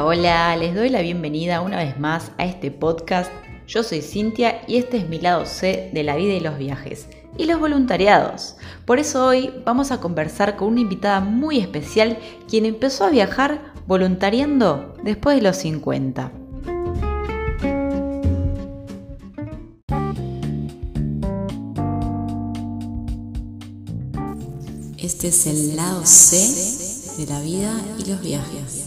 Hola, 0.00 0.56
les 0.56 0.74
doy 0.74 0.88
la 0.88 1.02
bienvenida 1.02 1.60
una 1.60 1.76
vez 1.76 2.00
más 2.00 2.32
a 2.38 2.46
este 2.46 2.70
podcast. 2.70 3.30
Yo 3.68 3.82
soy 3.82 4.00
Cintia 4.00 4.62
y 4.66 4.78
este 4.78 4.96
es 4.96 5.08
mi 5.08 5.20
lado 5.20 5.44
C 5.44 5.90
de 5.92 6.02
la 6.02 6.16
vida 6.16 6.32
y 6.32 6.40
los 6.40 6.56
viajes 6.56 7.08
y 7.36 7.44
los 7.44 7.60
voluntariados. 7.60 8.56
Por 8.86 8.98
eso 8.98 9.26
hoy 9.26 9.52
vamos 9.66 9.92
a 9.92 10.00
conversar 10.00 10.56
con 10.56 10.68
una 10.68 10.80
invitada 10.80 11.20
muy 11.20 11.58
especial 11.58 12.18
quien 12.48 12.64
empezó 12.64 13.04
a 13.04 13.10
viajar 13.10 13.74
voluntariando 13.86 14.94
después 15.04 15.36
de 15.36 15.42
los 15.42 15.58
50. 15.58 16.32
Este 24.96 25.28
es 25.28 25.46
el 25.46 25.76
lado 25.76 26.00
C 26.06 27.18
de 27.18 27.26
la 27.30 27.40
vida 27.40 27.72
y 27.98 28.08
los 28.08 28.22
viajes. 28.22 28.81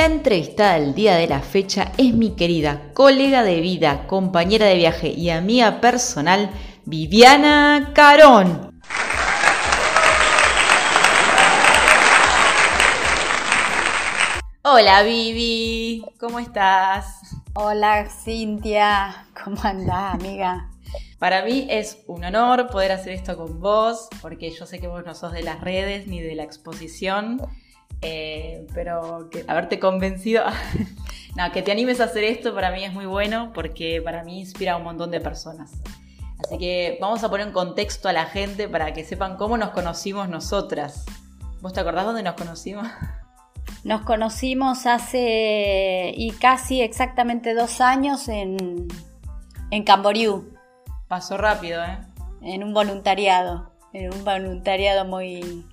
La 0.00 0.06
entrevistada 0.06 0.78
del 0.78 0.94
día 0.94 1.16
de 1.16 1.26
la 1.26 1.40
fecha 1.40 1.92
es 1.98 2.14
mi 2.14 2.30
querida 2.34 2.90
colega 2.94 3.42
de 3.42 3.60
vida, 3.60 4.06
compañera 4.06 4.64
de 4.64 4.76
viaje 4.76 5.08
y 5.08 5.28
amiga 5.28 5.82
personal, 5.82 6.50
Viviana 6.86 7.90
Carón. 7.94 8.80
Hola 14.62 15.02
Vivi, 15.02 16.02
¿cómo 16.18 16.38
estás? 16.38 17.36
Hola 17.52 18.08
Cintia, 18.08 19.26
¿cómo 19.44 19.58
andás 19.64 20.14
amiga? 20.14 20.70
Para 21.18 21.44
mí 21.44 21.66
es 21.68 21.98
un 22.06 22.24
honor 22.24 22.70
poder 22.70 22.92
hacer 22.92 23.12
esto 23.12 23.36
con 23.36 23.60
vos, 23.60 24.08
porque 24.22 24.50
yo 24.50 24.64
sé 24.64 24.80
que 24.80 24.88
vos 24.88 25.04
no 25.04 25.14
sos 25.14 25.32
de 25.32 25.42
las 25.42 25.60
redes 25.60 26.06
ni 26.06 26.22
de 26.22 26.34
la 26.34 26.44
exposición, 26.44 27.42
eh, 28.02 28.66
pero 28.74 29.28
que 29.30 29.44
haberte 29.46 29.78
convencido, 29.78 30.44
no, 31.36 31.52
que 31.52 31.62
te 31.62 31.72
animes 31.72 32.00
a 32.00 32.04
hacer 32.04 32.24
esto 32.24 32.54
para 32.54 32.70
mí 32.70 32.84
es 32.84 32.92
muy 32.92 33.06
bueno 33.06 33.52
porque 33.54 34.00
para 34.02 34.24
mí 34.24 34.40
inspira 34.40 34.72
a 34.72 34.76
un 34.76 34.84
montón 34.84 35.10
de 35.10 35.20
personas. 35.20 35.72
Así 36.44 36.58
que 36.58 36.98
vamos 37.00 37.22
a 37.22 37.28
poner 37.28 37.48
en 37.48 37.52
contexto 37.52 38.08
a 38.08 38.12
la 38.12 38.24
gente 38.24 38.68
para 38.68 38.92
que 38.94 39.04
sepan 39.04 39.36
cómo 39.36 39.58
nos 39.58 39.70
conocimos 39.70 40.28
nosotras. 40.28 41.04
¿Vos 41.60 41.72
te 41.72 41.80
acordás 41.80 42.06
dónde 42.06 42.22
nos 42.22 42.34
conocimos? 42.34 42.86
Nos 43.82 44.02
conocimos 44.02 44.84
hace 44.84 46.12
y 46.14 46.32
casi 46.32 46.82
exactamente 46.82 47.54
dos 47.54 47.80
años 47.80 48.28
en, 48.28 48.88
en 49.70 49.84
Camboriú. 49.84 50.52
Pasó 51.08 51.38
rápido, 51.38 51.82
¿eh? 51.82 51.98
En 52.42 52.62
un 52.62 52.74
voluntariado, 52.74 53.72
en 53.94 54.12
un 54.12 54.22
voluntariado 54.22 55.06
muy, 55.06 55.64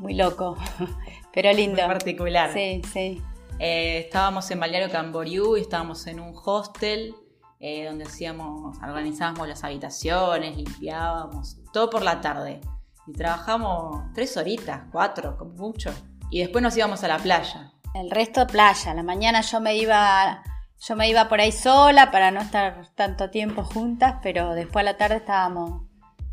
muy 0.00 0.14
loco. 0.14 0.56
Pero 1.32 1.52
lindo. 1.52 1.76
Muy 1.82 1.86
particular. 1.86 2.52
Sí, 2.52 2.82
sí. 2.92 3.22
Eh, 3.58 3.98
estábamos 4.06 4.50
en 4.50 4.58
Balneario 4.58 4.90
Camboriú 4.90 5.56
y 5.56 5.60
estábamos 5.60 6.06
en 6.06 6.18
un 6.18 6.32
hostel 6.34 7.14
eh, 7.60 7.84
donde 7.84 8.04
hacíamos, 8.04 8.78
organizábamos 8.78 9.46
las 9.46 9.62
habitaciones, 9.62 10.56
limpiábamos, 10.56 11.58
todo 11.72 11.90
por 11.90 12.02
la 12.02 12.20
tarde. 12.20 12.60
Y 13.06 13.12
trabajamos 13.12 14.04
tres 14.14 14.36
horitas, 14.36 14.84
cuatro, 14.90 15.36
como 15.36 15.52
mucho. 15.52 15.92
Y 16.30 16.40
después 16.40 16.62
nos 16.62 16.76
íbamos 16.76 17.04
a 17.04 17.08
la 17.08 17.18
playa. 17.18 17.72
El 17.94 18.10
resto 18.10 18.46
playa. 18.46 18.94
La 18.94 19.02
mañana 19.02 19.42
yo 19.42 19.60
me 19.60 19.76
iba, 19.76 20.42
yo 20.78 20.96
me 20.96 21.10
iba 21.10 21.28
por 21.28 21.40
ahí 21.40 21.52
sola 21.52 22.10
para 22.10 22.30
no 22.30 22.40
estar 22.40 22.88
tanto 22.94 23.28
tiempo 23.30 23.62
juntas, 23.62 24.16
pero 24.22 24.54
después 24.54 24.82
a 24.82 24.84
la 24.84 24.96
tarde 24.96 25.16
estábamos 25.16 25.89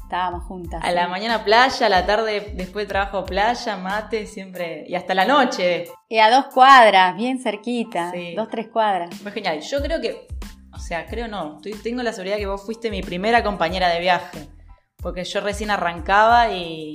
Estábamos 0.07 0.45
juntas. 0.45 0.81
A 0.85 0.91
la 0.93 1.09
mañana 1.09 1.43
playa, 1.43 1.85
a 1.85 1.89
la 1.89 2.05
tarde 2.05 2.53
después 2.55 2.85
de 2.85 2.93
trabajo 2.93 3.25
playa, 3.25 3.75
mate, 3.75 4.25
siempre. 4.25 4.85
Y 4.87 4.95
hasta 4.95 5.13
la 5.13 5.25
noche. 5.25 5.89
Y 6.07 6.19
a 6.19 6.31
dos 6.31 6.45
cuadras, 6.45 7.13
bien 7.17 7.41
cerquita. 7.41 8.13
Dos, 8.33 8.47
tres 8.47 8.69
cuadras. 8.69 9.13
Fue 9.15 9.33
genial. 9.33 9.59
Yo 9.59 9.81
creo 9.81 9.99
que. 9.99 10.25
O 10.71 10.79
sea, 10.79 11.07
creo 11.07 11.27
no. 11.27 11.59
tengo 11.83 12.03
la 12.03 12.13
seguridad 12.13 12.37
que 12.37 12.45
vos 12.45 12.65
fuiste 12.65 12.89
mi 12.89 13.01
primera 13.01 13.43
compañera 13.43 13.89
de 13.89 13.99
viaje. 13.99 14.47
Porque 14.95 15.25
yo 15.25 15.41
recién 15.41 15.71
arrancaba 15.71 16.53
y. 16.53 16.93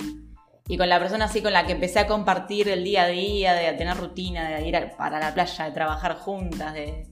Y 0.67 0.75
con 0.79 0.89
la 0.89 0.97
persona 0.97 1.25
así 1.25 1.43
con 1.43 1.53
la 1.53 1.67
que 1.67 1.73
empecé 1.73 1.99
a 1.99 2.07
compartir 2.07 2.67
el 2.69 2.83
día 2.83 3.03
a 3.03 3.07
día, 3.09 3.53
de 3.53 3.73
tener 3.73 3.95
rutina, 3.95 4.49
de 4.49 4.67
ir 4.67 4.91
para 4.97 5.19
la 5.19 5.35
playa, 5.35 5.65
de 5.65 5.71
trabajar 5.71 6.15
juntas, 6.15 6.73
de 6.73 7.05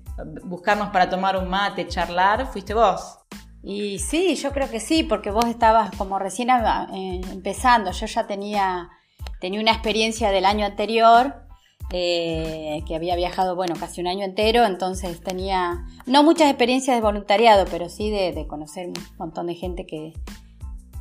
buscarnos 0.46 0.90
para 0.90 1.12
tomar 1.12 1.38
un 1.38 1.48
mate, 1.48 1.88
charlar, 1.88 2.48
fuiste 2.48 2.74
vos. 2.74 3.20
Y 3.64 4.00
sí, 4.00 4.36
yo 4.36 4.52
creo 4.52 4.70
que 4.70 4.80
sí, 4.80 5.04
porque 5.04 5.30
vos 5.30 5.46
estabas 5.46 5.92
como 5.96 6.18
recién 6.18 6.50
eh, 6.50 7.22
empezando. 7.32 7.92
Yo 7.92 8.08
ya 8.08 8.26
tenía, 8.26 8.90
tenía 9.40 9.60
una 9.60 9.72
experiencia 9.72 10.32
del 10.32 10.46
año 10.46 10.66
anterior, 10.66 11.36
eh, 11.94 12.84
que 12.88 12.96
había 12.96 13.16
viajado, 13.16 13.56
bueno, 13.56 13.76
casi 13.80 14.02
un 14.02 14.08
año 14.08 14.24
entero, 14.24 14.66
entonces 14.66 15.22
tenía, 15.22 15.86
no 16.06 16.24
muchas 16.24 16.48
experiencias 16.50 16.96
de 16.96 17.02
voluntariado, 17.02 17.66
pero 17.70 17.90
sí 17.90 18.10
de, 18.10 18.48
conocer 18.48 18.88
un 18.88 18.94
montón 19.18 19.48
de 19.48 19.56
gente 19.56 19.86
que, 19.86 20.14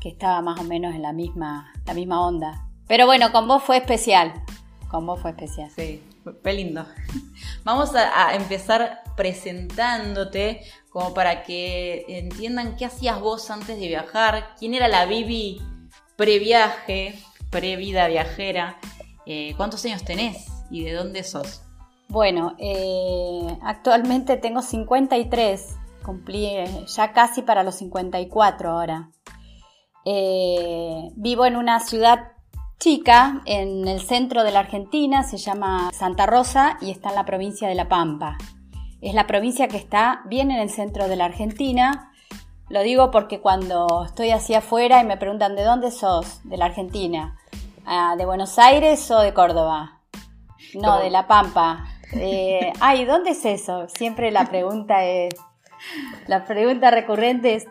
que, 0.01 0.09
estaba 0.09 0.43
más 0.43 0.59
o 0.61 0.65
menos 0.65 0.95
en 0.95 1.03
la 1.03 1.13
misma, 1.13 1.73
la 1.87 1.95
misma 1.95 2.27
onda. 2.27 2.67
Pero 2.89 3.07
bueno, 3.07 3.31
con 3.31 3.47
vos 3.47 3.63
fue 3.63 3.77
especial. 3.77 4.35
Con 4.91 5.07
vos 5.07 5.21
fue 5.21 5.31
especial. 5.31 5.71
Sí, 5.77 6.03
fue 6.43 6.53
lindo. 6.53 6.85
Vamos 7.65 7.95
a 7.95 8.35
empezar 8.35 9.03
presentándote 9.17 10.63
como 10.91 11.15
para 11.15 11.45
que 11.45 12.05
entiendan 12.09 12.77
qué 12.77 12.85
hacías 12.85 13.21
vos 13.21 13.51
antes 13.51 13.79
de 13.79 13.89
viajar, 13.89 14.55
quién 14.59 14.75
era 14.75 14.89
la 14.89 15.07
Bibi 15.07 15.63
previaje, 16.17 17.15
previda 17.49 18.07
viajera, 18.09 18.79
eh, 19.25 19.55
cuántos 19.57 19.83
años 19.87 20.05
tenés 20.05 20.47
y 20.71 20.85
de 20.85 20.93
dónde 20.93 21.23
sos. 21.23 21.63
Bueno, 22.09 22.57
eh, 22.59 23.57
actualmente 23.63 24.37
tengo 24.37 24.61
53, 24.61 25.77
cumplí 26.05 26.45
eh, 26.45 26.85
ya 26.87 27.13
casi 27.13 27.41
para 27.41 27.63
los 27.63 27.77
54 27.77 28.71
ahora. 28.71 29.11
vivo 30.05 31.47
en 31.47 31.57
una 31.57 31.81
ciudad 31.81 32.33
chica 32.79 33.41
en 33.47 33.87
el 33.87 34.01
centro 34.01 34.43
de 34.45 34.51
la 34.51 34.61
Argentina, 34.61 35.23
se 35.23 35.37
llama 35.37 35.91
Santa 35.93 36.27
Rosa 36.27 36.77
y 36.81 36.91
está 36.91 37.11
en 37.11 37.15
la 37.15 37.25
provincia 37.25 37.69
de 37.69 37.77
La 37.77 37.89
Pampa. 37.89 38.37
Es 39.01 39.15
la 39.15 39.27
provincia 39.27 39.69
que 39.69 39.77
está 39.77 40.23
bien 40.27 40.51
en 40.51 40.61
el 40.61 40.71
centro 40.71 41.09
de 41.09 41.17
la 41.17 41.25
Argentina. 41.25 42.13
Lo 42.69 42.83
digo 42.83 43.11
porque 43.11 43.41
cuando 43.41 44.05
estoy 44.05 44.31
así 44.31 44.55
afuera 44.55 45.01
y 45.01 45.07
me 45.07 45.17
preguntan 45.17 45.57
de 45.57 45.65
dónde 45.65 45.91
sos, 45.91 46.41
de 46.45 46.57
la 46.57 46.67
Argentina, 46.67 47.39
ah, 47.87 48.15
de 48.17 48.27
Buenos 48.27 48.59
Aires 48.59 49.11
o 49.11 49.21
de 49.21 49.33
Córdoba. 49.33 50.01
No, 50.75 51.01
de 51.01 51.11
La 51.11 51.27
Pampa. 51.27 51.85
Eh, 52.13 52.73
ay, 52.81 53.05
¿dónde 53.05 53.31
es 53.31 53.45
eso? 53.45 53.89
Siempre 53.89 54.31
la 54.31 54.45
pregunta 54.47 55.05
es, 55.05 55.35
la 56.27 56.45
pregunta 56.45 56.91
recurrente 56.91 57.55
es, 57.55 57.67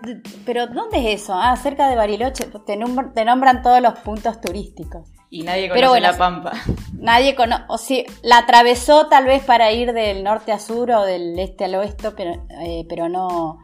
¿pero 0.45 0.67
dónde 0.67 0.97
es 0.99 1.21
eso? 1.21 1.33
Ah, 1.35 1.55
cerca 1.55 1.89
de 1.89 1.95
Bariloche. 1.95 2.45
Te, 2.45 2.77
te 3.13 3.25
nombran 3.25 3.61
todos 3.61 3.81
los 3.81 3.99
puntos 3.99 4.41
turísticos. 4.41 5.09
Y 5.29 5.43
nadie 5.43 5.69
conoce 5.69 6.01
la 6.01 6.17
Pampa. 6.17 6.51
Nadie 6.93 7.35
conoce, 7.35 7.63
o 7.69 7.77
sí, 7.77 8.05
la 8.23 8.39
atravesó 8.39 9.07
tal 9.07 9.25
vez 9.25 9.43
para 9.43 9.71
ir 9.71 9.93
del 9.93 10.23
norte 10.23 10.51
a 10.51 10.59
sur 10.59 10.91
o 10.91 11.05
del 11.05 11.37
este 11.39 11.65
al 11.65 11.75
oeste, 11.75 12.11
pero, 12.11 12.45
eh, 12.61 12.85
pero 12.89 13.07
no, 13.07 13.59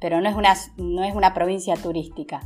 pero 0.00 0.20
no 0.20 0.28
es 0.28 0.34
una, 0.34 0.54
no 0.76 1.02
es 1.02 1.14
una 1.14 1.32
provincia 1.32 1.76
turística. 1.76 2.42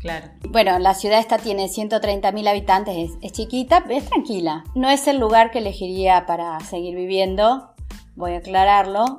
Claro. 0.00 0.26
Bueno, 0.48 0.78
la 0.78 0.94
ciudad 0.94 1.20
esta 1.20 1.38
tiene 1.38 1.66
130.000 1.66 2.48
habitantes, 2.48 2.96
es, 2.96 3.18
es, 3.22 3.32
chiquita, 3.32 3.84
es 3.88 4.06
tranquila. 4.06 4.64
No 4.74 4.90
es 4.90 5.06
el 5.06 5.18
lugar 5.18 5.50
que 5.50 5.58
elegiría 5.58 6.26
para 6.26 6.58
seguir 6.60 6.96
viviendo, 6.96 7.70
voy 8.16 8.32
a 8.32 8.38
aclararlo, 8.38 9.18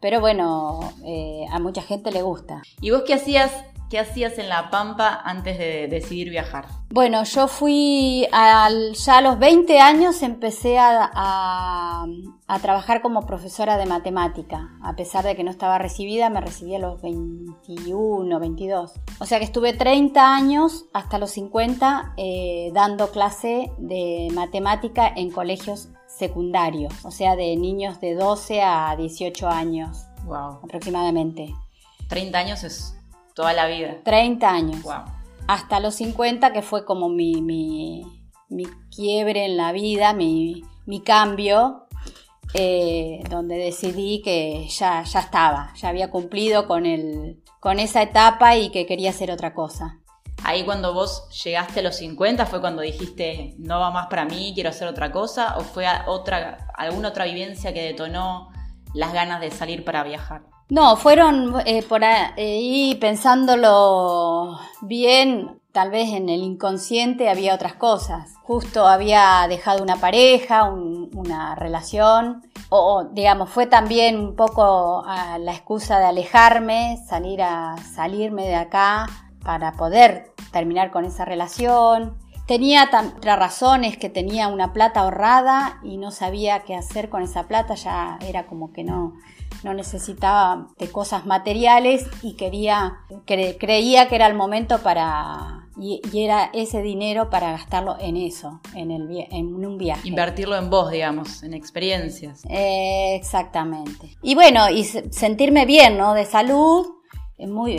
pero 0.00 0.20
bueno, 0.20 0.92
eh, 1.04 1.44
a 1.50 1.58
mucha 1.58 1.82
gente 1.82 2.10
le 2.10 2.22
gusta. 2.22 2.62
¿Y 2.80 2.90
vos 2.90 3.02
qué 3.06 3.14
hacías 3.14 3.52
¿Qué 3.88 4.00
hacías 4.00 4.36
en 4.38 4.48
La 4.48 4.68
Pampa 4.70 5.20
antes 5.24 5.58
de 5.58 5.86
decidir 5.86 6.30
viajar? 6.30 6.66
Bueno, 6.90 7.22
yo 7.22 7.46
fui 7.46 8.26
al, 8.32 8.94
ya 8.94 9.18
a 9.18 9.20
los 9.20 9.38
20 9.38 9.78
años 9.78 10.22
empecé 10.22 10.76
a, 10.78 12.04
trabajar 12.62 13.00
como 13.00 13.26
profesora 13.26 13.76
de 13.76 13.86
matemática. 13.86 14.70
A 14.82 14.96
pesar 14.96 15.24
de 15.24 15.36
que 15.36 15.44
no 15.44 15.52
estaba 15.52 15.78
recibida, 15.78 16.30
me 16.30 16.40
recibí 16.40 16.74
a 16.74 16.80
los 16.80 17.00
21, 17.00 18.40
22. 18.40 18.92
O 19.20 19.26
sea 19.26 19.38
que 19.38 19.44
estuve 19.44 19.72
30 19.72 20.34
años 20.34 20.86
hasta 20.92 21.18
los 21.18 21.30
50 21.30 22.14
eh, 22.16 22.70
dando 22.74 23.12
clase 23.12 23.70
de 23.78 24.28
matemática 24.34 25.06
en 25.14 25.30
colegios 25.30 25.90
secundarios, 26.08 26.92
o 27.04 27.10
sea, 27.10 27.36
de 27.36 27.54
niños 27.56 28.00
de 28.00 28.14
12 28.14 28.62
a 28.62 28.96
18 28.96 29.48
años 29.48 30.06
wow. 30.24 30.60
aproximadamente. 30.64 31.54
30 32.08 32.38
años 32.38 32.64
es 32.64 32.95
Toda 33.36 33.52
la 33.52 33.66
vida. 33.66 33.98
30 34.02 34.48
años. 34.48 34.82
Hasta 35.46 35.78
los 35.78 35.94
50, 35.96 36.54
que 36.54 36.62
fue 36.62 36.86
como 36.86 37.10
mi, 37.10 37.42
mi, 37.42 38.64
quiebre 38.90 39.44
en 39.44 39.58
la 39.58 39.72
vida, 39.72 40.14
mi, 40.14 40.64
cambio, 41.04 41.86
eh, 42.54 43.22
donde 43.28 43.58
decidí 43.58 44.22
que 44.22 44.66
ya, 44.70 45.02
ya 45.02 45.20
estaba, 45.20 45.74
ya 45.74 45.90
había 45.90 46.10
cumplido 46.10 46.66
con 46.66 46.86
el, 46.86 47.42
con 47.60 47.78
esa 47.78 48.00
etapa 48.00 48.56
y 48.56 48.70
que 48.70 48.86
quería 48.86 49.10
hacer 49.10 49.30
otra 49.30 49.52
cosa. 49.52 50.00
Ahí 50.42 50.64
cuando 50.64 50.94
vos 50.94 51.28
llegaste 51.44 51.80
a 51.80 51.82
los 51.82 51.96
50 51.96 52.46
fue 52.46 52.62
cuando 52.62 52.80
dijiste, 52.80 53.54
no 53.58 53.80
va 53.80 53.90
más 53.90 54.06
para 54.06 54.24
mí, 54.24 54.52
quiero 54.54 54.70
hacer 54.70 54.88
otra 54.88 55.12
cosa, 55.12 55.58
o 55.58 55.60
fue 55.60 55.86
otra, 56.06 56.68
alguna 56.74 57.08
otra 57.08 57.26
vivencia 57.26 57.74
que 57.74 57.82
detonó 57.82 58.48
las 58.94 59.12
ganas 59.12 59.42
de 59.42 59.50
salir 59.50 59.84
para 59.84 60.04
viajar. 60.04 60.55
No, 60.68 60.96
fueron 60.96 61.54
eh, 61.64 61.84
por 61.84 62.04
ahí 62.04 62.96
pensándolo 63.00 64.58
bien, 64.80 65.60
tal 65.70 65.92
vez 65.92 66.08
en 66.12 66.28
el 66.28 66.42
inconsciente 66.42 67.28
había 67.28 67.54
otras 67.54 67.74
cosas. 67.74 68.34
Justo 68.42 68.84
había 68.88 69.46
dejado 69.48 69.80
una 69.84 69.96
pareja, 69.96 70.64
una 70.64 71.54
relación, 71.54 72.42
o 72.68 73.04
digamos, 73.12 73.48
fue 73.50 73.66
también 73.66 74.18
un 74.18 74.34
poco 74.34 75.04
la 75.06 75.52
excusa 75.52 76.00
de 76.00 76.06
alejarme, 76.06 76.98
salir 77.06 77.42
a 77.42 77.76
salirme 77.94 78.46
de 78.46 78.56
acá 78.56 79.06
para 79.44 79.72
poder 79.72 80.32
terminar 80.50 80.90
con 80.90 81.04
esa 81.04 81.24
relación. 81.24 82.16
Tenía 82.46 82.88
otras 83.16 83.38
razones 83.38 83.96
que 83.98 84.08
tenía 84.08 84.48
una 84.48 84.72
plata 84.72 85.00
ahorrada 85.00 85.78
y 85.84 85.96
no 85.96 86.10
sabía 86.10 86.60
qué 86.60 86.74
hacer 86.74 87.08
con 87.08 87.22
esa 87.22 87.44
plata, 87.44 87.74
ya 87.74 88.18
era 88.20 88.46
como 88.46 88.72
que 88.72 88.84
no, 88.84 89.14
no 89.62 89.74
necesitaba 89.74 90.68
de 90.78 90.90
cosas 90.90 91.26
materiales 91.26 92.06
y 92.22 92.34
quería, 92.34 92.98
creía 93.24 94.08
que 94.08 94.14
era 94.14 94.26
el 94.26 94.34
momento 94.34 94.78
para, 94.82 95.68
y, 95.78 96.00
era 96.14 96.50
ese 96.52 96.82
dinero 96.82 97.30
para 97.30 97.52
gastarlo 97.52 97.96
en 98.00 98.16
eso, 98.16 98.60
en, 98.74 98.90
el, 98.90 99.26
en 99.30 99.64
un 99.64 99.78
viaje. 99.78 100.08
Invertirlo 100.08 100.56
en 100.56 100.70
vos, 100.70 100.90
digamos, 100.90 101.42
en 101.42 101.54
experiencias. 101.54 102.42
exactamente. 102.48 104.16
Y 104.22 104.34
bueno, 104.34 104.70
y 104.70 104.84
sentirme 104.84 105.66
bien, 105.66 105.98
¿no? 105.98 106.14
De 106.14 106.24
salud 106.24 106.95
muy 107.38 107.78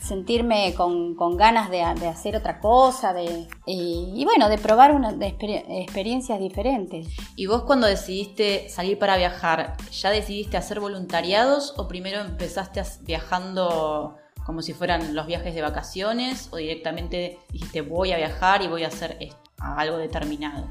sentirme 0.00 0.72
con, 0.74 1.16
ganas 1.36 1.70
de, 1.70 1.82
hacer 1.82 2.36
otra 2.36 2.60
cosa 2.60 3.12
de, 3.12 3.48
y, 3.66 4.24
bueno, 4.24 4.48
de 4.48 4.58
probar 4.58 4.92
una, 4.92 5.10
experiencias 5.20 6.38
diferentes. 6.38 7.08
¿Y 7.34 7.46
vos 7.46 7.62
cuando 7.62 7.86
decidiste 7.86 8.68
salir 8.68 8.98
para 8.98 9.16
viajar, 9.16 9.76
ya 9.90 10.10
decidiste 10.10 10.56
hacer 10.56 10.78
voluntariados 10.78 11.74
o 11.76 11.88
primero 11.88 12.20
empezaste 12.20 12.82
viajando 13.02 14.16
como 14.46 14.62
si 14.62 14.74
fueran 14.74 15.14
los 15.14 15.26
viajes 15.26 15.54
de 15.54 15.62
vacaciones 15.62 16.48
o 16.52 16.56
directamente 16.56 17.38
dijiste 17.50 17.80
voy 17.80 18.12
a 18.12 18.16
viajar 18.16 18.62
y 18.62 18.68
voy 18.68 18.84
a 18.84 18.88
hacer 18.88 19.18
algo 19.58 19.96
determinado? 19.96 20.68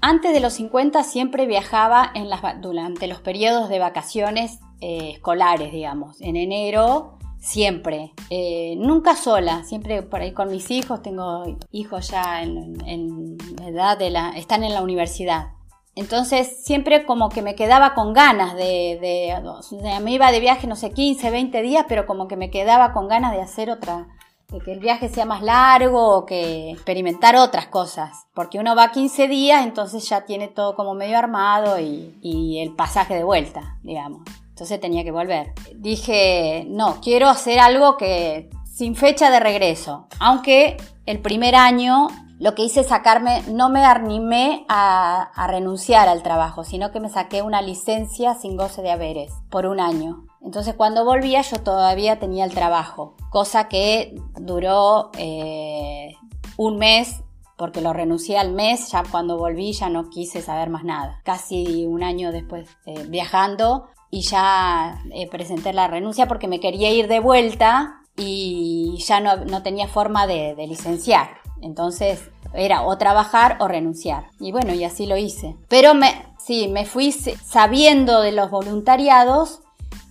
Antes 0.00 0.32
de 0.32 0.40
los 0.40 0.52
50 0.54 1.02
siempre 1.02 1.46
viajaba 1.46 2.12
en 2.14 2.30
las, 2.30 2.40
durante 2.60 3.06
los 3.06 3.20
periodos 3.20 3.68
de 3.68 3.78
vacaciones 3.78 4.60
eh, 4.80 5.10
escolares, 5.14 5.72
digamos. 5.72 6.20
En 6.20 6.36
enero 6.36 7.18
siempre. 7.46 8.12
Eh, 8.28 8.74
nunca 8.76 9.14
sola, 9.14 9.62
siempre 9.64 10.02
por 10.02 10.20
ahí 10.20 10.32
con 10.32 10.50
mis 10.50 10.70
hijos. 10.70 11.00
Tengo 11.02 11.44
hijos 11.70 12.10
ya 12.10 12.42
en, 12.42 13.38
edad 13.64 13.96
de 13.96 14.10
la. 14.10 14.30
están 14.30 14.64
en 14.64 14.74
la 14.74 14.82
universidad. 14.82 15.52
Entonces 15.94 16.62
siempre 16.62 17.06
como 17.06 17.30
que 17.30 17.40
me 17.40 17.54
quedaba 17.54 17.94
con 17.94 18.12
ganas 18.12 18.54
de, 18.54 18.98
de, 19.00 20.00
me 20.02 20.12
iba 20.12 20.30
de 20.30 20.40
viaje, 20.40 20.66
no 20.66 20.76
sé, 20.76 20.90
15, 20.90 21.30
20 21.30 21.62
días, 21.62 21.86
pero 21.88 22.04
como 22.04 22.28
que 22.28 22.36
me 22.36 22.50
quedaba 22.50 22.92
con 22.92 23.08
ganas 23.08 23.32
de 23.32 23.40
hacer 23.40 23.70
otra, 23.70 24.06
de 24.48 24.58
que 24.60 24.72
el 24.72 24.80
viaje 24.80 25.08
sea 25.08 25.24
más 25.24 25.40
largo 25.40 26.18
o 26.18 26.26
que 26.26 26.70
experimentar 26.72 27.34
otras 27.36 27.68
cosas. 27.68 28.26
Porque 28.34 28.58
uno 28.58 28.76
va 28.76 28.90
15 28.90 29.26
días, 29.26 29.64
entonces 29.64 30.06
ya 30.06 30.26
tiene 30.26 30.48
todo 30.48 30.74
como 30.74 30.92
medio 30.92 31.16
armado 31.16 31.78
y 31.78 32.58
el 32.58 32.74
pasaje 32.74 33.14
de 33.14 33.24
vuelta, 33.24 33.78
digamos. 33.82 34.20
Entonces 34.56 34.80
tenía 34.80 35.04
que 35.04 35.10
volver. 35.10 35.52
Dije, 35.74 36.64
no, 36.66 37.02
quiero 37.02 37.28
hacer 37.28 37.58
algo 37.58 37.98
que 37.98 38.48
sin 38.64 38.96
fecha 38.96 39.30
de 39.30 39.38
regreso. 39.38 40.06
Aunque 40.18 40.78
el 41.04 41.20
primer 41.20 41.54
año 41.54 42.08
lo 42.38 42.54
que 42.54 42.62
hice 42.62 42.80
es 42.80 42.86
sacarme, 42.86 43.42
no 43.48 43.68
me 43.68 43.84
animé 43.84 44.64
a, 44.70 45.30
renunciar 45.48 46.08
al 46.08 46.22
trabajo, 46.22 46.64
sino 46.64 46.90
que 46.90 47.00
me 47.00 47.10
saqué 47.10 47.42
una 47.42 47.60
licencia 47.60 48.32
sin 48.32 48.56
goce 48.56 48.80
de 48.80 48.92
haberes 48.92 49.30
por 49.50 49.66
un 49.66 49.78
año. 49.78 50.24
Entonces 50.40 50.74
cuando 50.74 51.04
volvía 51.04 51.42
yo 51.42 51.58
todavía 51.58 52.18
tenía 52.18 52.46
el 52.46 52.54
trabajo, 52.54 53.14
cosa 53.28 53.68
que 53.68 54.14
duró 54.40 55.10
eh, 55.18 56.14
un 56.56 56.78
mes 56.78 57.22
porque 57.58 57.82
lo 57.82 57.92
renuncié 57.92 58.38
al 58.38 58.52
mes, 58.52 58.90
ya 58.90 59.02
cuando 59.10 59.36
volví 59.36 59.74
ya 59.74 59.90
no 59.90 60.08
quise 60.08 60.40
saber 60.40 60.70
más 60.70 60.84
nada. 60.84 61.20
Casi 61.24 61.84
un 61.84 62.02
año 62.02 62.32
después 62.32 62.70
eh, 62.86 63.04
viajando 63.08 63.88
y 64.16 64.22
ya 64.22 65.02
eh, 65.12 65.28
presenté 65.28 65.74
la 65.74 65.88
renuncia 65.88 66.26
porque 66.26 66.48
me 66.48 66.58
quería 66.58 66.90
ir 66.90 67.06
de 67.06 67.20
vuelta 67.20 68.00
y 68.16 68.96
ya 69.06 69.20
no, 69.20 69.62
tenía 69.62 69.88
forma 69.88 70.26
de, 70.26 70.54
de, 70.54 70.66
licenciar. 70.66 71.36
Entonces 71.60 72.30
era 72.54 72.80
o 72.80 72.96
trabajar 72.96 73.58
o 73.60 73.68
renunciar. 73.68 74.30
Y 74.40 74.52
bueno, 74.52 74.72
y 74.72 74.84
así 74.84 75.04
lo 75.04 75.18
hice. 75.18 75.56
Pero 75.68 75.92
me, 75.92 76.14
sí, 76.38 76.68
me 76.68 76.86
fui 76.86 77.12
sabiendo 77.12 78.22
de 78.22 78.32
los 78.32 78.50
voluntariados 78.50 79.60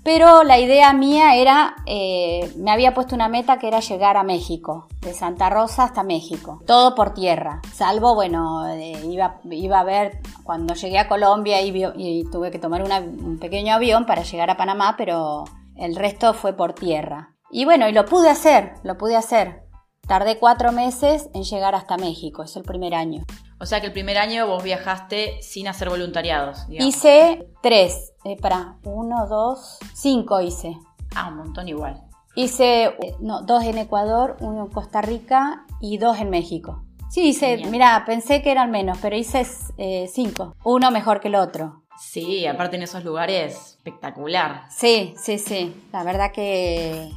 pero 0.05 0.43
la 0.43 0.59
idea 0.59 0.93
mía 0.93 1.35
era, 1.35 1.77
eh, 1.87 2.53
me 2.57 2.69
había 2.69 2.93
puesto 2.93 3.15
una 3.15 3.27
meta 3.27 3.57
que 3.57 3.67
era 3.67 3.79
llegar 3.79 4.17
a 4.17 4.23
México, 4.23 4.87
de 5.01 5.15
Santa 5.15 5.49
Rosa 5.49 5.85
hasta 5.85 6.03
México, 6.03 6.61
todo 6.67 6.93
por 6.93 7.15
tierra, 7.15 7.59
salvo, 7.73 8.13
bueno, 8.13 8.69
eh, 8.69 9.01
iba, 9.03 9.39
iba, 9.49 9.79
a 9.79 9.83
ver, 9.83 10.19
cuando 10.43 10.75
llegué 10.75 10.99
a 10.99 11.07
Colombia 11.07 11.59
y, 11.63 12.23
tuve 12.31 12.51
que 12.51 12.59
tomar 12.59 12.83
un 12.83 13.39
pequeño 13.39 13.73
avión 13.73 14.05
para 14.05 14.21
llegar 14.21 14.51
a 14.51 14.57
Panamá, 14.57 14.93
pero 14.95 15.45
el 15.75 15.95
resto 15.95 16.35
fue 16.35 16.53
por 16.53 16.73
tierra. 16.73 17.35
Y 17.49 17.65
bueno, 17.65 17.89
y 17.89 17.91
lo 17.91 18.05
pude 18.05 18.29
hacer, 18.29 18.73
lo 18.83 18.99
pude 18.99 19.15
hacer. 19.15 19.63
Tardé 20.07 20.37
cuatro 20.37 20.71
meses 20.71 21.29
en 21.33 21.43
llegar 21.43 21.73
hasta 21.73 21.97
México, 21.97 22.43
es 22.43 22.55
el 22.55 22.61
primer 22.63 22.93
año. 22.93 23.23
O 23.59 23.65
sea 23.65 23.81
que 23.81 23.87
el 23.87 23.93
primer 23.93 24.19
año 24.19 24.45
vos 24.45 24.61
viajaste 24.61 25.41
sin 25.41 25.67
hacer 25.67 25.89
voluntariados. 25.89 26.67
Hice 26.69 27.47
tres. 27.63 28.11
Eh, 28.25 28.37
para, 28.41 28.77
uno, 28.83 29.27
dos, 29.27 29.77
cinco 29.93 30.41
hice. 30.41 30.77
Ah, 31.15 31.29
un 31.29 31.37
montón 31.37 31.67
igual. 31.67 32.01
Hice 32.35 32.95
no, 33.19 33.43
dos 33.43 33.63
en 33.63 33.77
Ecuador, 33.77 34.35
uno 34.39 34.65
en 34.65 34.71
Costa 34.71 35.01
Rica 35.01 35.65
y 35.79 35.97
dos 35.97 36.19
en 36.19 36.31
México. 36.31 36.83
Sí, 37.09 37.29
hice, 37.29 37.57
mira, 37.69 38.03
pensé 38.05 38.41
que 38.41 38.51
eran 38.51 38.71
menos, 38.71 38.97
pero 38.99 39.15
hice 39.15 39.45
eh, 39.77 40.09
cinco. 40.11 40.55
Uno 40.63 40.89
mejor 40.89 41.21
que 41.21 41.27
el 41.27 41.35
otro. 41.35 41.83
Sí, 41.97 42.45
aparte 42.47 42.75
en 42.75 42.83
esos 42.83 43.03
lugares, 43.03 43.75
espectacular. 43.77 44.63
Sí, 44.69 45.13
sí, 45.17 45.37
sí. 45.37 45.73
La 45.93 46.03
verdad 46.03 46.31
que 46.31 47.11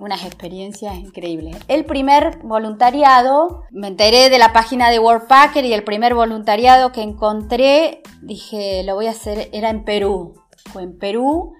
unas 0.00 0.24
experiencias 0.24 0.96
increíbles. 0.96 1.56
El 1.68 1.84
primer 1.84 2.38
voluntariado, 2.42 3.64
me 3.70 3.88
enteré 3.88 4.30
de 4.30 4.38
la 4.38 4.52
página 4.52 4.90
de 4.90 4.98
Worldpacker 4.98 5.64
y 5.64 5.74
el 5.74 5.84
primer 5.84 6.14
voluntariado 6.14 6.90
que 6.90 7.02
encontré, 7.02 8.02
dije, 8.22 8.82
lo 8.84 8.94
voy 8.94 9.06
a 9.06 9.10
hacer, 9.10 9.50
era 9.52 9.68
en 9.68 9.84
Perú. 9.84 10.34
Fue 10.72 10.82
en 10.82 10.98
Perú, 10.98 11.52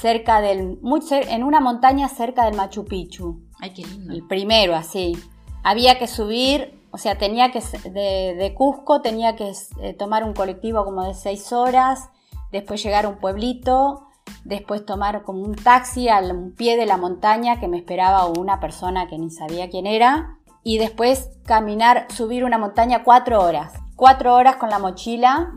cerca 0.00 0.40
del, 0.40 0.78
muy 0.82 1.00
en 1.10 1.42
una 1.42 1.60
montaña 1.60 2.08
cerca 2.08 2.44
del 2.44 2.54
Machu 2.54 2.84
Picchu. 2.84 3.40
Ay, 3.60 3.70
qué 3.70 3.82
lindo. 3.82 4.12
El 4.12 4.26
primero, 4.26 4.76
así. 4.76 5.16
Había 5.64 5.98
que 5.98 6.06
subir, 6.06 6.78
o 6.90 6.98
sea, 6.98 7.16
tenía 7.16 7.50
que, 7.50 7.60
de, 7.90 8.34
de 8.34 8.54
Cusco 8.54 9.00
tenía 9.00 9.36
que 9.36 9.52
eh, 9.80 9.94
tomar 9.94 10.22
un 10.22 10.34
colectivo 10.34 10.84
como 10.84 11.04
de 11.04 11.14
seis 11.14 11.50
horas, 11.52 12.10
después 12.52 12.82
llegar 12.82 13.06
a 13.06 13.08
un 13.08 13.16
pueblito, 13.16 14.05
después 14.44 14.86
tomar 14.86 15.22
como 15.22 15.42
un 15.42 15.54
taxi 15.54 16.08
al 16.08 16.52
pie 16.56 16.76
de 16.76 16.86
la 16.86 16.96
montaña 16.96 17.58
que 17.60 17.68
me 17.68 17.78
esperaba 17.78 18.26
una 18.26 18.60
persona 18.60 19.08
que 19.08 19.18
ni 19.18 19.30
sabía 19.30 19.70
quién 19.70 19.86
era 19.86 20.36
y 20.62 20.78
después 20.78 21.30
caminar, 21.44 22.06
subir 22.10 22.44
una 22.44 22.58
montaña 22.58 23.04
cuatro 23.04 23.40
horas. 23.40 23.72
Cuatro 23.94 24.34
horas 24.34 24.56
con 24.56 24.68
la 24.68 24.80
mochila 24.80 25.52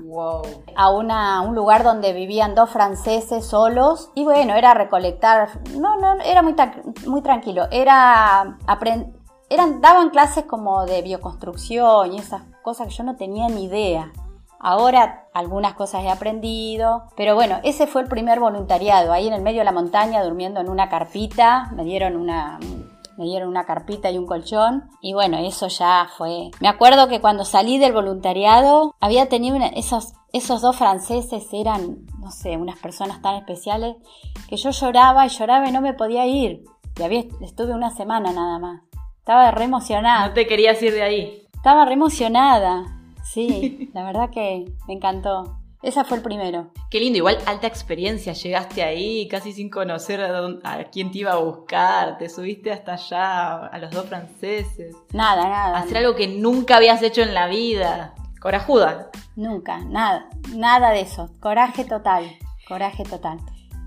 a, 0.75 0.91
una, 0.91 1.41
un 1.41 1.55
lugar 1.55 1.83
donde 1.83 2.13
vivían 2.13 2.53
dos 2.53 2.69
franceses 2.69 3.43
solos. 3.43 4.11
Y 4.13 4.23
bueno, 4.23 4.53
era 4.53 4.75
recolectar. 4.75 5.49
No, 5.75 5.97
no, 5.97 6.21
era 6.21 6.41
muy, 6.43 6.55
muy 7.07 7.21
tranquilo. 7.21 7.67
Era 7.71 8.57
eran, 9.49 9.81
daban 9.81 10.11
clases 10.11 10.45
como 10.45 10.85
de 10.85 11.01
bioconstrucción 11.01 12.13
y 12.13 12.19
esas 12.19 12.43
cosas 12.61 12.87
que 12.87 12.93
yo 12.93 13.03
no 13.03 13.15
tenía 13.15 13.47
ni 13.49 13.65
idea. 13.65 14.11
Ahora 14.59 15.27
algunas 15.33 15.73
cosas 15.73 16.03
he 16.03 16.09
aprendido, 16.09 17.05
pero 17.15 17.33
bueno, 17.33 17.59
ese 17.63 17.87
fue 17.87 18.01
el 18.01 18.09
primer 18.09 18.39
voluntariado, 18.39 19.13
ahí 19.13 19.27
en 19.27 19.33
el 19.33 19.41
medio 19.41 19.59
de 19.59 19.65
la 19.65 19.71
montaña, 19.71 20.23
durmiendo 20.23 20.59
en 20.59 20.69
una 20.69 20.89
carpita, 20.89 21.71
me 21.73 21.85
dieron 21.85 22.17
una, 22.17 22.59
me 23.19 23.25
dieron 23.25 23.49
una 23.49 23.65
carpita 23.65 24.09
y 24.11 24.17
un 24.17 24.25
colchón 24.25 24.89
y 25.01 25.13
bueno, 25.13 25.37
eso 25.37 25.67
ya 25.67 26.07
fue. 26.17 26.51
Me 26.61 26.69
acuerdo 26.69 27.07
que 27.07 27.19
cuando 27.19 27.43
salí 27.43 27.77
del 27.77 27.93
voluntariado 27.93 28.95
había 29.01 29.27
tenido 29.27 29.57
esos, 29.75 30.13
esos 30.31 30.61
dos 30.61 30.77
franceses 30.77 31.47
eran, 31.51 32.05
no 32.19 32.31
sé, 32.31 32.55
unas 32.55 32.79
personas 32.79 33.21
tan 33.21 33.35
especiales 33.35 33.97
que 34.47 34.57
yo 34.57 34.71
lloraba 34.71 35.25
y 35.25 35.29
lloraba 35.29 35.67
y 35.67 35.71
no 35.71 35.81
me 35.81 35.93
podía 35.93 36.25
ir. 36.25 36.63
Y 36.97 37.03
había, 37.03 37.23
estuve 37.41 37.73
una 37.73 37.91
semana 37.91 38.31
nada 38.31 38.57
más. 38.59 38.81
Estaba 39.19 39.51
re 39.51 39.65
emocionada. 39.65 40.27
No 40.27 40.33
te 40.33 40.47
querías 40.47 40.81
ir 40.81 40.93
de 40.93 41.03
ahí. 41.03 41.47
Estaba 41.53 41.85
re 41.85 41.93
emocionada. 41.93 42.98
Sí, 43.23 43.89
la 43.93 44.03
verdad 44.03 44.29
que 44.29 44.65
me 44.87 44.93
encantó. 44.93 45.59
Ese 45.81 46.03
fue 46.03 46.17
el 46.17 46.23
primero. 46.23 46.71
Qué 46.89 46.99
lindo, 46.99 47.17
igual 47.17 47.37
alta 47.45 47.65
experiencia, 47.65 48.33
llegaste 48.33 48.83
ahí 48.83 49.29
casi 49.29 49.53
sin 49.53 49.69
conocer 49.69 50.19
a, 50.21 50.83
quién 50.91 51.09
te 51.09 51.19
iba 51.19 51.31
a 51.31 51.37
buscar, 51.37 52.17
te 52.17 52.27
subiste 52.27 52.71
hasta 52.71 52.93
allá, 52.93 53.67
a 53.67 53.77
los 53.77 53.89
dos 53.91 54.05
franceses. 54.07 54.93
Nada, 55.13 55.47
nada. 55.47 55.77
Hacer 55.77 55.97
algo 55.97 56.15
que 56.15 56.27
nunca 56.27 56.75
habías 56.75 57.01
hecho 57.01 57.21
en 57.21 57.33
la 57.33 57.47
vida. 57.47 58.13
Corajuda. 58.41 59.09
Nunca, 59.37 59.79
nada, 59.85 60.29
nada 60.53 60.91
de 60.91 61.01
eso. 61.01 61.29
Coraje 61.39 61.85
total, 61.85 62.25
coraje 62.67 63.03
total. 63.05 63.39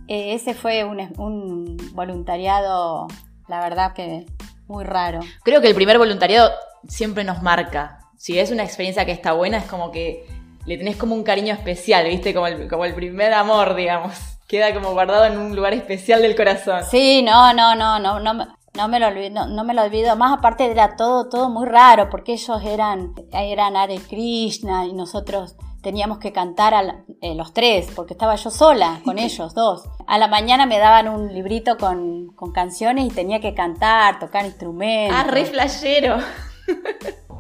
Eh, 0.08 0.32
ese 0.32 0.54
fue 0.54 0.84
un, 0.84 0.98
un 1.18 1.76
voluntariado, 1.92 3.06
la 3.48 3.60
verdad 3.60 3.92
que 3.92 4.24
muy 4.66 4.84
raro. 4.84 5.20
Creo 5.42 5.60
que 5.60 5.68
el 5.68 5.74
primer 5.74 5.98
voluntariado 5.98 6.50
siempre 6.88 7.22
nos 7.22 7.42
marca. 7.42 8.01
Si 8.22 8.38
es 8.38 8.52
una 8.52 8.62
experiencia 8.62 9.04
que 9.04 9.10
está 9.10 9.32
buena, 9.32 9.58
es 9.58 9.64
como 9.64 9.90
que 9.90 10.24
le 10.64 10.78
tenés 10.78 10.94
como 10.94 11.12
un 11.12 11.24
cariño 11.24 11.52
especial, 11.52 12.06
¿viste? 12.06 12.32
Como 12.32 12.46
el, 12.46 12.68
como 12.68 12.84
el 12.84 12.94
primer 12.94 13.34
amor, 13.34 13.74
digamos. 13.74 14.14
Queda 14.46 14.72
como 14.72 14.92
guardado 14.92 15.24
en 15.24 15.36
un 15.38 15.56
lugar 15.56 15.74
especial 15.74 16.22
del 16.22 16.36
corazón. 16.36 16.84
Sí, 16.88 17.20
no, 17.24 17.52
no, 17.52 17.74
no, 17.74 17.98
no, 17.98 18.20
no, 18.20 18.32
no 18.32 18.88
me 18.88 19.00
lo 19.00 19.08
olvido, 19.08 19.48
no, 19.48 19.64
me 19.64 19.74
lo 19.74 19.82
olvido. 19.82 20.14
Más 20.14 20.38
aparte 20.38 20.70
era 20.70 20.94
todo, 20.94 21.28
todo 21.28 21.50
muy 21.50 21.66
raro, 21.66 22.10
porque 22.10 22.34
ellos 22.34 22.62
eran, 22.64 23.12
eran 23.32 23.76
Hare 23.76 23.98
Krishna 23.98 24.86
y 24.86 24.92
nosotros 24.92 25.56
teníamos 25.82 26.18
que 26.20 26.30
cantar 26.30 26.74
a 26.74 27.02
eh, 27.22 27.34
los 27.34 27.52
tres, 27.52 27.88
porque 27.92 28.12
estaba 28.12 28.36
yo 28.36 28.50
sola 28.52 29.00
con 29.04 29.18
ellos 29.18 29.52
dos. 29.52 29.82
A 30.06 30.16
la 30.18 30.28
mañana 30.28 30.64
me 30.64 30.78
daban 30.78 31.08
un 31.08 31.34
librito 31.34 31.76
con, 31.76 32.28
con 32.36 32.52
canciones 32.52 33.04
y 33.04 33.08
tenía 33.08 33.40
que 33.40 33.52
cantar, 33.52 34.20
tocar 34.20 34.44
instrumentos. 34.44 35.18
Ah, 35.18 35.24
re 35.24 35.44
flashero. 35.44 36.18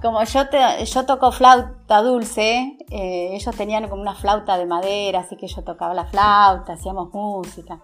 Como 0.02 0.22
yo, 0.24 0.48
te, 0.48 0.84
yo 0.84 1.06
toco 1.06 1.32
flauta 1.32 2.02
dulce, 2.02 2.76
eh, 2.90 3.30
ellos 3.32 3.54
tenían 3.56 3.88
como 3.88 4.02
una 4.02 4.14
flauta 4.14 4.58
de 4.58 4.66
madera, 4.66 5.20
así 5.20 5.36
que 5.36 5.46
yo 5.46 5.62
tocaba 5.62 5.94
la 5.94 6.06
flauta, 6.06 6.74
hacíamos 6.74 7.12
música. 7.12 7.80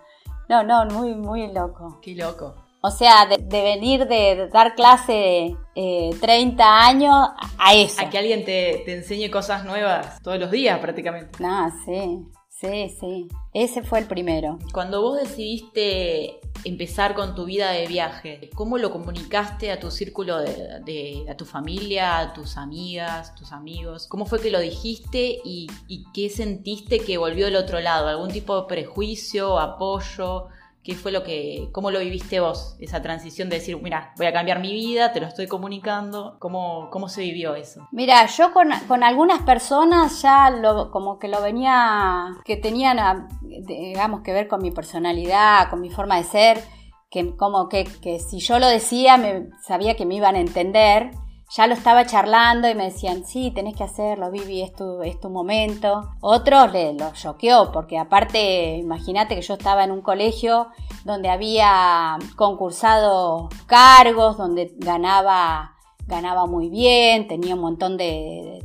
No, 0.49 0.63
no, 0.63 0.87
muy, 0.87 1.15
muy 1.15 1.53
loco. 1.53 1.99
Qué 2.03 2.15
loco. 2.15 2.55
O 2.81 2.91
sea, 2.91 3.27
de, 3.27 3.39
venir 3.63 4.07
de 4.07 4.49
dar 4.53 4.75
clase 4.75 5.57
eh, 5.75 6.11
30 6.21 6.87
años 6.87 7.29
a 7.59 7.75
eso. 7.75 8.01
A 8.01 8.09
que 8.09 8.19
alguien 8.19 8.45
te, 8.45 8.83
te 8.85 8.95
enseñe 8.95 9.31
cosas 9.31 9.65
nuevas 9.65 10.23
todos 10.23 10.39
los 10.39 10.51
días 10.51 10.79
prácticamente. 10.79 11.39
Ah, 11.45 11.71
sí. 11.85 12.29
Sí, 12.61 12.89
sí. 12.99 13.29
Ese 13.59 13.83
fue 13.83 13.99
el 13.99 14.07
primero. 14.07 14.57
Cuando 14.73 15.03
vos 15.03 15.19
decidiste 15.19 16.39
empezar 16.63 17.17
con 17.17 17.35
tu 17.35 17.45
vida 17.45 17.73
de 17.73 17.89
viaje, 17.89 18.51
¿cómo 18.55 18.79
lo 18.79 18.93
comunicaste 18.93 19.73
a 19.73 19.81
tu 19.81 19.91
círculo 19.91 20.39
de, 20.39 21.27
a 21.29 21.37
tu 21.37 21.45
familia, 21.45 22.21
a 22.21 22.33
tus 22.33 22.57
amigas, 22.57 23.35
tus 23.35 23.51
amigos? 23.51 24.07
¿Cómo 24.07 24.27
fue 24.27 24.41
que 24.41 24.53
lo 24.53 24.61
dijiste 24.61 25.41
y, 25.45 25.67
y 25.89 26.05
qué 26.15 26.31
sentiste 26.31 27.01
que 27.01 27.19
volvió 27.19 27.47
del 27.47 27.57
otro 27.57 27.81
lado? 27.81 28.07
¿Algún 28.07 28.31
tipo 28.31 28.61
de 28.61 28.69
prejuicio, 28.69 29.59
apoyo? 29.59 30.47
¿Qué 30.89 30.95
fue 30.95 31.13
lo 31.13 31.23
que, 31.23 31.69
cómo 31.73 31.91
lo 31.91 32.01
viviste 32.01 32.41
vos, 32.41 32.75
esa 32.81 33.03
transición 33.03 33.51
de 33.51 33.57
decir, 33.57 33.79
mira, 33.83 34.15
voy 34.17 34.25
a 34.25 34.33
cambiar 34.33 34.59
mi 34.59 34.73
vida, 34.73 35.13
te 35.13 35.21
lo 35.21 35.27
estoy 35.27 35.47
comunicando? 35.47 36.39
¿Cómo, 36.39 36.89
cómo 36.91 37.11
se 37.11 37.21
vivió 37.21 37.55
eso? 37.57 37.87
Mira, 37.93 38.25
yo 38.25 38.55
con, 38.55 38.71
con 38.89 39.05
algunas 39.05 39.43
personas 39.43 40.23
ya 40.23 40.49
lo, 40.49 40.91
como 40.91 41.19
que 41.19 41.29
lo 41.29 41.43
venía, 41.43 42.29
que 42.43 42.57
tenían, 42.57 43.29
digamos, 43.43 44.23
que 44.23 44.33
ver 44.33 44.49
con 44.49 44.63
mi 44.63 44.71
personalidad, 44.71 45.69
con 45.69 45.83
mi 45.83 45.91
forma 45.91 46.17
de 46.17 46.25
ser, 46.25 46.65
que 47.11 47.37
como 47.37 47.69
que, 47.69 47.85
que 47.85 48.19
si 48.19 48.39
yo 48.39 48.59
lo 48.59 48.67
decía, 48.67 49.19
me, 49.19 49.51
sabía 49.61 49.95
que 49.95 50.07
me 50.07 50.15
iban 50.15 50.37
a 50.37 50.41
entender 50.41 51.11
ya 51.51 51.67
lo 51.67 51.75
estaba 51.75 52.05
charlando 52.05 52.69
y 52.69 52.75
me 52.75 52.85
decían, 52.85 53.25
sí, 53.25 53.51
tenés 53.51 53.75
que 53.75 53.85
hacerlo, 53.85 54.31
Vivi, 54.31 54.61
es 54.61 54.75
tu, 54.75 55.03
es 55.03 55.19
tu 55.19 55.31
momento. 55.31 56.11
Otros 56.21 56.73
le 56.73 56.93
lo 56.93 57.13
choqueó, 57.13 57.73
porque 57.73 57.99
aparte, 57.99 58.77
imagínate 58.77 59.35
que 59.35 59.43
yo 59.43 59.55
estaba 59.55 59.85
en 59.85 59.91
un 59.91 60.03
colegio 60.03 60.69
donde 61.05 61.31
había 61.31 62.19
concursado 62.37 63.49
cargos, 63.67 64.37
donde 64.37 64.75
ganaba, 64.77 65.75
ganaba 66.07 66.47
muy 66.47 66.69
bien, 66.69 67.29
tenía 67.29 67.55
un 67.55 67.63
montón 67.63 67.97
de, 67.97 68.63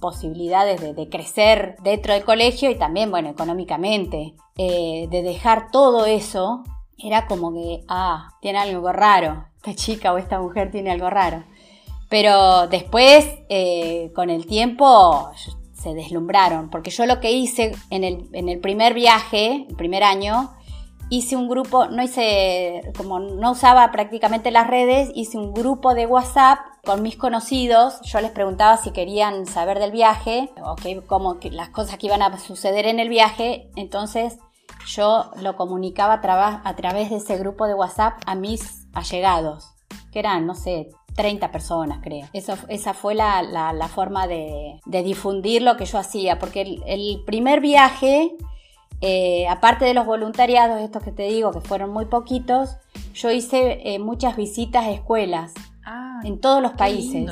posibilidades 0.00 0.80
de, 0.80 1.08
crecer 1.08 1.76
dentro 1.82 2.12
del 2.12 2.24
colegio 2.24 2.70
y 2.70 2.76
también, 2.76 3.10
bueno, 3.10 3.30
económicamente. 3.30 4.34
Eh, 4.56 5.08
de 5.10 5.22
dejar 5.22 5.70
todo 5.70 6.06
eso, 6.06 6.62
era 6.98 7.26
como 7.26 7.52
que, 7.52 7.84
ah, 7.88 8.30
tiene 8.40 8.58
algo 8.58 8.92
raro. 8.92 9.46
Esta 9.56 9.74
chica 9.74 10.12
o 10.12 10.18
esta 10.18 10.40
mujer 10.40 10.70
tiene 10.70 10.90
algo 10.90 11.08
raro. 11.08 11.44
Pero 12.12 12.66
después, 12.66 13.26
eh, 13.48 14.12
con 14.14 14.28
el 14.28 14.44
tiempo, 14.44 15.30
se 15.72 15.94
deslumbraron, 15.94 16.68
porque 16.68 16.90
yo 16.90 17.06
lo 17.06 17.20
que 17.20 17.32
hice 17.32 17.74
en 17.88 18.04
el, 18.04 18.60
primer 18.60 18.92
viaje, 18.92 19.64
el 19.66 19.76
primer 19.76 20.04
año, 20.04 20.52
hice 21.08 21.36
un 21.36 21.48
grupo, 21.48 21.86
no 21.86 22.02
hice, 22.02 22.82
como 22.98 23.18
no 23.18 23.52
usaba 23.52 23.90
prácticamente 23.92 24.50
las 24.50 24.66
redes, 24.66 25.10
hice 25.14 25.38
un 25.38 25.54
grupo 25.54 25.94
de 25.94 26.04
WhatsApp 26.04 26.58
con 26.84 27.00
mis 27.00 27.16
conocidos. 27.16 27.98
Yo 28.02 28.20
les 28.20 28.30
preguntaba 28.30 28.76
si 28.76 28.90
querían 28.90 29.46
saber 29.46 29.78
del 29.78 29.90
viaje 29.90 30.50
o 30.62 30.76
que, 30.76 31.00
como 31.00 31.38
las 31.50 31.70
cosas 31.70 31.96
que 31.96 32.08
iban 32.08 32.20
a 32.20 32.36
suceder 32.36 32.84
en 32.84 33.00
el 33.00 33.08
viaje. 33.08 33.70
Entonces 33.74 34.36
yo 34.86 35.30
lo 35.40 35.56
comunicaba 35.56 36.20
a, 36.22 36.60
a 36.62 36.76
través 36.76 37.08
de 37.08 37.16
ese 37.16 37.38
grupo 37.38 37.66
de 37.66 37.72
WhatsApp 37.72 38.20
a 38.26 38.34
mis 38.34 38.86
allegados, 38.92 39.72
que 40.12 40.18
eran, 40.18 40.46
no 40.46 40.54
sé, 40.54 40.90
30 41.14 41.50
personas, 41.50 42.00
creo. 42.02 42.26
Eso, 42.32 42.54
esa 42.68 42.94
fue 42.94 43.14
la, 43.14 43.42
la, 43.42 43.88
forma 43.88 44.26
de, 44.26 44.80
de, 44.86 45.02
difundir 45.02 45.62
lo 45.62 45.76
que 45.76 45.84
yo 45.84 45.98
hacía, 45.98 46.38
porque 46.38 46.80
el, 46.86 47.22
primer 47.24 47.60
viaje, 47.60 48.34
eh, 49.00 49.46
aparte 49.48 49.84
de 49.84 49.94
los 49.94 50.06
voluntariados, 50.06 50.80
estos 50.80 51.02
que 51.02 51.12
te 51.12 51.24
digo, 51.24 51.52
que 51.52 51.60
fueron 51.60 51.90
muy 51.90 52.06
poquitos, 52.06 52.76
yo 53.14 53.30
hice 53.30 53.80
eh, 53.84 53.98
muchas 53.98 54.36
visitas 54.36 54.84
a 54.84 54.90
escuelas 54.90 55.52
ah, 55.84 56.20
en 56.24 56.40
todos 56.40 56.62
los 56.62 56.72
países. 56.72 57.30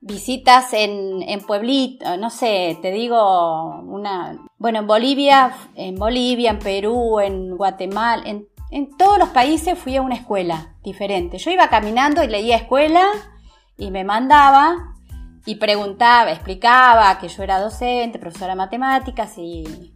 Visitas 0.00 0.74
en, 0.74 1.22
en 1.22 1.40
pueblitos, 1.40 2.18
no 2.18 2.28
sé, 2.28 2.78
te 2.82 2.90
digo 2.90 3.80
una... 3.80 4.38
Bueno, 4.58 4.80
en 4.80 4.86
Bolivia, 4.86 5.54
en 5.74 5.94
Bolivia, 5.94 6.50
en 6.50 6.58
Perú, 6.58 7.20
en 7.20 7.56
Guatemala, 7.56 8.22
en 8.26 8.46
en 8.74 8.90
todos 8.96 9.20
los 9.20 9.28
países 9.28 9.78
fui 9.78 9.94
a 9.94 10.02
una 10.02 10.16
escuela 10.16 10.74
diferente. 10.82 11.38
Yo 11.38 11.52
iba 11.52 11.68
caminando 11.68 12.24
y 12.24 12.26
leía 12.26 12.56
escuela 12.56 13.04
y 13.78 13.92
me 13.92 14.02
mandaba 14.02 14.96
y 15.46 15.54
preguntaba, 15.54 16.32
explicaba 16.32 17.16
que 17.20 17.28
yo 17.28 17.44
era 17.44 17.60
docente, 17.60 18.18
profesora 18.18 18.54
de 18.54 18.56
matemáticas 18.56 19.38
y 19.38 19.94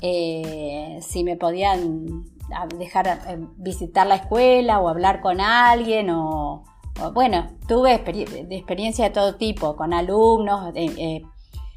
eh, 0.00 1.00
si 1.02 1.24
me 1.24 1.36
podían 1.36 2.24
dejar 2.78 3.08
eh, 3.08 3.38
visitar 3.56 4.06
la 4.06 4.14
escuela 4.14 4.78
o 4.78 4.88
hablar 4.88 5.20
con 5.20 5.40
alguien 5.40 6.08
o, 6.10 6.62
bueno, 7.14 7.48
tuve 7.66 7.94
experiencia 7.94 9.06
de 9.06 9.10
todo 9.10 9.34
tipo, 9.34 9.74
con 9.74 9.92
alumnos, 9.92 10.70
eh, 10.76 11.22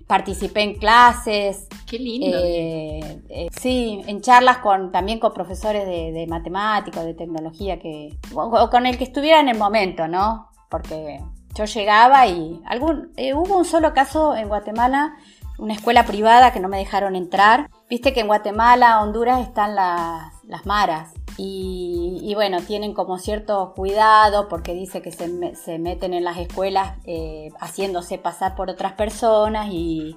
participé 0.07 0.61
en 0.61 0.75
clases. 0.75 1.67
Qué 1.87 1.99
lindo. 1.99 2.37
Eh, 2.43 3.21
eh, 3.29 3.47
sí, 3.59 4.01
en 4.07 4.21
charlas 4.21 4.59
con 4.59 4.91
también 4.91 5.19
con 5.19 5.33
profesores 5.33 5.85
de, 5.85 6.11
de 6.11 6.27
matemáticas, 6.27 7.05
de 7.05 7.13
tecnología, 7.13 7.79
que, 7.79 8.17
o, 8.33 8.69
con 8.69 8.85
el 8.85 8.97
que 8.97 9.03
estuviera 9.03 9.39
en 9.39 9.49
el 9.49 9.57
momento, 9.57 10.07
¿no? 10.07 10.49
Porque 10.69 11.19
yo 11.55 11.65
llegaba 11.65 12.27
y 12.27 12.61
algún, 12.65 13.11
eh, 13.15 13.33
hubo 13.33 13.57
un 13.57 13.65
solo 13.65 13.93
caso 13.93 14.35
en 14.35 14.47
Guatemala, 14.47 15.15
una 15.57 15.73
escuela 15.73 16.05
privada 16.05 16.51
que 16.51 16.59
no 16.59 16.67
me 16.67 16.77
dejaron 16.77 17.15
entrar. 17.15 17.69
Viste 17.89 18.13
que 18.13 18.19
en 18.21 18.27
Guatemala, 18.27 19.01
Honduras 19.01 19.41
están 19.41 19.75
las, 19.75 20.33
las 20.47 20.65
maras. 20.65 21.13
Y, 21.37 22.31
bueno, 22.33 22.61
tienen 22.61 22.93
como 22.93 23.17
cierto 23.17 23.73
cuidado 23.75 24.47
porque 24.47 24.73
dice 24.73 25.01
que 25.01 25.11
se, 25.11 25.55
se 25.55 25.79
meten 25.79 26.13
en 26.13 26.23
las 26.23 26.37
escuelas 26.37 26.97
eh, 27.05 27.49
haciéndose 27.59 28.17
pasar 28.17 28.55
por 28.55 28.69
otras 28.69 28.93
personas 28.93 29.67
y, 29.69 30.15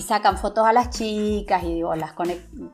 sacan 0.00 0.36
fotos 0.36 0.66
a 0.66 0.72
las 0.72 0.90
chicas 0.90 1.62
y 1.64 1.80
las 1.80 2.12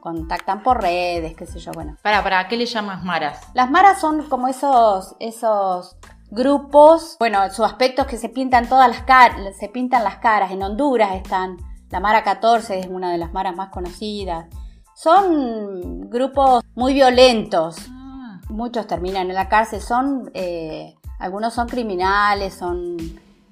contactan 0.01 0.63
por 0.63 0.83
redes, 0.83 1.37
qué 1.37 1.47
sé 1.47 1.59
yo, 1.59 1.73
bueno. 1.73 1.97
Para, 2.03 2.23
¿para 2.23 2.49
qué 2.49 2.57
le 2.57 2.67
llamas 2.67 3.05
maras? 3.05 3.41
Las 3.55 3.71
maras 3.71 4.01
son 4.01 4.29
como 4.29 4.49
esos, 4.49 5.15
esos 5.21 5.97
grupos, 6.31 7.17
bueno, 7.21 7.49
su 7.51 7.65
aspecto 7.65 8.03
es 8.03 8.09
que 8.09 8.17
se 8.17 8.29
pintan 8.29 8.69
todas 8.69 8.89
las 8.89 9.03
caras, 9.03 9.57
se 9.59 9.69
pintan 9.69 10.05
las 10.05 10.17
caras, 10.17 10.51
en 10.51 10.63
Honduras 10.63 11.15
están, 11.15 11.59
la 11.91 12.01
Mara 12.01 12.25
14 12.25 12.81
es 12.81 12.87
una 12.89 13.13
de 13.13 13.19
las 13.19 13.33
maras 13.33 13.55
más 13.55 13.69
conocidas, 13.69 14.47
son 14.95 16.09
grupos 16.11 16.63
muy 16.75 16.95
violentos. 16.95 17.77
Ah. 17.91 18.41
Muchos 18.49 18.87
terminan 18.87 19.29
en 19.29 19.35
la 19.35 19.49
cárcel. 19.49 19.81
Son, 19.81 20.31
eh, 20.35 20.95
algunos 21.19 21.55
son 21.55 21.69
criminales, 21.69 22.55
son 22.55 22.97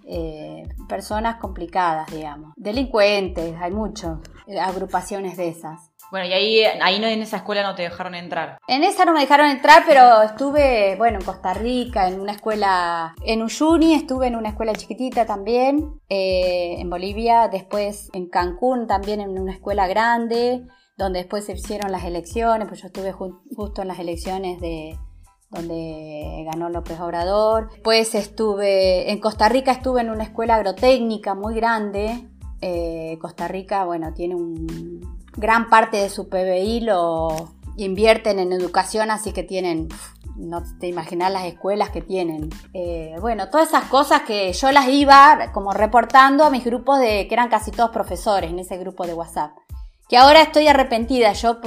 eh, 0.04 0.68
personas 0.88 1.36
complicadas, 1.36 2.10
digamos. 2.10 2.52
Delincuentes, 2.56 3.54
hay 3.60 3.70
muchas 3.70 4.18
eh, 4.46 4.58
agrupaciones 4.58 5.36
de 5.36 5.48
esas. 5.48 5.92
Bueno, 6.10 6.26
y 6.26 6.32
ahí, 6.34 6.62
ahí 6.82 7.00
no, 7.00 7.06
en 7.06 7.22
esa 7.22 7.38
escuela 7.38 7.62
no 7.62 7.74
te 7.74 7.82
dejaron 7.82 8.14
entrar. 8.14 8.58
En 8.68 8.84
esa 8.84 9.06
no 9.06 9.14
me 9.14 9.20
dejaron 9.20 9.46
entrar, 9.46 9.84
pero 9.86 10.20
estuve, 10.20 10.94
bueno, 10.96 11.18
en 11.18 11.24
Costa 11.24 11.54
Rica, 11.54 12.06
en 12.06 12.20
una 12.20 12.32
escuela, 12.32 13.14
en 13.24 13.42
Uyuni, 13.42 13.94
estuve 13.94 14.26
en 14.26 14.36
una 14.36 14.50
escuela 14.50 14.74
chiquitita 14.74 15.24
también, 15.24 15.98
eh, 16.10 16.76
en 16.78 16.90
Bolivia, 16.90 17.48
después 17.48 18.10
en 18.12 18.28
Cancún 18.28 18.86
también 18.86 19.22
en 19.22 19.38
una 19.38 19.52
escuela 19.52 19.86
grande, 19.86 20.66
donde 21.02 21.20
después 21.20 21.44
se 21.44 21.52
hicieron 21.52 21.92
las 21.92 22.04
elecciones, 22.04 22.68
pues 22.68 22.80
yo 22.80 22.86
estuve 22.86 23.12
justo 23.12 23.82
en 23.82 23.88
las 23.88 23.98
elecciones 23.98 24.60
de 24.60 24.98
donde 25.50 26.44
ganó 26.50 26.70
López 26.70 26.98
Obrador. 27.00 27.70
Después 27.70 28.14
estuve, 28.14 29.10
en 29.10 29.20
Costa 29.20 29.48
Rica 29.48 29.70
estuve 29.72 30.00
en 30.00 30.10
una 30.10 30.24
escuela 30.24 30.56
agrotécnica 30.56 31.34
muy 31.34 31.54
grande. 31.54 32.26
Eh, 32.62 33.18
Costa 33.20 33.48
Rica, 33.48 33.84
bueno, 33.84 34.14
tiene 34.14 34.34
un, 34.34 35.00
gran 35.36 35.68
parte 35.68 35.98
de 35.98 36.08
su 36.08 36.28
PBI 36.28 36.80
lo 36.80 37.52
invierten 37.76 38.38
en 38.38 38.52
educación, 38.52 39.10
así 39.10 39.32
que 39.32 39.42
tienen, 39.42 39.88
no 40.36 40.62
te 40.78 40.88
imaginas 40.88 41.32
las 41.32 41.44
escuelas 41.44 41.90
que 41.90 42.02
tienen. 42.02 42.50
Eh, 42.74 43.16
bueno, 43.20 43.48
todas 43.50 43.68
esas 43.68 43.84
cosas 43.84 44.22
que 44.22 44.52
yo 44.52 44.72
las 44.72 44.88
iba 44.88 45.52
como 45.52 45.72
reportando 45.72 46.44
a 46.44 46.50
mis 46.50 46.64
grupos 46.64 46.98
de, 46.98 47.26
que 47.28 47.34
eran 47.34 47.48
casi 47.48 47.70
todos 47.70 47.90
profesores 47.90 48.50
en 48.50 48.58
ese 48.58 48.76
grupo 48.78 49.06
de 49.06 49.14
WhatsApp. 49.14 49.52
Que 50.12 50.18
ahora 50.18 50.42
estoy 50.42 50.68
arrepentida, 50.68 51.32
yo 51.32 51.58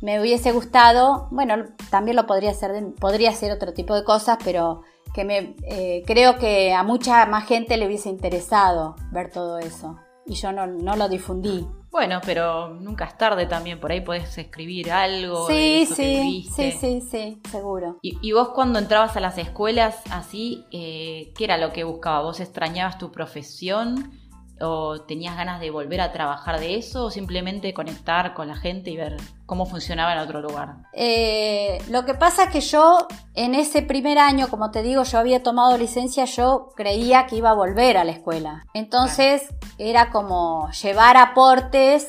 me 0.00 0.20
hubiese 0.20 0.52
gustado, 0.52 1.26
bueno, 1.32 1.64
también 1.90 2.16
lo 2.16 2.24
podría 2.24 2.52
hacer, 2.52 2.70
podría 3.00 3.30
hacer 3.30 3.50
otro 3.50 3.72
tipo 3.72 3.96
de 3.96 4.04
cosas, 4.04 4.38
pero 4.44 4.82
que 5.12 5.24
me, 5.24 5.56
eh, 5.64 6.04
creo 6.06 6.38
que 6.38 6.72
a 6.72 6.84
mucha 6.84 7.26
más 7.26 7.44
gente 7.48 7.76
le 7.76 7.88
hubiese 7.88 8.08
interesado 8.08 8.94
ver 9.10 9.32
todo 9.32 9.58
eso. 9.58 9.98
Y 10.26 10.34
yo 10.34 10.52
no, 10.52 10.68
no 10.68 10.94
lo 10.94 11.08
difundí. 11.08 11.66
Bueno, 11.90 12.20
pero 12.24 12.68
nunca 12.68 13.06
es 13.06 13.18
tarde 13.18 13.46
también, 13.46 13.80
por 13.80 13.90
ahí 13.90 14.00
podés 14.00 14.38
escribir 14.38 14.92
algo. 14.92 15.48
Sí, 15.48 15.88
sí, 15.92 16.48
sí, 16.54 16.70
sí, 16.70 17.00
sí, 17.00 17.40
seguro. 17.50 17.98
¿Y, 18.00 18.30
vos 18.30 18.50
cuando 18.50 18.78
entrabas 18.78 19.16
a 19.16 19.20
las 19.20 19.38
escuelas 19.38 20.02
así, 20.12 20.64
eh, 20.70 21.32
qué 21.36 21.42
era 21.42 21.58
lo 21.58 21.72
que 21.72 21.82
buscabas? 21.82 22.22
¿Vos 22.22 22.38
extrañabas 22.38 22.96
tu 22.98 23.10
profesión? 23.10 24.12
¿O 24.60 25.02
tenías 25.02 25.36
ganas 25.36 25.60
de 25.60 25.70
volver 25.70 26.00
a 26.00 26.12
trabajar 26.12 26.58
de 26.60 26.76
eso? 26.76 27.06
¿O 27.06 27.10
simplemente 27.10 27.74
conectar 27.74 28.34
con 28.34 28.48
la 28.48 28.56
gente 28.56 28.90
y 28.90 28.96
ver 28.96 29.16
cómo 29.44 29.66
funcionaba 29.66 30.12
en 30.14 30.18
otro 30.20 30.40
lugar? 30.40 30.76
Eh, 30.92 31.78
lo 31.90 32.04
que 32.04 32.14
pasa 32.14 32.44
es 32.44 32.50
que 32.50 32.60
yo 32.60 33.06
en 33.34 33.54
ese 33.54 33.82
primer 33.82 34.18
año, 34.18 34.48
como 34.48 34.70
te 34.70 34.82
digo, 34.82 35.02
yo 35.02 35.18
había 35.18 35.42
tomado 35.42 35.76
licencia, 35.76 36.24
yo 36.24 36.70
creía 36.74 37.26
que 37.26 37.36
iba 37.36 37.50
a 37.50 37.54
volver 37.54 37.96
a 37.98 38.04
la 38.04 38.12
escuela. 38.12 38.64
Entonces 38.74 39.42
era 39.78 40.10
como 40.10 40.70
llevar 40.70 41.16
aportes 41.16 42.08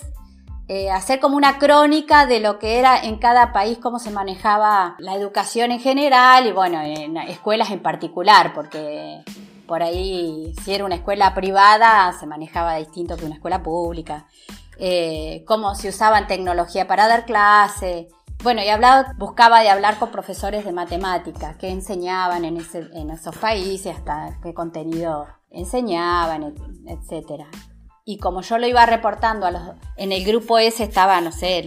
eh, 0.69 0.91
hacer 0.91 1.21
como 1.21 1.37
una 1.37 1.59
crónica 1.59 2.25
de 2.25 2.41
lo 2.41 2.59
que 2.59 2.77
era 2.77 2.99
en 2.99 3.17
cada 3.19 3.53
país, 3.53 3.77
cómo 3.77 3.99
se 3.99 4.11
manejaba 4.11 4.97
la 4.99 5.15
educación 5.15 5.71
en 5.71 5.79
general 5.79 6.45
y 6.45 6.51
bueno, 6.51 6.81
en 6.81 7.15
escuelas 7.15 7.71
en 7.71 7.79
particular, 7.79 8.51
porque 8.53 9.23
por 9.67 9.83
ahí, 9.83 10.53
si 10.63 10.73
era 10.73 10.85
una 10.85 10.95
escuela 10.95 11.35
privada, 11.35 12.11
se 12.13 12.25
manejaba 12.25 12.75
distinto 12.75 13.17
que 13.17 13.25
una 13.25 13.35
escuela 13.35 13.61
pública. 13.61 14.25
Eh, 14.79 15.43
cómo 15.47 15.75
se 15.75 15.89
usaban 15.89 16.27
tecnología 16.27 16.87
para 16.87 17.07
dar 17.07 17.25
clase. 17.25 18.09
Bueno, 18.43 18.61
y 18.61 18.69
hablaba, 18.69 19.13
buscaba 19.17 19.61
de 19.61 19.69
hablar 19.69 19.97
con 19.97 20.11
profesores 20.11 20.63
de 20.63 20.71
matemática, 20.71 21.57
qué 21.57 21.69
enseñaban 21.69 22.45
en, 22.45 22.57
esos 22.57 23.35
países, 23.37 23.97
hasta 23.97 24.39
qué 24.43 24.53
contenido 24.53 25.27
enseñaban, 25.49 26.53
etc. 26.87 27.45
Y 28.05 28.19
como 28.19 28.41
yo 28.41 28.59
lo 28.59 28.67
iba 28.67 28.85
reportando 28.85 29.47
a 29.47 29.51
los, 29.51 29.61
en 29.95 30.11
el 30.11 30.23
grupo 30.23 30.59
ese 30.59 30.83
estaba, 30.83 31.19
no 31.19 31.31
sé, 31.31 31.65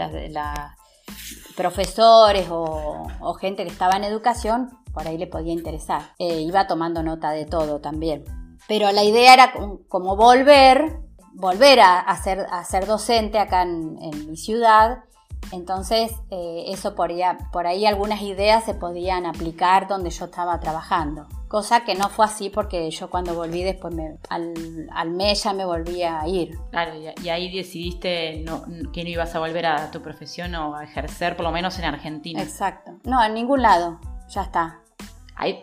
profesores 1.56 2.48
o, 2.50 3.08
o, 3.20 3.34
gente 3.34 3.64
que 3.64 3.70
estaba 3.70 3.96
en 3.96 4.04
educación, 4.04 4.70
por 4.92 5.06
ahí 5.06 5.18
le 5.18 5.26
podía 5.26 5.52
interesar. 5.52 6.02
Eh, 6.18 6.40
iba 6.40 6.66
tomando 6.66 7.02
nota 7.02 7.30
de 7.30 7.46
todo 7.46 7.80
también. 7.80 8.24
Pero 8.68 8.92
la 8.92 9.02
idea 9.02 9.34
era 9.34 9.52
como 9.88 10.16
volver, 10.16 11.00
volver 11.32 11.80
a, 11.80 12.16
ser, 12.22 12.46
a 12.50 12.64
ser 12.64 12.86
docente 12.86 13.38
acá 13.38 13.62
en, 13.62 14.28
mi 14.28 14.36
ciudad. 14.36 15.04
Entonces, 15.52 16.12
eh, 16.30 16.66
eso 16.68 16.94
por 16.94 17.10
ahí, 17.10 17.22
por 17.50 17.66
ahí 17.66 17.86
algunas 17.86 18.22
ideas 18.22 18.64
se 18.64 18.74
podían 18.74 19.26
aplicar 19.26 19.88
donde 19.88 20.10
yo 20.10 20.26
estaba 20.26 20.60
trabajando. 20.60 21.26
Cosa 21.48 21.84
que 21.84 21.96
no 21.96 22.08
fue 22.10 22.26
así 22.26 22.50
porque 22.50 22.88
yo 22.90 23.10
cuando 23.10 23.34
volví 23.34 23.64
después 23.64 23.92
al, 24.28 24.88
al, 24.92 25.10
mes 25.10 25.42
ya 25.42 25.52
me 25.52 25.64
volví 25.64 26.02
a 26.04 26.28
ir. 26.28 26.56
Claro, 26.70 26.92
y, 26.94 27.28
ahí 27.28 27.52
decidiste 27.52 28.44
que 28.92 29.02
no 29.02 29.10
ibas 29.10 29.34
a 29.34 29.40
volver 29.40 29.66
a 29.66 29.90
tu 29.90 30.00
profesión 30.00 30.54
o 30.54 30.76
a 30.76 30.84
ejercer, 30.84 31.34
por 31.34 31.44
lo 31.46 31.50
menos 31.50 31.76
en 31.80 31.86
Argentina. 31.86 32.40
Exacto. 32.40 32.92
No, 33.02 33.24
en 33.24 33.34
ningún 33.34 33.62
lado. 33.62 33.98
Ya 34.28 34.42
está 34.42 34.79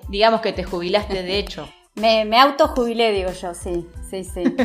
digamos 0.10 0.42
que 0.42 0.54
te 0.54 0.64
jubilaste 0.64 1.24
de 1.24 1.40
hecho. 1.40 1.70
me, 1.96 2.26
me 2.26 2.40
autojubilé, 2.40 3.12
digo 3.12 3.32
yo, 3.32 3.54
sí, 3.54 3.88
sí, 4.10 4.24
sí. 4.24 4.44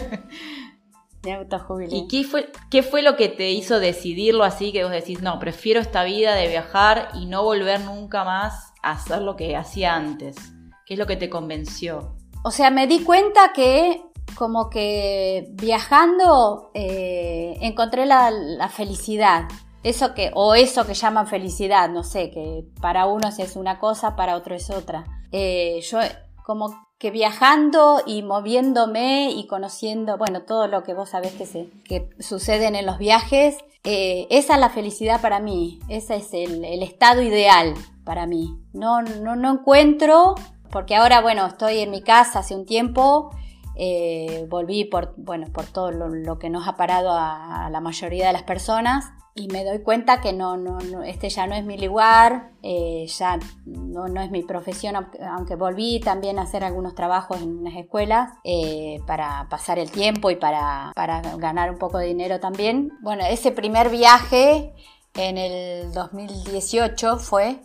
me 1.25 1.35
autojubilé. 1.35 1.97
¿Y 1.97 2.09
qué 2.09 2.25
fue, 2.25 2.51
qué 2.71 2.83
fue 2.83 3.03
lo 3.03 3.17
que 3.17 3.29
te 3.29 3.51
hizo 3.51 3.81
decidirlo 3.81 4.45
así, 4.45 4.73
que 4.73 4.85
vos 4.85 4.93
decís, 4.93 5.23
no, 5.23 5.39
prefiero 5.39 5.81
esta 5.81 6.05
vida 6.05 6.35
de 6.35 6.49
viajar 6.49 7.11
y 7.15 7.27
no 7.27 7.43
volver 7.43 7.81
nunca 7.81 8.25
más 8.25 8.73
a 8.83 8.93
hacer 8.93 9.23
lo 9.23 9.37
que 9.37 9.57
hacía 9.57 9.95
antes? 9.95 10.37
¿Qué 10.87 10.95
es 10.95 10.99
lo 10.99 11.07
que 11.07 11.17
te 11.17 11.31
convenció? 11.31 12.17
O 12.45 12.51
sea, 12.51 12.71
me 12.71 12.87
di 12.87 13.01
cuenta 13.05 13.53
que 13.55 14.03
como 14.35 14.71
que 14.71 15.49
viajando 15.53 16.71
eh, 16.75 17.57
encontré 17.61 18.07
la, 18.07 18.31
la, 18.31 18.69
felicidad. 18.69 19.45
Eso 19.83 20.15
que, 20.15 20.31
o 20.35 20.55
eso 20.55 20.87
que 20.87 20.95
llaman 20.95 21.27
felicidad, 21.27 21.89
no 21.89 22.05
sé, 22.05 22.31
que 22.31 22.65
para 22.81 23.07
unos 23.07 23.39
es 23.39 23.57
una 23.57 23.79
cosa, 23.79 24.15
para 24.15 24.37
otro 24.37 24.55
es 24.55 24.71
otra. 24.71 25.05
Eh, 25.33 25.81
yo 25.83 25.99
como 26.45 26.75
que 26.99 27.11
viajando 27.11 28.01
y 28.07 28.23
moviéndome 28.23 29.33
y 29.33 29.49
conociendo, 29.49 30.19
bueno, 30.19 30.43
todo 30.43 30.69
lo 30.69 30.85
que 30.85 30.95
vos 30.95 31.09
sabés 31.11 31.33
que, 31.33 31.47
se, 31.47 31.69
que 31.85 32.09
suceden 32.21 32.77
en 32.77 32.87
los 32.87 32.99
viajes, 32.99 33.57
eh, 33.83 34.29
esa 34.31 34.55
es 34.55 34.61
la 34.61 34.71
felicidad 34.71 35.21
para 35.21 35.41
mí, 35.41 35.81
ese 35.89 36.15
es 36.15 36.33
el, 36.33 36.65
estado 36.83 37.21
ideal 37.21 37.75
para 38.05 38.27
mí. 38.27 38.57
No, 38.73 39.03
no, 39.03 39.35
no 39.35 39.53
encuentro, 39.53 40.37
porque 40.71 40.95
ahora, 40.95 41.21
bueno, 41.21 41.45
estoy 41.47 41.81
en 41.81 41.91
mi 41.91 42.03
casa 42.03 42.39
hace 42.39 42.55
un 42.55 42.67
tiempo, 42.67 43.31
eh, 43.75 44.47
volví 44.49 44.85
por, 44.85 45.15
bueno, 45.17 45.47
por 45.53 45.67
todo 45.67 45.91
lo, 45.91 46.39
que 46.39 46.51
nos 46.51 46.69
ha 46.69 46.77
parado 46.77 47.11
a, 47.13 47.69
la 47.71 47.81
mayoría 47.81 48.27
de 48.27 48.33
las 48.33 48.43
personas 48.43 49.13
y 49.35 49.49
me 49.49 49.65
doy 49.65 49.81
cuenta 49.83 50.21
que 50.21 50.35
no, 50.35 50.59
no, 50.59 51.03
este 51.03 51.31
ya 51.31 51.47
no 51.47 51.55
es 51.55 51.65
mi 51.65 51.79
lugar, 51.79 52.51
eh, 52.63 53.07
ya 53.07 53.39
no, 53.65 54.09
no, 54.09 54.21
es 54.21 54.31
mi 54.31 54.43
profesión, 54.43 54.95
aunque 54.95 55.57
volví 55.57 56.01
también 56.01 56.39
a 56.39 56.43
hacer 56.43 56.65
algunos 56.65 56.95
trabajos 56.95 57.41
en 57.41 57.61
unas 57.61 57.75
escuelas 57.77 58.31
eh, 58.45 59.01
para 59.07 59.47
pasar 59.49 59.79
el 59.79 59.91
tiempo 59.91 60.31
y 60.31 60.37
para, 60.37 60.93
para 60.95 61.23
ganar 61.39 61.71
un 61.71 61.79
poco 61.79 61.97
de 61.99 62.07
dinero 62.07 62.41
también. 62.41 62.93
Bueno, 63.01 63.25
ese 63.25 63.53
primer 63.53 63.89
viaje 63.89 64.75
en 65.15 65.37
el 65.37 65.93
2018 65.93 67.19
fue, 67.19 67.61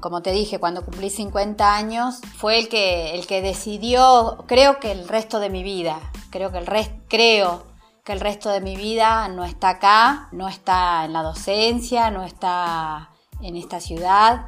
como 0.00 0.22
te 0.22 0.32
dije, 0.32 0.58
cuando 0.58 0.84
cumplí 0.84 1.10
50 1.10 1.76
años, 1.76 2.20
fue 2.36 2.58
el 2.58 2.68
que, 2.68 3.14
el 3.14 3.26
que 3.26 3.40
decidió, 3.40 4.44
creo 4.48 4.80
que 4.80 4.92
el 4.92 5.06
resto 5.06 5.38
de 5.38 5.50
mi 5.50 5.62
vida, 5.62 6.00
creo 6.30 6.50
que 6.50 6.58
el 6.58 6.66
resto, 6.66 6.96
creo 7.08 7.66
que 8.04 8.12
el 8.12 8.20
resto 8.20 8.50
de 8.50 8.60
mi 8.60 8.74
vida 8.74 9.28
no 9.28 9.44
está 9.44 9.68
acá, 9.70 10.28
no 10.32 10.48
está 10.48 11.04
en 11.04 11.12
la 11.12 11.22
docencia, 11.22 12.10
no 12.10 12.24
está 12.24 13.10
en 13.40 13.56
esta 13.56 13.80
ciudad 13.80 14.46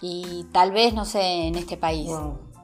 y 0.00 0.44
tal 0.52 0.72
vez, 0.72 0.94
no 0.94 1.04
sé, 1.04 1.46
en 1.46 1.54
este 1.54 1.76
país. 1.76 2.10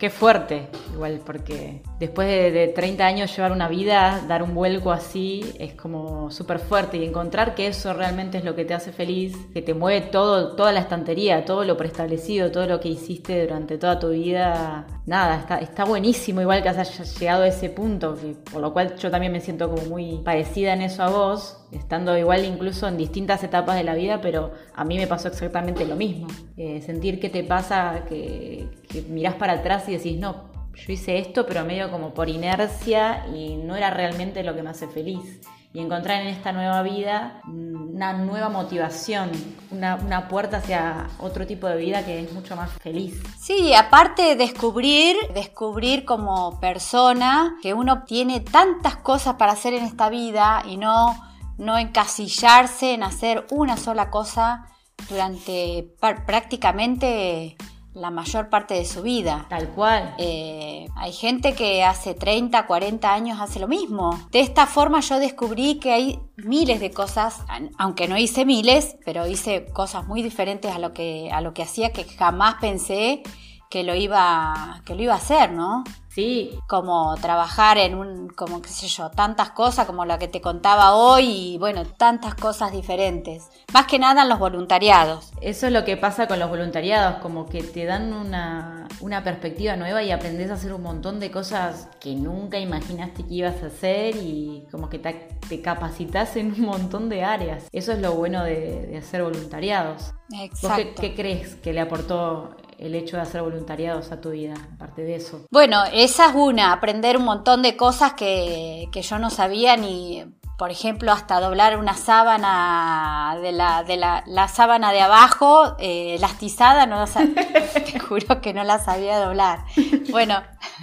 Qué 0.00 0.08
fuerte, 0.08 0.66
igual, 0.94 1.20
porque 1.26 1.82
después 1.98 2.26
de, 2.26 2.68
30 2.68 3.04
años 3.04 3.36
llevar 3.36 3.52
una 3.52 3.68
vida, 3.68 4.24
dar 4.26 4.42
un 4.42 4.54
vuelco 4.54 4.92
así, 4.92 5.52
es 5.58 5.74
como 5.74 6.30
súper 6.30 6.58
fuerte 6.58 6.96
y 6.96 7.04
encontrar 7.04 7.54
que 7.54 7.66
eso 7.66 7.92
realmente 7.92 8.38
es 8.38 8.44
lo 8.44 8.54
que 8.54 8.64
te 8.64 8.72
hace 8.72 8.92
feliz, 8.92 9.36
que 9.52 9.60
te 9.60 9.74
mueve 9.74 10.06
todo, 10.06 10.56
toda 10.56 10.72
la 10.72 10.80
estantería, 10.80 11.44
todo 11.44 11.64
lo 11.64 11.76
preestablecido, 11.76 12.50
todo 12.50 12.66
lo 12.66 12.80
que 12.80 12.88
hiciste 12.88 13.42
durante 13.42 13.76
toda 13.76 13.98
tu 13.98 14.08
vida, 14.08 14.86
nada, 15.10 15.40
está, 15.40 15.58
está 15.58 15.84
buenísimo 15.84 16.40
igual 16.40 16.62
que 16.62 16.68
hayas 16.68 17.18
llegado 17.18 17.42
a 17.42 17.48
ese 17.48 17.68
punto, 17.68 18.16
por 18.52 18.62
lo 18.62 18.72
cual 18.72 18.96
yo 18.96 19.10
también 19.10 19.32
me 19.32 19.40
siento 19.40 19.68
como 19.68 19.82
muy 19.86 20.18
parecida 20.24 20.72
en 20.72 20.82
eso 20.82 21.02
a 21.02 21.10
vos, 21.10 21.66
estando 21.72 22.16
igual 22.16 22.44
incluso 22.44 22.86
en 22.86 22.96
distintas 22.96 23.42
etapas 23.42 23.74
de 23.74 23.82
la 23.82 23.96
vida, 23.96 24.20
pero 24.20 24.52
a 24.72 24.84
mí 24.84 24.96
me 24.96 25.08
pasó 25.08 25.26
exactamente 25.26 25.84
lo 25.84 25.96
mismo. 25.96 26.28
Eh, 26.56 26.80
sentir 26.80 27.18
que 27.18 27.28
te 27.28 27.42
pasa, 27.42 28.04
que, 28.08 28.68
que 28.88 29.02
mirás 29.02 29.34
para 29.34 29.54
atrás 29.54 29.88
y 29.88 29.96
decís, 29.96 30.16
no, 30.16 30.44
yo 30.76 30.92
hice 30.92 31.18
esto, 31.18 31.44
pero 31.44 31.64
medio 31.64 31.90
como 31.90 32.14
por 32.14 32.28
inercia 32.28 33.26
y 33.34 33.56
no 33.56 33.74
era 33.74 33.90
realmente 33.90 34.44
lo 34.44 34.54
que 34.54 34.62
me 34.62 34.70
hace 34.70 34.86
feliz. 34.86 35.40
Y 35.72 35.80
encontrar 35.80 36.22
en 36.22 36.28
esta 36.28 36.50
nueva 36.52 36.82
vida 36.82 37.40
una 37.44 38.12
nueva 38.14 38.48
motivación, 38.48 39.30
una, 39.70 39.96
una, 39.96 40.26
puerta 40.26 40.56
hacia 40.56 41.08
otro 41.18 41.46
tipo 41.46 41.68
de 41.68 41.76
vida 41.76 42.04
que 42.04 42.20
es 42.20 42.32
mucho 42.32 42.56
más 42.56 42.70
feliz. 42.72 43.22
Sí, 43.38 43.72
aparte 43.72 44.34
descubrir, 44.34 45.16
descubrir 45.32 46.04
como 46.04 46.58
persona 46.58 47.56
que 47.62 47.72
uno 47.72 48.02
tiene 48.02 48.40
tantas 48.40 48.96
cosas 48.96 49.36
para 49.36 49.52
hacer 49.52 49.74
en 49.74 49.84
esta 49.84 50.08
vida 50.08 50.62
y 50.66 50.76
no 50.76 51.14
no 51.60 51.76
encasillarse 51.76 52.94
en 52.94 53.02
hacer 53.02 53.46
una 53.50 53.76
sola 53.76 54.10
cosa 54.10 54.66
durante 55.08 55.94
prácticamente 56.00 57.56
la 57.94 58.10
mayor 58.10 58.48
parte 58.48 58.74
de 58.74 58.84
su 58.84 59.02
vida. 59.02 59.46
Tal 59.48 59.68
cual. 59.70 60.14
Eh, 60.18 60.86
hay 60.96 61.12
gente 61.12 61.54
que 61.54 61.84
hace 61.84 62.14
30, 62.14 62.66
40 62.66 63.12
años 63.12 63.40
hace 63.40 63.60
lo 63.60 63.68
mismo. 63.68 64.18
De 64.30 64.40
esta 64.40 64.66
forma 64.66 65.00
yo 65.00 65.18
descubrí 65.18 65.78
que 65.78 65.92
hay 65.92 66.20
miles 66.36 66.80
de 66.80 66.90
cosas, 66.90 67.40
aunque 67.78 68.08
no 68.08 68.16
hice 68.16 68.44
miles, 68.44 68.96
pero 69.04 69.26
hice 69.26 69.66
cosas 69.72 70.06
muy 70.06 70.22
diferentes 70.22 70.74
a 70.74 70.78
lo 70.78 70.92
que, 70.92 71.30
a 71.32 71.40
lo 71.40 71.52
que 71.54 71.62
hacía 71.62 71.92
que 71.92 72.04
jamás 72.04 72.56
pensé 72.60 73.22
que 73.68 73.84
lo 73.84 73.94
iba, 73.94 74.82
que 74.84 74.94
lo 74.94 75.02
iba 75.02 75.14
a 75.14 75.18
hacer, 75.18 75.52
¿no? 75.52 75.84
Sí. 76.10 76.58
Como 76.66 77.14
trabajar 77.16 77.78
en 77.78 77.94
un, 77.94 78.28
como 78.28 78.60
qué 78.60 78.68
sé 78.68 78.88
yo, 78.88 79.10
tantas 79.10 79.50
cosas 79.50 79.86
como 79.86 80.04
la 80.04 80.18
que 80.18 80.28
te 80.28 80.40
contaba 80.40 80.94
hoy 80.94 81.54
y 81.54 81.58
bueno, 81.58 81.84
tantas 81.84 82.34
cosas 82.34 82.72
diferentes. 82.72 83.48
Más 83.72 83.86
que 83.86 83.98
nada 83.98 84.22
en 84.22 84.28
los 84.28 84.38
voluntariados. 84.38 85.32
Eso 85.40 85.68
es 85.68 85.72
lo 85.72 85.84
que 85.84 85.96
pasa 85.96 86.26
con 86.26 86.38
los 86.38 86.50
voluntariados, 86.50 87.20
como 87.20 87.46
que 87.46 87.62
te 87.62 87.84
dan 87.84 88.12
una, 88.12 88.88
una 89.00 89.22
perspectiva 89.22 89.76
nueva 89.76 90.02
y 90.02 90.10
aprendes 90.10 90.50
a 90.50 90.54
hacer 90.54 90.72
un 90.72 90.82
montón 90.82 91.20
de 91.20 91.30
cosas 91.30 91.88
que 92.00 92.14
nunca 92.16 92.58
imaginaste 92.58 93.24
que 93.24 93.34
ibas 93.34 93.62
a 93.62 93.66
hacer 93.66 94.16
y 94.16 94.66
como 94.70 94.88
que 94.88 94.98
te, 94.98 95.28
te 95.48 95.62
capacitas 95.62 96.36
en 96.36 96.52
un 96.52 96.62
montón 96.62 97.08
de 97.08 97.22
áreas. 97.22 97.68
Eso 97.70 97.92
es 97.92 98.00
lo 98.00 98.14
bueno 98.14 98.42
de, 98.42 98.96
hacer 98.98 99.22
voluntariados. 99.22 100.12
Exacto. 100.32 101.00
qué 101.00 101.14
crees 101.14 101.54
que 101.56 101.72
le 101.72 101.80
aportó 101.80 102.56
el 102.80 102.94
hecho 102.94 103.16
de 103.16 103.22
hacer 103.22 103.42
voluntariados 103.42 104.10
a 104.10 104.20
tu 104.20 104.30
vida, 104.30 104.54
aparte 104.74 105.02
de 105.02 105.16
eso? 105.16 105.46
Bueno, 105.50 105.84
esa 105.92 106.30
es 106.30 106.34
una, 106.34 106.72
aprender 106.72 107.18
un 107.18 107.24
montón 107.24 107.62
de 107.62 107.76
cosas 107.76 108.14
que, 108.14 108.88
yo 108.90 109.18
no 109.18 109.28
sabía 109.28 109.76
ni, 109.76 110.24
por 110.58 110.70
ejemplo, 110.70 111.12
hasta 111.12 111.40
doblar 111.40 111.76
una 111.78 111.94
sábana 111.94 113.38
de 113.42 113.52
la, 113.52 113.84
de 113.84 113.98
la, 113.98 114.48
sábana 114.48 114.92
de 114.92 115.02
abajo, 115.02 115.76
eh, 115.78 116.16
lastizada, 116.20 116.86
no 116.86 116.96
la 116.96 117.06
te 117.84 117.98
juro 117.98 118.40
que 118.40 118.54
no 118.54 118.64
la 118.64 118.78
sabía 118.78 119.18
doblar. 119.18 119.64
Bueno, 120.10 120.42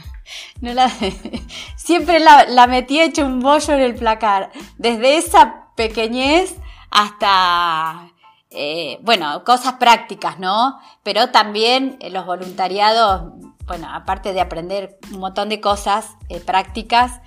no 0.62 0.74
la, 0.74 0.92
siempre 1.76 2.20
la, 2.20 2.46
la 2.46 2.68
metí 2.68 3.02
hecho 3.02 3.26
un 3.26 3.40
bollo 3.40 3.74
en 3.74 3.82
el 3.82 3.96
placar. 3.96 4.52
Desde 4.78 5.18
esa 5.18 5.72
pequeñez 5.76 6.56
hasta 6.92 8.07
eh, 8.60 8.98
bueno, 9.04 9.44
cosas 9.44 9.74
prácticas, 9.74 10.40
¿no? 10.40 10.80
Pero 11.04 11.30
también 11.30 11.98
eh, 12.00 12.10
los 12.10 12.26
voluntariados, 12.26 13.34
bueno, 13.68 13.88
aparte 13.94 14.34
de 14.34 14.42
aprender 14.42 14.98
un 15.14 15.20
montón 15.20 15.50
de 15.50 15.62
cosas 15.62 16.16
eh, 16.28 16.40
prácticas, 16.40 17.22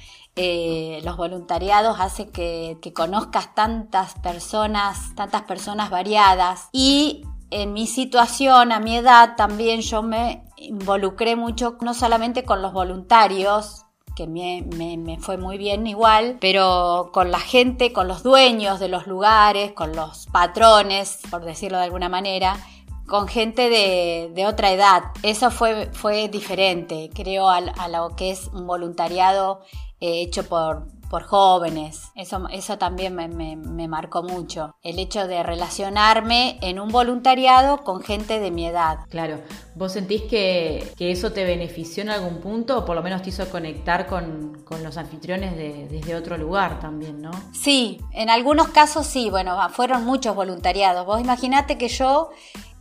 los 1.04 1.18
voluntariados 1.18 2.00
hacen 2.00 2.32
que, 2.32 2.78
que, 2.80 2.94
conozcas 2.94 3.54
tantas 3.54 4.14
personas, 4.14 5.14
tantas 5.14 5.42
personas 5.42 5.90
variadas. 5.90 6.70
Y 6.72 7.26
en 7.50 7.74
mi 7.74 7.86
situación, 7.86 8.72
a 8.72 8.80
mi 8.80 8.96
edad, 8.96 9.36
también 9.36 9.82
yo 9.82 10.02
me 10.02 10.44
involucré 10.56 11.36
mucho, 11.36 11.76
no 11.82 11.92
solamente 11.92 12.44
con 12.44 12.62
los 12.62 12.72
voluntarios, 12.72 13.84
que 14.20 14.26
me, 14.26 15.18
fue 15.18 15.38
muy 15.38 15.56
bien 15.56 15.86
igual, 15.86 16.36
pero 16.40 17.10
con 17.12 17.30
la 17.30 17.40
gente, 17.40 17.92
con 17.92 18.06
los 18.06 18.22
dueños 18.22 18.78
de 18.78 18.88
los 18.88 19.06
lugares, 19.06 19.72
con 19.72 19.96
los 19.96 20.26
patrones, 20.26 21.20
por 21.30 21.44
decirlo 21.44 21.78
de 21.78 21.84
alguna 21.84 22.10
manera, 22.10 22.58
con 23.06 23.28
gente 23.28 23.70
de, 23.70 24.46
otra 24.46 24.72
edad. 24.72 25.04
Eso 25.22 25.50
fue, 25.50 25.88
fue 25.92 26.28
diferente, 26.28 27.08
creo, 27.14 27.48
a, 27.48 27.58
a, 27.58 27.88
lo 27.88 28.14
que 28.14 28.30
es 28.30 28.48
un 28.48 28.66
voluntariado 28.66 29.62
eh, 30.00 30.20
hecho 30.20 30.46
por, 30.46 30.86
por 31.10 31.24
jóvenes. 31.24 32.12
Eso, 32.14 32.48
eso 32.50 32.78
también 32.78 33.14
me, 33.14 33.88
marcó 33.88 34.22
mucho. 34.22 34.76
El 34.82 35.00
hecho 35.00 35.26
de 35.26 35.42
relacionarme 35.42 36.58
en 36.62 36.78
un 36.78 36.88
voluntariado 36.88 37.78
con 37.78 38.00
gente 38.00 38.38
de 38.38 38.52
mi 38.52 38.66
edad. 38.66 39.00
Claro. 39.10 39.40
¿Vos 39.74 39.92
sentís 39.92 40.22
que, 40.22 40.94
eso 40.98 41.32
te 41.32 41.44
benefició 41.44 42.02
en 42.04 42.10
algún 42.10 42.40
punto 42.40 42.78
o 42.78 42.84
por 42.84 42.94
lo 42.94 43.02
menos 43.02 43.22
te 43.22 43.30
hizo 43.30 43.50
conectar 43.50 44.06
con, 44.06 44.64
los 44.82 44.96
anfitriones 44.96 45.56
desde 45.90 46.14
otro 46.14 46.38
lugar 46.38 46.78
también, 46.78 47.20
no? 47.20 47.32
Sí, 47.52 48.00
en 48.12 48.30
algunos 48.30 48.68
casos 48.68 49.04
sí. 49.06 49.28
Bueno, 49.28 49.58
fueron 49.70 50.04
muchos 50.04 50.36
voluntariados. 50.36 51.04
Vos 51.04 51.20
imaginate 51.20 51.76
que 51.76 51.88
yo 51.88 52.30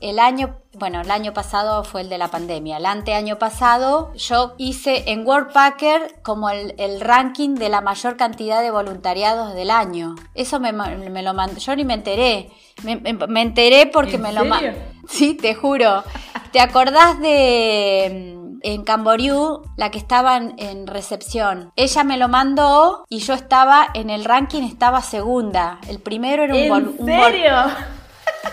el 0.01 0.19
año, 0.19 0.57
bueno, 0.73 1.01
el 1.01 1.12
año 1.12 1.33
pasado 1.33 1.83
fue 1.83 2.01
el 2.01 2.09
de 2.09 2.17
la 2.17 2.29
pandemia. 2.29 2.77
El 2.77 2.85
anteaño 2.85 3.38
pasado 3.38 4.13
yo 4.15 4.55
hice 4.57 5.12
en 5.12 5.25
Worldpacker 5.27 6.21
como 6.23 6.49
el, 6.49 7.01
ranking 7.01 7.55
de 7.55 7.69
la 7.69 7.81
mayor 7.81 8.15
cantidad 8.15 8.62
de 8.62 8.71
voluntariados 8.71 9.53
del 9.53 9.71
año. 9.71 10.15
Eso 10.35 10.59
me, 10.59 10.71
lo 10.71 11.33
mandó, 11.33 11.59
yo 11.59 11.75
ni 11.75 11.83
me 11.83 11.95
enteré. 11.95 12.49
Me, 12.83 13.41
enteré 13.41 13.88
porque 13.88 14.17
me 14.17 14.31
lo 14.31 14.45
mandó. 14.45 14.77
Sí, 15.09 15.33
te 15.33 15.55
juro. 15.55 16.03
¿Te 16.51 16.59
acordás 16.59 17.19
de 17.19 18.38
mm, 18.38 18.59
en 18.62 18.83
Camboriú, 18.83 19.63
la 19.75 19.89
que 19.89 19.97
estaba 19.97 20.38
en, 20.38 20.85
recepción? 20.85 21.71
Ella 21.75 22.03
me 22.03 22.15
lo 22.15 22.27
mandó 22.27 23.05
y 23.09 23.17
yo 23.17 23.33
estaba 23.33 23.88
en 23.95 24.12
el 24.12 24.23
ranking, 24.23 24.62
estaba 24.62 25.01
segunda. 25.01 25.79
El 25.88 25.99
primero 25.99 26.43
era 26.43 26.53
un 26.53 26.95
¿En 26.99 27.05
serio? 27.05 27.53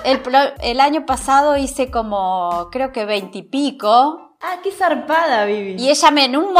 El, 0.04 0.80
año 0.80 1.06
pasado 1.06 1.56
hice 1.56 1.90
como, 1.90 2.68
creo 2.70 2.92
que 2.92 3.04
veintipico. 3.04 4.36
Ah, 4.40 4.56
qué 4.62 4.70
zarpada, 4.70 5.44
Vivi. 5.44 5.82
Y 5.82 5.90
ella 5.90 6.10
me, 6.10 6.26
en, 6.26 6.36
un 6.36 6.54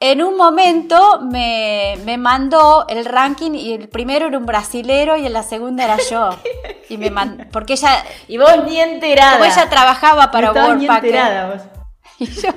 en 0.00 0.22
un 0.22 0.36
momento 0.36 1.20
me, 1.20 2.16
mandó 2.18 2.86
el 2.88 3.04
ranking 3.04 3.52
y 3.52 3.74
el 3.74 3.88
primero 3.88 4.26
era 4.26 4.38
un 4.38 4.46
brasilero 4.46 5.16
y 5.16 5.26
en 5.26 5.32
la 5.32 5.42
segunda 5.42 5.84
era 5.84 5.98
yo. 6.10 6.30
y 6.88 6.98
me 6.98 7.10
porque 7.52 7.74
ella... 7.74 8.04
Y 8.26 8.38
vos 8.38 8.64
ni 8.64 8.80
enterada. 8.80 9.32
Como 9.32 9.44
ella 9.44 9.68
trabajaba 9.68 10.30
para 10.30 10.52
no 10.52 10.74
ni 10.74 10.86
enterada 10.86 11.54
vos. 11.54 11.62
Y 12.18 12.26
yo... 12.26 12.50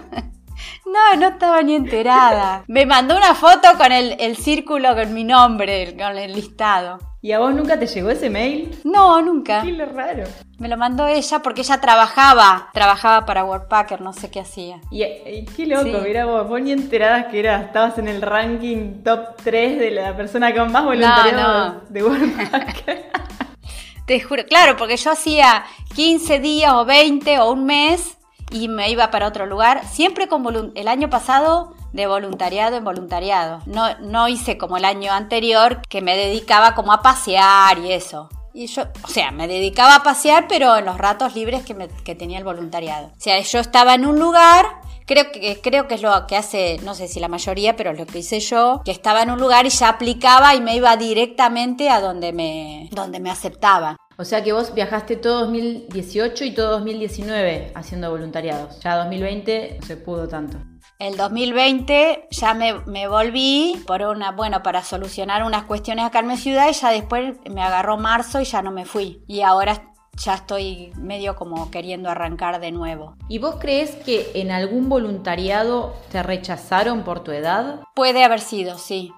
No, 0.86 1.20
no 1.20 1.28
estaba 1.30 1.62
ni 1.62 1.76
enterada. 1.76 2.64
Me 2.68 2.86
mandó 2.86 3.16
una 3.16 3.34
foto 3.34 3.78
con 3.78 3.92
el, 3.92 4.18
el 4.20 4.36
círculo 4.36 4.94
con 4.96 5.14
mi 5.14 5.24
nombre, 5.24 5.96
con 5.96 6.18
el 6.18 6.34
listado. 6.34 7.11
¿Y 7.24 7.34
a 7.34 7.40
vos 7.40 7.54
nunca 7.54 7.78
te 7.78 7.86
llegó 7.86 8.10
ese 8.10 8.32
mail? 8.32 8.76
No, 8.84 9.22
nunca. 9.22 9.62
Qué 9.62 9.86
raro. 9.86 10.24
Me 10.58 10.68
lo 10.68 10.76
mandó 10.76 11.06
ella 11.06 11.40
porque 11.44 11.62
ella 11.62 11.80
trabajaba, 11.80 12.70
trabajaba 12.74 13.28
para 13.28 13.46
Worldpacker, 13.46 14.02
no 14.02 14.12
sé 14.12 14.32
qué 14.32 14.40
hacía. 14.40 14.82
Y, 14.90 15.46
qué 15.56 15.68
loco, 15.68 16.00
mira 16.04 16.26
vos, 16.26 16.50
vos 16.50 16.60
ni 16.60 16.72
enteradas 16.72 17.28
que 17.28 17.40
era, 17.40 17.62
estabas 17.62 18.00
en 18.00 18.08
el 18.08 18.24
ranking 18.24 19.04
top 19.04 19.36
3 19.44 19.80
de 19.80 19.92
la 19.92 20.18
persona 20.18 20.52
con 20.52 20.72
más 20.72 20.84
voluntariado 20.84 21.84
de 21.90 22.04
Worldpacker. 22.04 23.12
Te 24.08 24.20
juro, 24.20 24.44
claro, 24.46 24.76
porque 24.76 24.98
yo 24.98 25.12
hacía 25.12 25.64
15 25.94 26.40
días 26.40 26.74
o 26.74 26.86
20 26.86 27.40
o 27.40 27.52
un 27.52 27.66
mes 27.66 28.18
y 28.50 28.68
me 28.68 28.90
iba 28.90 29.12
para 29.12 29.28
otro 29.28 29.46
lugar, 29.46 29.86
siempre 29.86 30.28
con 30.28 30.72
el 30.74 30.88
año 30.88 31.12
pasado 31.12 31.76
de 31.94 32.08
voluntariado 32.08 32.78
en 32.78 32.84
voluntariado. 32.84 33.62
No, 33.66 33.98
no 34.00 34.28
hice 34.28 34.58
como 34.58 34.78
el 34.78 34.86
año 34.86 35.12
anterior 35.12 35.82
que 35.88 36.02
me 36.02 36.16
dedicaba 36.16 36.76
como 36.76 36.94
a 36.94 37.02
pasear 37.02 37.80
y 37.80 37.92
eso. 37.92 38.30
Y 38.54 38.68
yo, 38.68 38.84
o 39.04 39.08
sea, 39.08 39.32
me 39.32 39.48
dedicaba 39.48 39.96
a 39.96 40.04
pasear, 40.04 40.48
pero 40.48 40.76
en 40.78 40.86
los 40.86 40.98
ratos 40.98 41.36
libres 41.36 41.64
que, 41.64 41.74
me, 41.74 41.88
que 41.88 42.16
tenía 42.16 42.38
el 42.38 42.44
voluntariado. 42.44 43.08
O 43.08 43.20
sea, 43.20 43.40
yo 43.40 43.60
estaba 43.60 43.96
en 43.96 44.06
un 44.06 44.20
lugar, 44.20 44.66
creo 45.06 45.32
que, 45.32 45.62
creo 45.62 45.88
que 45.88 45.96
es 45.96 46.02
lo 46.02 46.28
que 46.28 46.36
hace, 46.36 46.78
no 46.84 46.94
sé 46.94 47.08
si 47.08 47.22
la 47.22 47.30
mayoría, 47.30 47.78
pero 47.78 47.94
lo 47.94 48.06
que 48.06 48.20
hice 48.20 48.42
yo, 48.42 48.82
que 48.84 48.92
estaba 48.92 49.22
en 49.22 49.32
un 49.32 49.40
lugar 49.40 49.66
y 49.66 49.70
ya 49.70 49.90
aplicaba 49.90 50.54
y 50.54 50.62
me 50.62 50.76
iba 50.76 50.98
directamente 50.98 51.90
a 51.90 52.02
donde 52.02 52.34
me, 52.34 52.90
donde 52.92 53.22
me 53.22 53.30
aceptaban. 53.30 53.96
O 54.18 54.26
sea 54.26 54.44
que 54.44 54.52
vos 54.52 54.74
viajaste 54.74 55.16
todo 55.16 55.42
2018 55.42 56.44
y 56.44 56.54
todo 56.54 56.72
2019 56.72 57.72
haciendo 57.74 58.12
voluntariados. 58.12 58.80
Ya 58.82 58.98
2020 58.98 59.78
no 59.80 59.88
se 59.88 59.98
pudo 59.98 60.28
tanto. 60.28 60.58
El 61.02 61.18
2020 61.18 62.28
ya 62.30 62.54
me, 62.54 63.08
volví 63.08 63.84
por 63.88 64.04
una, 64.04 64.34
bueno, 64.34 64.62
para 64.62 64.84
solucionar 64.84 65.42
unas 65.42 65.64
cuestiones 65.64 66.06
acá 66.06 66.20
en 66.20 66.28
mi 66.28 66.38
ciudad 66.38 66.70
y 66.70 66.74
ya 66.74 66.92
después 66.92 67.38
me 67.50 67.64
agarró 67.64 67.98
marzo 67.98 68.40
y 68.40 68.44
ya 68.44 68.62
no 68.62 68.70
me 68.70 68.86
fui. 68.86 69.24
Y 69.26 69.42
ahora 69.42 69.92
ya 70.16 70.36
estoy 70.36 70.94
medio 70.98 71.36
como 71.36 71.72
queriendo 71.72 72.08
arrancar 72.12 72.62
de 72.62 72.72
nuevo. 72.72 73.16
¿Y 73.28 73.40
vos 73.40 73.56
crees 73.60 73.96
que 73.96 74.30
en 74.36 74.52
algún 74.52 74.90
voluntariado 74.90 75.96
te 76.12 76.22
rechazaron 76.22 77.04
por 77.04 77.24
tu 77.24 77.32
edad? 77.32 77.80
Puede 77.96 78.24
haber 78.24 78.40
sido, 78.40 78.78
sí. 78.78 79.12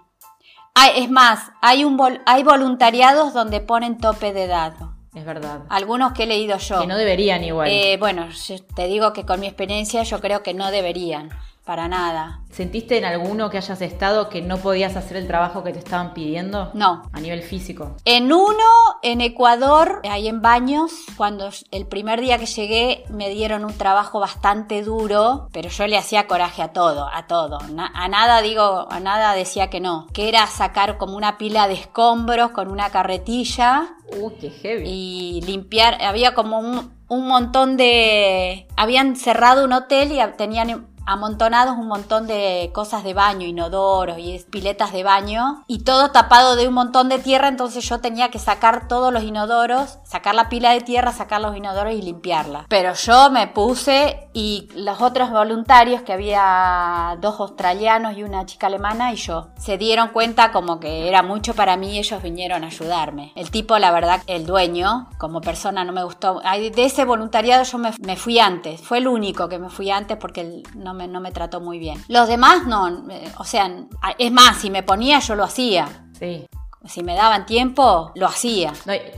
es 0.96 1.10
más, 1.10 1.52
hay, 1.62 1.84
un 1.84 2.00
hay 2.26 2.44
voluntariados 2.44 3.34
donde 3.34 3.60
ponen 3.60 3.98
tope 3.98 4.32
de 4.32 4.46
edad. 4.46 4.74
Es 5.14 5.26
verdad. 5.26 5.64
Algunos 5.68 6.14
que 6.14 6.24
he 6.24 6.28
leído 6.28 6.58
yo. 6.60 6.80
Que 6.80 6.88
no 6.88 6.96
deberían 6.96 7.44
igual. 7.44 7.68
Eh, 7.70 7.98
bueno, 8.00 8.30
te 8.74 8.88
digo 8.88 9.12
que 9.12 9.26
con 9.26 9.42
mi 9.42 9.48
experiencia 9.48 10.02
yo 10.04 10.22
creo 10.22 10.44
que 10.44 10.54
no 10.54 10.72
deberían 10.72 11.30
para 11.66 11.88
nada. 11.88 12.42
¿Sentiste 12.52 12.98
en 12.98 13.06
alguno 13.06 13.50
que 13.50 13.58
hayas 13.58 13.82
estado 13.82 14.30
que 14.30 14.42
no 14.42 14.58
podías 14.58 14.96
hacer 14.96 15.18
el 15.18 15.28
trabajo 15.28 15.64
que 15.64 15.72
te 15.72 15.80
estaban 15.80 16.14
pidiendo? 16.14 16.70
No. 16.74 17.04
A 17.12 17.20
nivel 17.20 17.42
físico. 17.42 17.96
En 18.06 18.32
uno, 18.32 18.64
en 19.02 19.22
Ecuador, 19.22 20.02
ahí 20.04 20.28
en 20.28 20.42
Baños, 20.42 20.92
cuando 21.18 21.50
el 21.72 21.88
primer 21.88 22.22
día 22.22 22.38
que 22.38 22.46
llegué 22.46 23.06
me 23.10 23.30
dieron 23.30 23.66
un 23.66 23.74
trabajo 23.74 24.20
bastante 24.20 24.84
duro, 24.84 25.48
pero 25.52 25.70
yo 25.70 25.88
le 25.88 25.98
hacía 25.98 26.28
coraje 26.28 26.62
a 26.62 26.74
todo, 26.74 27.10
a 27.12 27.28
todo. 27.28 27.58
a 27.60 28.08
nada 28.08 28.42
digo, 28.42 28.88
a 28.92 29.00
nada 29.00 29.34
decía 29.34 29.70
que 29.70 29.80
no. 29.80 30.08
Que 30.14 30.30
era 30.30 30.46
sacar 30.48 30.98
como 30.98 31.16
una 31.16 31.38
pila 31.38 31.68
de 31.68 31.76
escombros 31.76 32.52
con 32.52 32.70
una 32.70 32.90
carretilla. 32.90 33.96
Uy, 34.20 34.34
qué 34.40 34.50
heavy. 34.52 34.84
Y 34.86 35.42
limpiar, 35.42 36.04
había 36.04 36.34
como 36.34 36.60
un, 36.60 36.94
un 37.08 37.28
montón 37.28 37.78
de... 37.78 38.68
Habían 38.76 39.16
cerrado 39.16 39.66
un 39.66 39.74
hotel 39.74 40.12
y 40.12 40.20
tenían 40.38 40.93
amontonados 41.06 41.78
un 41.78 41.88
montón 41.88 42.28
de 42.28 42.72
cosas 42.74 43.04
de 43.04 43.14
baño, 43.14 43.48
inodoros 43.48 44.18
y 44.20 44.44
piletas 44.50 44.92
de 44.92 45.04
baño, 45.04 45.64
y 45.68 45.84
todo 45.84 46.12
tapado 46.12 46.56
de 46.56 46.68
un 46.68 46.74
montón 46.74 47.10
de 47.10 47.20
tierra, 47.20 47.48
entonces 47.48 47.88
yo 47.88 48.00
tenía 48.00 48.30
que 48.30 48.40
sacar 48.40 48.88
todos 48.88 49.12
los 49.12 49.24
inodoros, 49.24 50.00
sacar 50.04 50.36
la 50.36 50.50
pila 50.50 50.72
de 50.72 50.82
tierra, 50.82 51.12
sacar 51.12 51.42
los 51.42 51.56
inodoros 51.56 51.94
y 51.94 52.02
limpiarla. 52.02 52.66
Pero 52.70 52.94
yo 52.94 53.30
me 53.30 53.48
puse 53.48 54.30
y 54.34 54.70
los 54.76 55.02
otros 55.02 55.30
voluntarios, 55.30 56.02
que 56.02 56.14
había 56.14 57.18
dos 57.22 57.40
australianos 57.40 58.18
y 58.18 58.24
una 58.24 58.46
chica 58.46 58.68
alemana, 58.68 59.14
y 59.14 59.16
yo, 59.16 59.50
se 59.58 59.78
dieron 59.78 60.10
cuenta 60.10 60.52
como 60.52 60.80
que 60.80 61.08
era 61.08 61.22
mucho 61.24 61.54
para 61.54 61.78
mí 61.78 61.94
y 61.94 62.00
ellos 62.00 62.22
vinieron 62.22 62.64
a 62.64 62.68
ayudarme. 62.68 63.32
El 63.36 63.52
tipo, 63.52 63.78
la 63.78 63.92
verdad, 63.92 64.22
el 64.28 64.46
dueño, 64.46 65.10
como 65.18 65.42
persona 65.42 65.84
no 65.84 65.94
me 65.94 66.04
gustó. 66.04 66.42
De 66.42 66.86
ese 66.86 67.06
voluntariado 67.06 67.64
yo 67.64 67.78
me, 67.78 68.16
fui 68.16 68.40
antes, 68.40 68.82
fue 68.82 69.00
el 69.00 69.08
único 69.08 69.50
que 69.50 69.60
me 69.60 69.70
fui 69.70 69.92
antes 69.92 70.18
porque 70.18 70.42
él 70.42 70.64
no 70.94 71.08
no 71.08 71.20
me, 71.20 71.32
trató 71.32 71.60
muy 71.60 71.80
bien. 71.80 72.02
Los 72.08 72.28
demás 72.28 72.66
no, 72.68 73.10
eh, 73.10 73.32
o 73.38 73.44
sea, 73.44 73.72
es 74.18 74.32
más, 74.32 74.58
si 74.58 74.70
me 74.70 74.84
ponía 74.84 75.20
yo 75.20 75.36
lo 75.36 75.44
hacía. 75.44 76.08
Sí. 76.18 76.46
Si 76.86 77.02
me 77.02 77.16
daban 77.16 77.46
tiempo, 77.46 78.12
lo 78.16 78.28
hacía. 78.28 78.74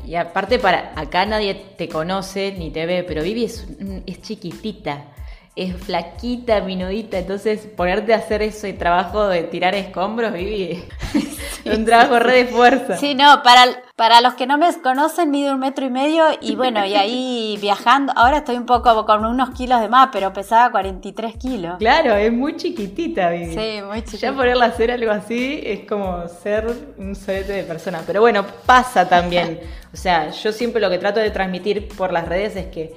y 0.05 0.15
aparte, 0.15 0.59
para 0.59 0.93
acá 0.95 1.25
nadie 1.25 1.55
te 1.77 1.89
conoce 1.89 2.53
ni 2.57 2.69
te 2.69 2.85
ve, 2.85 3.03
pero 3.03 3.23
Vivi 3.23 3.45
es, 3.45 3.67
es 4.05 4.21
chiquitita 4.21 5.05
es 5.55 5.73
flaquita, 5.77 6.59
minudita, 6.59 7.17
entonces 7.17 7.65
ponerte 7.77 8.13
a 8.13 8.17
hacer 8.17 8.41
ese 8.41 8.73
trabajo 8.73 9.29
de 9.29 9.43
tirar 9.43 9.73
escombros, 9.73 10.33
Vivi, 10.33 10.83
un 11.65 11.85
trabajo 11.85 12.19
re 12.19 12.43
de 12.43 12.45
fuerza. 12.47 12.97
Sí, 12.97 13.15
no, 13.15 13.41
para, 13.41 13.63
para 13.95 14.19
los 14.19 14.33
que 14.33 14.47
no 14.47 14.57
me 14.57 14.67
conocen, 14.81 15.31
mide 15.31 15.53
un 15.53 15.59
metro 15.61 15.85
y 15.85 15.89
medio 15.89 16.25
y 16.41 16.57
bueno, 16.57 16.85
y 16.85 16.95
ahí 16.95 17.57
viajando, 17.61 18.11
ahora 18.17 18.39
estoy 18.39 18.57
un 18.57 18.65
poco 18.65 19.05
con 19.05 19.23
unos 19.23 19.51
kilos 19.51 19.79
de 19.79 19.87
más, 19.87 20.09
pero 20.11 20.33
pesaba 20.33 20.69
43 20.71 21.37
kilos. 21.37 21.77
Claro, 21.79 22.15
es 22.15 22.33
muy 22.33 22.57
chiquitita, 22.57 23.29
Vivi. 23.29 23.53
Sí, 23.53 23.81
muy 23.81 23.99
chiquitita. 23.99 24.31
Ya 24.31 24.33
ponerla 24.35 24.65
a 24.65 24.67
hacer 24.69 24.91
algo 24.91 25.11
así 25.11 25.61
es 25.63 25.87
como 25.87 26.27
ser 26.27 26.67
un 26.97 27.15
solete 27.15 27.53
de 27.53 27.63
persona, 27.63 28.01
pero 28.05 28.19
bueno, 28.19 28.45
pasa 28.65 29.07
también. 29.07 29.61
O 29.95 29.97
sea, 29.97 30.29
yo 30.29 30.51
siempre 30.51 30.81
lo 30.81 30.89
que 30.89 30.97
trato 30.97 31.21
de 31.21 31.31
transmitir 31.31 31.87
por 31.87 32.11
las 32.11 32.27
redes 32.27 32.57
es 32.57 32.65
que 32.65 32.93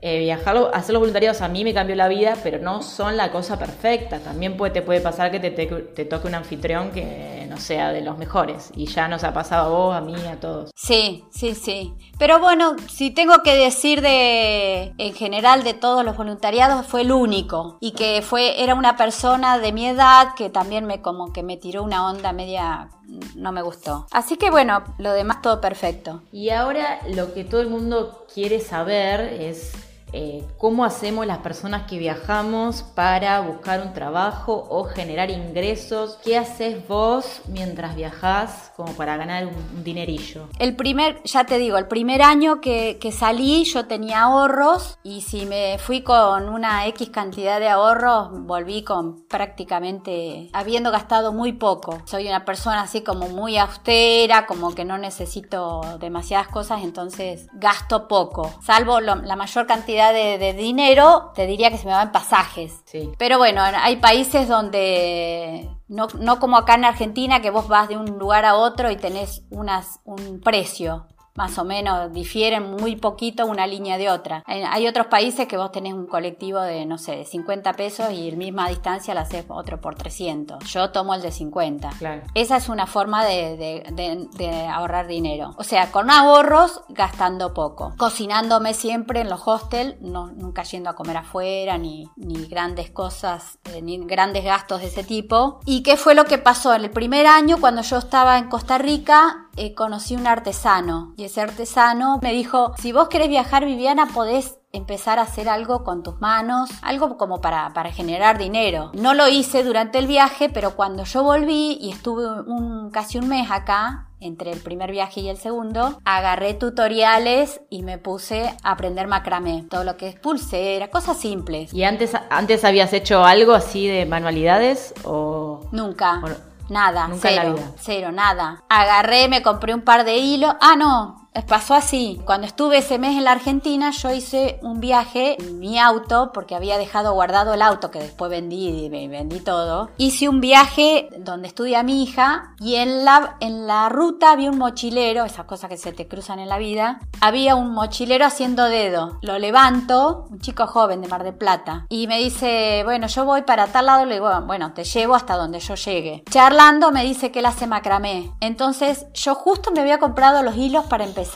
eh, 0.00 0.20
viajar, 0.20 0.56
hacer 0.74 0.92
los 0.92 1.00
voluntariados 1.00 1.40
a 1.40 1.48
mí 1.48 1.64
me 1.64 1.74
cambió 1.74 1.96
la 1.96 2.06
vida, 2.06 2.36
pero 2.42 2.58
no 2.58 2.82
son 2.82 3.16
la 3.16 3.32
cosa 3.32 3.58
perfecta. 3.58 4.20
También 4.20 4.56
puede, 4.56 4.72
te 4.72 4.82
puede 4.82 5.00
pasar 5.00 5.32
que 5.32 5.40
te, 5.40 5.50
te, 5.50 6.04
toque 6.04 6.28
un 6.28 6.36
anfitrión 6.36 6.92
que 6.92 7.46
no 7.48 7.56
sea 7.56 7.90
de 7.92 8.02
los 8.02 8.16
mejores. 8.16 8.70
Y 8.76 8.86
ya 8.86 9.08
nos 9.08 9.24
ha 9.24 9.32
pasado 9.32 9.66
a 9.66 9.68
vos, 9.76 9.96
a 9.96 10.00
mí, 10.00 10.14
a 10.26 10.38
todos. 10.38 10.70
Sí, 10.76 11.24
sí, 11.30 11.56
sí. 11.56 11.94
Pero 12.16 12.38
bueno, 12.38 12.76
si 12.88 13.10
tengo 13.10 13.42
que 13.42 13.56
decir 13.56 14.00
de, 14.00 14.92
en 14.98 15.14
general, 15.14 15.64
de 15.64 15.74
todos 15.74 16.04
los 16.04 16.16
voluntariados, 16.16 16.86
fue 16.86 17.00
el 17.00 17.10
único. 17.10 17.76
Y 17.80 17.92
que 17.92 18.22
fue, 18.22 18.62
era 18.62 18.76
una 18.76 18.96
persona 18.96 19.58
de 19.58 19.72
mi 19.72 19.88
edad 19.88 20.34
que 20.36 20.48
también 20.48 20.84
me 20.84 21.02
como 21.02 21.32
que 21.32 21.42
me 21.42 21.56
tiró 21.56 21.82
una 21.82 22.08
onda 22.08 22.32
media 22.32 22.88
no 23.36 23.52
me 23.52 23.62
gustó. 23.62 24.06
Así 24.10 24.36
que 24.36 24.50
bueno, 24.50 24.84
lo 24.98 25.12
demás 25.12 25.40
todo 25.42 25.60
perfecto. 25.60 26.22
Y 26.30 26.50
ahora 26.50 27.00
lo 27.08 27.32
que 27.32 27.42
todo 27.42 27.62
el 27.62 27.70
mundo 27.70 28.26
quiere 28.32 28.60
saber 28.60 29.20
es 29.40 29.72
eh, 30.12 30.44
cómo 30.56 30.84
hacemos 30.84 31.26
las 31.26 31.38
personas 31.38 31.86
que 31.86 31.98
viajamos 31.98 32.82
para 32.82 33.40
buscar 33.40 33.82
un 33.82 33.92
trabajo 33.92 34.66
o 34.70 34.84
generar 34.84 35.30
ingresos. 35.30 36.18
¿Qué 36.24 36.38
haces 36.38 36.86
vos 36.88 37.42
mientras 37.46 37.94
viajás 37.94 38.72
como 38.76 38.92
para 38.94 39.16
ganar 39.16 39.46
un, 39.46 39.84
dinerillo? 39.84 40.48
El 40.58 40.76
primer, 40.76 41.22
ya 41.24 41.44
te 41.44 41.58
digo, 41.58 41.76
el 41.78 41.88
primer 41.88 42.22
año 42.22 42.60
que, 42.60 42.98
salí 43.12 43.64
yo 43.64 43.86
tenía 43.86 44.22
ahorros 44.22 44.98
y 45.02 45.22
si 45.22 45.46
me 45.46 45.78
fui 45.78 46.02
con 46.02 46.48
una 46.48 46.86
X 46.88 47.08
cantidad 47.10 47.58
de 47.58 47.68
ahorros, 47.68 48.28
volví 48.46 48.84
con 48.84 49.24
prácticamente 49.26 50.50
habiendo 50.52 50.90
gastado 50.90 51.32
muy 51.32 51.52
poco. 51.52 52.00
Soy 52.04 52.28
una 52.28 52.44
persona 52.44 52.82
así 52.82 53.00
como 53.00 53.28
muy 53.28 53.56
austera, 53.56 54.46
como 54.46 54.74
que 54.74 54.84
no 54.84 54.98
necesito 54.98 55.80
demasiadas 55.98 56.48
cosas, 56.48 56.82
entonces 56.82 57.48
gasto 57.54 58.08
poco, 58.08 58.52
salvo 58.62 59.00
la 59.00 59.36
mayor 59.36 59.66
cantidad 59.66 59.97
de, 60.06 60.54
dinero, 60.54 61.32
te 61.34 61.46
diría 61.46 61.70
que 61.70 61.78
se 61.78 61.86
me 61.86 61.92
va 61.92 62.02
en 62.02 62.12
pasajes. 62.12 62.82
Pero 63.18 63.38
bueno, 63.38 63.62
hay 63.62 63.96
países 63.96 64.48
donde 64.48 65.68
no, 65.88 66.06
no, 66.18 66.38
como 66.38 66.56
acá 66.56 66.74
en 66.74 66.84
Argentina, 66.84 67.40
que 67.40 67.50
vos 67.50 67.68
vas 67.68 67.88
de 67.88 67.96
un 67.96 68.18
lugar 68.18 68.44
a 68.44 68.56
otro 68.56 68.90
y 68.90 68.96
tenés 68.96 69.42
unas, 69.50 70.00
un 70.04 70.40
precio 70.40 71.06
más 71.38 71.56
o 71.56 71.64
menos 71.64 72.12
difieren 72.12 72.72
muy 72.72 72.96
poquito 72.96 73.46
una 73.46 73.68
línea 73.68 73.96
de 73.96 74.10
otra. 74.10 74.42
Hay 74.44 74.88
otros 74.88 75.06
países 75.06 75.46
que 75.46 75.56
vos 75.56 75.70
tenés 75.70 75.94
un 75.94 76.08
colectivo 76.08 76.60
de, 76.60 76.84
no 76.84 76.98
sé, 76.98 77.14
de 77.14 77.24
50 77.24 77.74
pesos 77.74 78.10
y 78.10 78.28
la 78.32 78.36
misma 78.36 78.68
distancia 78.68 79.14
la 79.14 79.20
haces 79.20 79.44
otro 79.46 79.80
por 79.80 79.94
300. 79.94 80.64
Yo 80.64 80.90
tomo 80.90 81.14
el 81.14 81.22
de 81.22 81.30
50. 81.30 81.90
Esa 82.34 82.56
es 82.56 82.68
una 82.68 82.88
forma 82.88 83.24
de, 83.24 84.68
ahorrar 84.68 85.06
dinero. 85.06 85.54
O 85.58 85.62
sea, 85.62 85.92
con 85.92 86.10
ahorros, 86.10 86.80
gastando 86.88 87.54
poco. 87.54 87.94
Cocinándome 87.96 88.74
siempre 88.74 89.20
en 89.20 89.30
los 89.30 89.46
hostels, 89.46 89.94
no, 90.00 90.32
nunca 90.32 90.64
yendo 90.64 90.90
a 90.90 90.96
comer 90.96 91.18
afuera, 91.18 91.78
ni, 91.78 92.10
ni 92.16 92.46
grandes 92.46 92.90
cosas, 92.90 93.60
eh, 93.72 93.80
ni 93.80 93.98
grandes 93.98 94.42
gastos 94.42 94.80
de 94.80 94.88
ese 94.88 95.04
tipo. 95.04 95.60
¿Y 95.64 95.84
qué 95.84 95.96
fue 95.96 96.16
lo 96.16 96.24
que 96.24 96.38
pasó? 96.38 96.74
En 96.74 96.82
el 96.82 96.90
primer 96.90 97.28
año, 97.28 97.58
cuando 97.60 97.82
yo 97.82 97.98
estaba 97.98 98.38
en 98.38 98.48
Costa 98.48 98.76
Rica, 98.78 99.48
eh, 99.60 99.74
conocí 99.74 100.14
un 100.14 100.28
artesano 100.28 101.14
y 101.16 101.24
ese 101.28 101.42
artesano 101.42 102.18
me 102.22 102.32
dijo, 102.32 102.72
si 102.78 102.92
vos 102.92 103.08
querés 103.08 103.28
viajar 103.28 103.64
Viviana 103.64 104.08
podés 104.12 104.58
empezar 104.72 105.18
a 105.18 105.22
hacer 105.22 105.48
algo 105.48 105.84
con 105.84 106.02
tus 106.02 106.20
manos, 106.20 106.70
algo 106.82 107.16
como 107.16 107.40
para, 107.40 107.72
para, 107.72 107.90
generar 107.92 108.38
dinero. 108.38 108.90
No 108.94 109.14
lo 109.14 109.28
hice 109.28 109.62
durante 109.62 109.98
el 109.98 110.06
viaje, 110.06 110.48
pero 110.48 110.74
cuando 110.76 111.04
yo 111.04 111.22
volví 111.22 111.78
y 111.80 111.90
estuve 111.90 112.26
un, 112.42 112.90
casi 112.90 113.18
un 113.18 113.28
mes 113.28 113.50
acá, 113.50 114.08
entre 114.20 114.50
el 114.50 114.60
primer 114.60 114.90
viaje 114.90 115.20
y 115.20 115.28
el 115.28 115.36
segundo, 115.36 116.00
agarré 116.04 116.54
tutoriales 116.54 117.60
y 117.70 117.82
me 117.82 117.98
puse 117.98 118.54
a 118.62 118.72
aprender 118.72 119.06
macramé, 119.06 119.66
todo 119.70 119.84
lo 119.84 119.96
que 119.96 120.08
es 120.08 120.18
pulsera, 120.18 120.88
cosas 120.88 121.18
simples. 121.18 121.72
¿Y 121.72 121.84
antes, 121.84 122.12
antes 122.30 122.64
habías 122.64 122.92
hecho 122.92 123.24
algo 123.24 123.52
así 123.52 123.86
de 123.86 124.06
manualidades 124.06 124.92
o...? 125.04 125.60
Nunca. 125.72 126.20
Nada, 126.68 127.08
cero, 127.20 127.56
cero, 127.78 128.12
nada. 128.12 128.62
Agarré, 128.68 129.28
me 129.28 129.42
compré 129.42 129.72
un 129.74 129.80
par 129.80 130.04
de 130.04 130.16
hilos. 130.18 130.54
Ah, 130.60 130.76
no, 130.76 131.27
pasó 131.44 131.74
así. 131.74 132.20
Cuando 132.24 132.46
estuve 132.46 132.78
ese 132.78 132.98
mes 132.98 133.16
en 133.16 133.24
la 133.24 133.32
Argentina, 133.32 133.90
yo 133.90 134.12
hice 134.12 134.58
un 134.62 134.80
viaje 134.80 135.36
en 135.40 135.58
mi 135.58 135.78
auto, 135.78 136.30
porque 136.32 136.54
había 136.54 136.78
dejado 136.78 137.12
guardado 137.12 137.54
el 137.54 137.62
auto 137.62 137.90
que 137.90 138.00
después 138.00 138.30
vendí 138.30 138.86
y 138.86 138.88
vendí 138.88 139.40
todo. 139.40 139.90
Hice 139.96 140.28
un 140.28 140.40
viaje 140.40 141.08
donde 141.18 141.48
estudia 141.48 141.82
mi 141.82 142.02
hija 142.02 142.54
y 142.60 142.76
en 142.76 143.04
la, 143.04 143.36
en 143.40 143.66
la 143.66 143.88
ruta 143.88 144.32
había 144.32 144.50
un 144.50 144.58
mochilero, 144.58 145.24
esas 145.24 145.46
cosas 145.46 145.70
que 145.70 145.76
se 145.76 145.92
te 145.92 146.08
cruzan 146.08 146.38
en 146.38 146.48
la 146.48 146.58
vida. 146.58 147.00
Había 147.20 147.54
un 147.54 147.72
mochilero 147.72 148.24
haciendo 148.24 148.64
dedo. 148.64 149.18
Lo 149.22 149.38
levanto, 149.38 150.26
un 150.30 150.40
chico 150.40 150.66
joven 150.66 151.00
de 151.00 151.08
Mar 151.08 151.24
de 151.24 151.32
Plata, 151.32 151.86
y 151.88 152.06
me 152.06 152.18
dice, 152.18 152.82
bueno, 152.84 153.06
yo 153.06 153.24
voy 153.24 153.42
para 153.42 153.68
tal 153.68 153.86
lado. 153.86 154.04
Le 154.04 154.14
digo, 154.14 154.28
bueno, 154.42 154.72
te 154.72 154.84
llevo 154.84 155.14
hasta 155.14 155.36
donde 155.36 155.60
yo 155.60 155.74
llegue. 155.74 156.24
Charlando 156.30 156.90
me 156.90 157.04
dice 157.04 157.30
que 157.30 157.40
él 157.40 157.46
hace 157.46 157.66
macramé. 157.66 158.32
Entonces 158.40 159.06
yo 159.14 159.34
justo 159.34 159.70
me 159.70 159.80
había 159.80 159.98
comprado 159.98 160.42
los 160.42 160.56
hilos 160.56 160.86
para 160.86 161.04
empezar 161.04 161.27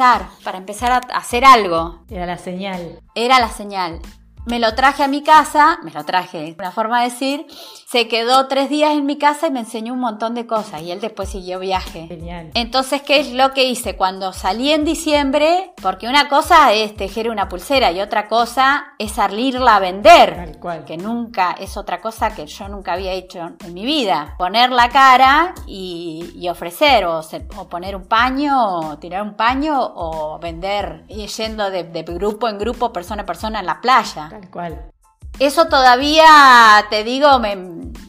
para 0.45 0.59
empezar 0.59 0.93
a 0.93 1.17
hacer 1.17 1.45
algo. 1.45 2.05
Era 2.11 2.27
la 2.27 2.39
señal. 2.39 3.01
Era 3.15 3.39
la 3.39 3.49
señal. 3.49 4.01
Me 4.45 4.59
lo 4.59 4.75
traje 4.75 5.05
a 5.05 5.09
mi 5.09 5.23
casa, 5.23 5.79
me 5.85 5.93
lo 5.93 6.05
traje, 6.05 6.57
una 6.59 6.73
forma 6.73 7.03
de 7.03 7.11
decir, 7.11 7.47
se 7.87 8.09
quedó 8.09 8.49
tres 8.49 8.69
días 8.69 8.93
en 8.93 9.07
mi 9.07 9.17
casa 9.17 9.47
y 9.47 9.53
me 9.53 9.61
enseñó 9.61 9.93
un 9.93 10.01
montón 10.01 10.35
de 10.35 10.47
cosas 10.47 10.83
y 10.83 10.91
él 10.91 11.01
después 11.01 11.29
siguió 11.29 11.61
viaje. 11.61 12.07
Genial. 12.09 12.51
Entonces, 12.55 13.03
¿qué 13.03 13.21
es 13.21 13.33
lo 13.33 13.53
que 13.53 13.65
hice? 13.65 13.97
Cuando 13.97 14.33
salí 14.33 14.73
en 14.73 14.85
diciembre, 14.85 15.73
porque 15.81 16.09
una 16.09 16.29
cosa 16.29 16.73
es 16.73 16.97
tejer 16.97 17.31
una 17.31 17.49
pulsera 17.49 17.93
y 17.93 18.01
otra 18.01 18.27
cosa 18.29 18.95
es 18.99 19.13
salirla 19.13 19.77
a 19.77 19.81
vender, 19.81 20.35
Tal 20.35 20.59
cual. 20.59 20.85
que 20.85 20.97
nunca 20.97 21.53
es 21.53 21.77
otra 21.77 22.01
cosa 22.01 22.35
que 22.35 22.47
yo 22.47 22.67
nunca 22.69 22.95
había 22.95 23.13
hecho 23.13 23.53
en 23.65 23.75
mi 23.75 23.85
vida. 23.85 24.35
Poner 24.39 24.73
la 24.73 24.89
cara 24.89 25.55
y, 25.69 26.49
ofrecer, 26.49 27.05
o, 27.05 27.23
poner 27.71 27.95
un 27.95 28.07
paño, 28.07 28.79
o 28.79 28.99
tirar 28.99 29.23
un 29.23 29.35
paño, 29.35 29.79
o 29.79 30.39
vender 30.41 31.07
yendo 31.07 31.71
de, 31.71 31.85
de 31.85 32.03
grupo 32.03 32.49
en 32.49 32.59
grupo, 32.59 32.93
persona 32.93 33.23
a 33.23 33.27
persona 33.27 33.61
en 33.61 33.67
la 33.67 33.81
playa. 33.81 34.31
Tal 34.33 34.51
cual. 34.51 34.91
Eso 35.39 35.67
todavía, 35.67 36.87
te 36.89 37.05
digo, 37.05 37.29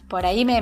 por 0.07 0.25
ahí 0.25 0.45
me, 0.45 0.61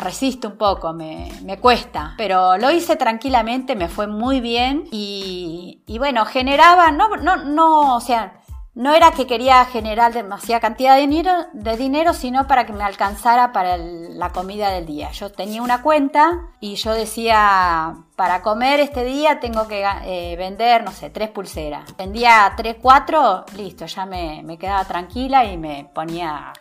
resisto 0.00 0.48
un 0.48 0.56
poco, 0.58 0.92
me, 0.92 1.30
me, 1.44 1.58
cuesta. 1.58 2.14
Pero 2.16 2.58
lo 2.58 2.72
hice 2.72 2.96
tranquilamente, 2.96 3.76
me 3.76 3.88
fue 3.88 4.08
muy 4.08 4.40
bien 4.40 4.88
y, 4.90 5.84
y 5.86 5.98
bueno, 5.98 6.24
generaba, 6.24 6.90
no, 6.90 7.16
no, 7.18 7.36
no, 7.36 7.94
o 7.94 8.00
sea, 8.00 8.40
no 8.76 8.94
era 8.94 9.10
que 9.10 9.26
quería 9.26 9.64
generar 9.64 10.12
demasiada 10.12 10.60
cantidad 10.60 10.96
de 10.96 11.00
dinero, 11.00 11.32
de 11.54 11.78
dinero 11.78 12.12
sino 12.12 12.46
para 12.46 12.66
que 12.66 12.74
me 12.74 12.84
alcanzara 12.84 13.50
para 13.50 13.78
la 13.78 14.30
comida 14.32 14.70
del 14.70 14.84
día. 14.84 15.10
Yo 15.12 15.32
tenía 15.32 15.62
una 15.62 15.80
cuenta 15.80 16.50
y 16.60 16.74
yo 16.74 16.92
decía, 16.92 17.96
para 18.16 18.42
comer 18.42 18.80
este 18.80 19.02
día 19.02 19.40
tengo 19.40 19.66
que 19.66 19.82
eh, 20.04 20.36
vender, 20.36 20.84
no 20.84 20.92
sé, 20.92 21.08
tres 21.08 21.30
pulseras. 21.30 21.96
Vendía 21.96 22.52
tres, 22.54 22.76
cuatro, 22.80 23.46
listo, 23.56 23.86
ya 23.86 24.04
me, 24.04 24.42
me 24.44 24.58
quedaba 24.58 24.84
tranquila 24.84 25.46
y 25.46 25.56
me 25.56 25.90
ponía 25.94 26.52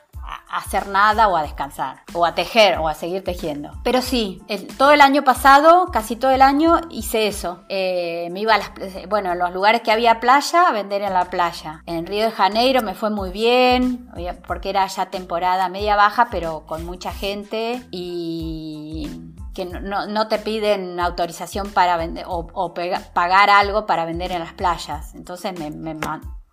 hacer 0.50 0.88
nada 0.88 1.28
o 1.28 1.36
a 1.36 1.44
descansar, 1.44 2.04
o 2.14 2.26
a 2.26 2.36
tejer 2.36 2.78
o 2.80 2.88
a 2.88 2.94
seguir 2.94 3.24
tejiendo. 3.24 3.72
Pero 3.84 4.02
sí, 4.02 4.42
todo 4.78 4.92
el 4.92 5.02
año 5.02 5.24
pasado, 5.24 5.88
casi 5.92 6.16
todo 6.16 6.32
el 6.32 6.42
año, 6.42 6.82
hice 6.90 7.28
eso. 7.28 7.64
Eh, 7.70 8.30
me 8.32 8.42
iba 8.42 8.56
a 8.56 8.58
las, 8.60 8.72
bueno, 9.10 9.34
en 9.34 9.40
los 9.40 9.54
lugares 9.54 9.82
que 9.82 9.92
había 9.92 10.20
playa, 10.20 10.70
a 10.70 10.72
vender 10.72 11.02
en 11.02 11.14
la 11.14 11.26
playa. 11.26 11.84
En 11.86 12.06
Río 12.06 12.26
de 12.26 12.32
Janeiro 12.32 12.82
me 12.82 12.94
fue 12.94 13.10
muy 13.10 13.32
bien, 13.32 14.10
porque 14.48 14.70
era 14.70 14.88
ya 14.88 15.08
temporada 15.08 15.70
media 15.70 15.96
baja, 15.96 16.30
pero 16.32 16.66
con 16.66 16.86
mucha 16.86 17.12
gente 17.12 17.82
y 17.92 19.10
que 19.54 19.66
no, 19.66 20.28
te 20.28 20.38
piden 20.38 21.00
autorización 21.00 21.72
para 21.72 21.96
vender 21.98 22.26
o, 22.28 22.74
pagar 23.14 23.50
algo 23.50 23.86
para 23.86 24.06
vender 24.06 24.32
en 24.34 24.40
las 24.40 24.54
playas. 24.54 25.16
Entonces 25.16 25.58
me, 25.58 25.72
me, 25.72 25.98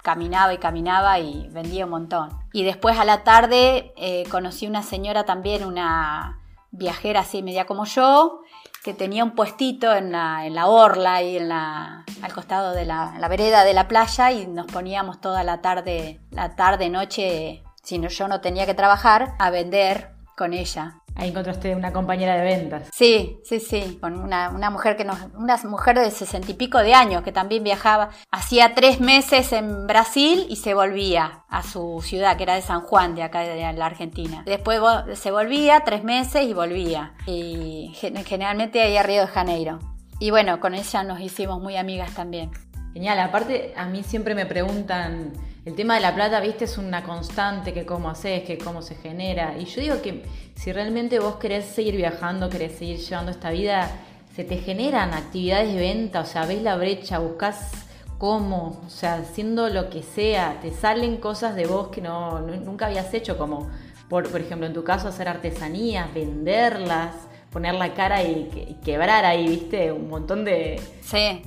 caminaba 0.02 0.52
y 0.52 0.58
caminaba 0.58 1.18
y 1.18 1.48
vendía 1.50 1.84
un 1.84 1.90
montón. 1.90 2.30
Y 2.52 2.64
después 2.64 2.98
a 2.98 3.04
la 3.04 3.24
tarde 3.24 3.92
eh, 3.96 4.24
conocí 4.30 4.66
una 4.66 4.82
señora 4.82 5.24
también, 5.24 5.64
una 5.64 6.40
viajera 6.72 7.20
así 7.20 7.42
media 7.42 7.66
como 7.66 7.84
yo, 7.84 8.40
que 8.82 8.94
tenía 8.94 9.22
un 9.22 9.32
puestito 9.32 9.94
en 9.94 10.10
la, 10.10 10.44
en 10.44 10.54
la 10.54 10.66
orla 10.66 11.22
y 11.22 11.36
en 11.36 11.48
la, 11.48 12.04
al 12.20 12.32
costado 12.32 12.72
de 12.72 12.84
la, 12.84 13.14
la, 13.18 13.28
vereda 13.28 13.64
de 13.64 13.74
la 13.74 13.86
playa 13.86 14.32
y 14.32 14.46
nos 14.46 14.66
poníamos 14.66 15.20
toda 15.20 15.44
la 15.44 15.60
tarde, 15.60 16.20
la 16.30 16.56
tarde, 16.56 16.90
noche, 16.90 17.62
si 17.82 17.98
no, 17.98 18.08
yo 18.08 18.26
no 18.26 18.40
tenía 18.40 18.66
que 18.66 18.74
trabajar, 18.74 19.34
a 19.38 19.50
vender 19.50 20.10
con 20.36 20.52
ella. 20.52 21.01
Ahí 21.14 21.28
encontraste 21.28 21.74
una 21.74 21.92
compañera 21.92 22.36
de 22.36 22.44
ventas. 22.44 22.88
Sí, 22.92 23.38
sí, 23.44 23.60
sí, 23.60 23.98
con 24.00 24.18
una, 24.18 24.50
mujer 24.70 24.96
que 24.96 25.04
nos, 25.04 25.18
una 25.34 25.56
mujer 25.64 25.98
de 25.98 26.10
sesenta 26.10 26.50
y 26.50 26.54
pico 26.54 26.78
de 26.78 26.94
años 26.94 27.22
que 27.22 27.32
también 27.32 27.62
viajaba. 27.62 28.10
Hacía 28.30 28.74
tres 28.74 29.00
meses 29.00 29.52
en 29.52 29.86
Brasil 29.86 30.46
y 30.48 30.56
se 30.56 30.74
volvía 30.74 31.44
a 31.48 31.62
su 31.62 32.00
ciudad, 32.02 32.36
que 32.36 32.44
era 32.44 32.54
de 32.54 32.62
San 32.62 32.80
Juan, 32.80 33.14
de 33.14 33.22
acá 33.22 33.40
de 33.40 33.72
la 33.72 33.86
Argentina. 33.86 34.42
Después 34.46 34.80
se 35.14 35.30
volvía 35.30 35.80
tres 35.84 36.02
meses 36.04 36.44
y 36.44 36.54
volvía. 36.54 37.14
Y 37.26 37.94
generalmente 37.94 38.80
ahí 38.80 38.96
a 38.96 39.02
Río 39.02 39.22
de 39.22 39.28
Janeiro. 39.28 39.78
Y 40.18 40.30
bueno, 40.30 40.60
con 40.60 40.74
ella 40.74 41.02
nos 41.02 41.20
hicimos 41.20 41.60
muy 41.60 41.76
amigas 41.76 42.14
también. 42.14 42.50
Genial, 42.94 43.18
aparte 43.20 43.74
a 43.76 43.86
mí 43.86 44.02
siempre 44.02 44.34
me 44.34 44.46
preguntan 44.46 45.32
el 45.64 45.74
tema 45.76 45.94
de 45.94 46.00
la 46.00 46.14
plata, 46.14 46.40
viste, 46.40 46.64
es 46.64 46.76
una 46.76 47.04
constante, 47.04 47.72
que 47.72 47.86
cómo 47.86 48.10
haces, 48.10 48.42
que 48.42 48.58
cómo 48.58 48.82
se 48.82 48.96
genera. 48.96 49.56
Y 49.58 49.66
yo 49.66 49.80
digo 49.80 50.02
que 50.02 50.24
si 50.56 50.72
realmente 50.72 51.20
vos 51.20 51.36
querés 51.36 51.66
seguir 51.66 51.96
viajando, 51.96 52.48
querés 52.48 52.72
seguir 52.72 52.98
llevando 52.98 53.30
esta 53.30 53.50
vida, 53.50 53.88
se 54.34 54.44
te 54.44 54.56
generan 54.56 55.14
actividades 55.14 55.72
de 55.72 55.80
venta, 55.80 56.20
o 56.20 56.24
sea, 56.24 56.46
ves 56.46 56.62
la 56.62 56.76
brecha, 56.76 57.18
buscas 57.18 57.70
cómo, 58.18 58.82
o 58.84 58.90
sea, 58.90 59.14
haciendo 59.14 59.68
lo 59.68 59.88
que 59.88 60.02
sea, 60.02 60.58
te 60.60 60.72
salen 60.72 61.18
cosas 61.18 61.54
de 61.54 61.66
vos 61.66 61.88
que 61.88 62.00
no, 62.00 62.40
nunca 62.40 62.86
habías 62.86 63.12
hecho, 63.14 63.38
como 63.38 63.70
por, 64.08 64.28
por 64.30 64.40
ejemplo 64.40 64.66
en 64.66 64.72
tu 64.72 64.82
caso 64.82 65.08
hacer 65.08 65.28
artesanías, 65.28 66.12
venderlas 66.12 67.14
poner 67.52 67.74
la 67.74 67.92
cara 67.94 68.22
y, 68.22 68.78
quebrar 68.84 69.24
ahí, 69.24 69.46
viste, 69.46 69.92
un 69.92 70.08
montón 70.08 70.44
de, 70.44 70.80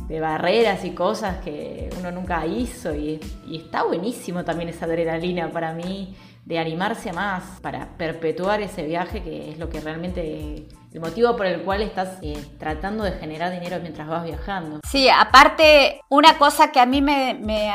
de 0.07 0.19
barreras 0.19 0.85
y 0.85 0.91
cosas 0.91 1.43
que 1.43 1.89
uno 1.99 2.11
nunca 2.11 2.45
hizo 2.45 2.95
y, 2.95 3.19
y, 3.47 3.57
está 3.57 3.83
buenísimo 3.83 4.45
también 4.45 4.69
esa 4.69 4.85
adrenalina 4.85 5.51
para 5.51 5.73
mí 5.73 6.15
de 6.45 6.59
animarse 6.59 7.11
más 7.11 7.59
para 7.59 7.97
perpetuar 7.97 8.61
ese 8.61 8.83
viaje 8.83 9.23
que 9.23 9.51
es 9.51 9.57
lo 9.57 9.67
que 9.69 9.81
realmente 9.81 10.67
el 10.95 11.01
motivo 11.01 11.35
por 11.35 11.45
el 11.45 11.61
cual 11.63 11.81
estás 11.81 12.19
eh, 12.21 12.41
tratando 12.57 13.03
de 13.03 13.11
generar 13.13 13.51
dinero 13.51 13.79
mientras 13.81 14.07
vas 14.07 14.23
viajando. 14.23 14.79
Sí, 14.87 15.09
aparte, 15.09 15.99
una 16.07 16.37
cosa 16.37 16.71
que 16.71 16.79
a 16.79 16.85
mí 16.85 17.01
me, 17.01 17.33
me, 17.33 17.69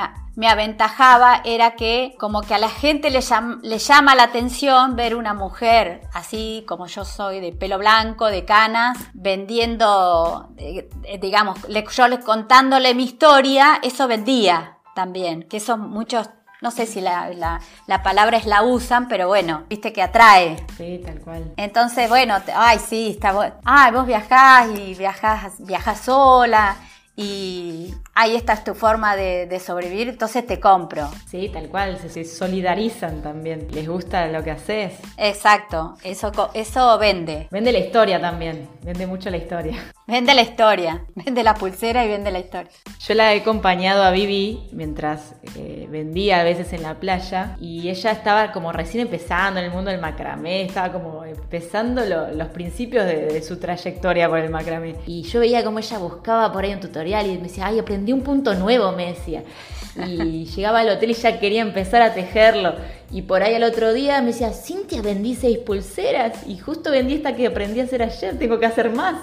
aventajaba 0.49 1.43
era 1.45 1.73
que 1.73 2.15
como 2.19 2.43
que 2.43 2.55
a 2.55 2.59
la 2.59 2.69
gente 2.69 3.11
le, 3.11 3.21
le 3.63 3.79
llama 3.79 4.15
la 4.15 4.25
atención 4.25 4.97
ver 4.97 5.15
una 5.15 5.35
mujer 5.35 6.03
así 6.13 6.65
como 6.67 6.87
yo 6.87 7.05
soy, 7.05 7.41
de 7.41 7.53
pelo 7.53 7.79
blanco, 7.79 8.27
de 8.27 8.45
canas, 8.45 8.99
vendiendo, 9.13 10.51
eh, 10.57 10.89
digamos, 11.21 11.59
yo 11.69 12.09
les 12.09 12.25
contándole 12.25 12.95
mi 12.95 13.05
historia, 13.05 13.81
eso 13.83 14.07
vendía 14.09 14.79
también, 14.95 15.43
que 15.45 15.59
eso 15.59 15.77
muchos 15.77 16.31
no 16.63 16.71
sé 16.71 16.85
si 16.85 17.01
la, 17.01 17.31
la, 17.87 18.03
palabra 18.03 18.37
es 18.37 18.45
la 18.45 18.63
usan, 18.63 19.09
pero 19.09 19.29
bueno, 19.29 19.65
viste 19.71 19.95
que 19.95 20.03
atrae. 20.03 20.59
Sí, 20.77 21.01
tal 21.03 21.19
cual. 21.21 21.55
Entonces, 21.57 22.07
bueno, 22.11 22.37
ay, 22.55 22.79
sí, 22.79 23.13
está. 23.13 23.59
Ay, 23.65 23.93
vos 23.93 24.07
viajás 24.07 24.69
y 24.79 24.95
viajás, 24.95 25.55
viajás 25.59 26.01
sola 26.01 26.77
y 27.23 27.95
ahí 28.15 28.35
esta 28.35 28.55
es 28.55 28.65
tu 28.65 28.75
forma 28.75 29.15
de, 29.15 29.61
sobrevivir, 29.61 30.09
entonces 30.09 30.47
te 30.47 30.59
compro. 30.59 31.11
Sí, 31.29 31.51
tal 31.53 31.69
cual, 31.69 31.99
se, 31.99 32.25
solidarizan 32.25 33.21
también, 33.21 33.69
les 33.73 33.87
gusta 33.87 34.27
lo 34.29 34.43
que 34.43 34.53
haces. 34.53 34.95
Exacto, 35.19 35.99
eso, 36.03 36.33
eso 36.55 36.99
vende. 36.99 37.49
Vende 37.51 37.73
la 37.73 37.79
historia 37.79 38.19
también, 38.19 38.67
vende 38.83 39.07
mucho 39.07 39.29
la 39.29 39.37
historia. 39.37 39.93
Vende 40.11 40.35
la 40.35 40.43
historia, 40.43 41.05
vende 41.15 41.45
la 41.45 41.55
pulsera 41.55 42.05
y 42.05 42.09
vende 42.09 42.33
la 42.33 42.41
historia. 42.41 42.73
Yo 42.99 43.15
la 43.15 43.33
he 43.33 43.43
acompañado 43.43 44.03
a 44.03 44.11
Vivi 44.11 44.69
mientras 44.73 45.37
eh, 45.55 45.87
vendía 45.89 46.41
a 46.41 46.43
veces 46.43 46.73
en 46.73 46.83
la 46.83 46.99
playa 46.99 47.57
y 47.61 47.89
ella 47.89 48.11
estaba 48.11 48.51
como 48.51 48.73
recién 48.73 49.03
empezando 49.03 49.61
en 49.61 49.67
el 49.67 49.71
mundo 49.71 49.93
del 49.93 50.01
macramé, 50.01 50.63
estaba 50.63 50.91
como 50.91 51.25
empezando 51.25 52.05
los 52.05 52.49
principios 52.49 53.07
de, 53.07 53.27
de 53.27 53.41
su 53.41 53.61
trayectoria 53.61 54.29
por 54.29 54.41
el 54.41 54.51
macramé. 54.51 54.97
Y 55.07 55.23
yo 55.23 55.39
veía 55.39 55.63
como 55.63 55.79
ella 55.79 55.99
buscaba 55.99 56.53
por 56.53 56.65
ahí 56.65 56.73
un 56.73 56.81
tutorial 56.81 57.10
y 57.11 57.37
me 57.37 57.49
decía, 57.49 57.67
ay, 57.67 57.79
aprendí 57.79 58.13
un 58.13 58.23
punto 58.23 58.55
nuevo, 58.55 58.93
me 58.93 59.07
decía. 59.07 59.43
Y 59.97 60.45
llegaba 60.57 60.81
al 60.81 60.91
hotel 60.91 61.11
y 61.11 61.15
ya 61.15 61.39
quería 61.41 61.63
empezar 61.63 62.03
a 62.03 62.15
tejerlo. 62.15 62.75
Y 63.11 63.23
por 63.23 63.43
ahí 63.43 63.55
al 63.55 63.65
otro 63.65 63.93
día 63.93 64.21
me 64.21 64.29
decía, 64.29 64.53
Cintia, 64.53 65.03
vendí 65.03 65.35
seis 65.35 65.59
pulseras 65.59 66.47
y 66.47 66.59
justo 66.59 66.91
vendí 66.91 67.15
esta 67.15 67.35
que 67.35 67.49
aprendí 67.49 67.81
a 67.81 67.85
hacer 67.85 68.03
ayer, 68.03 68.39
tengo 68.39 68.59
que 68.59 68.67
hacer 68.67 68.91
más. 68.91 69.17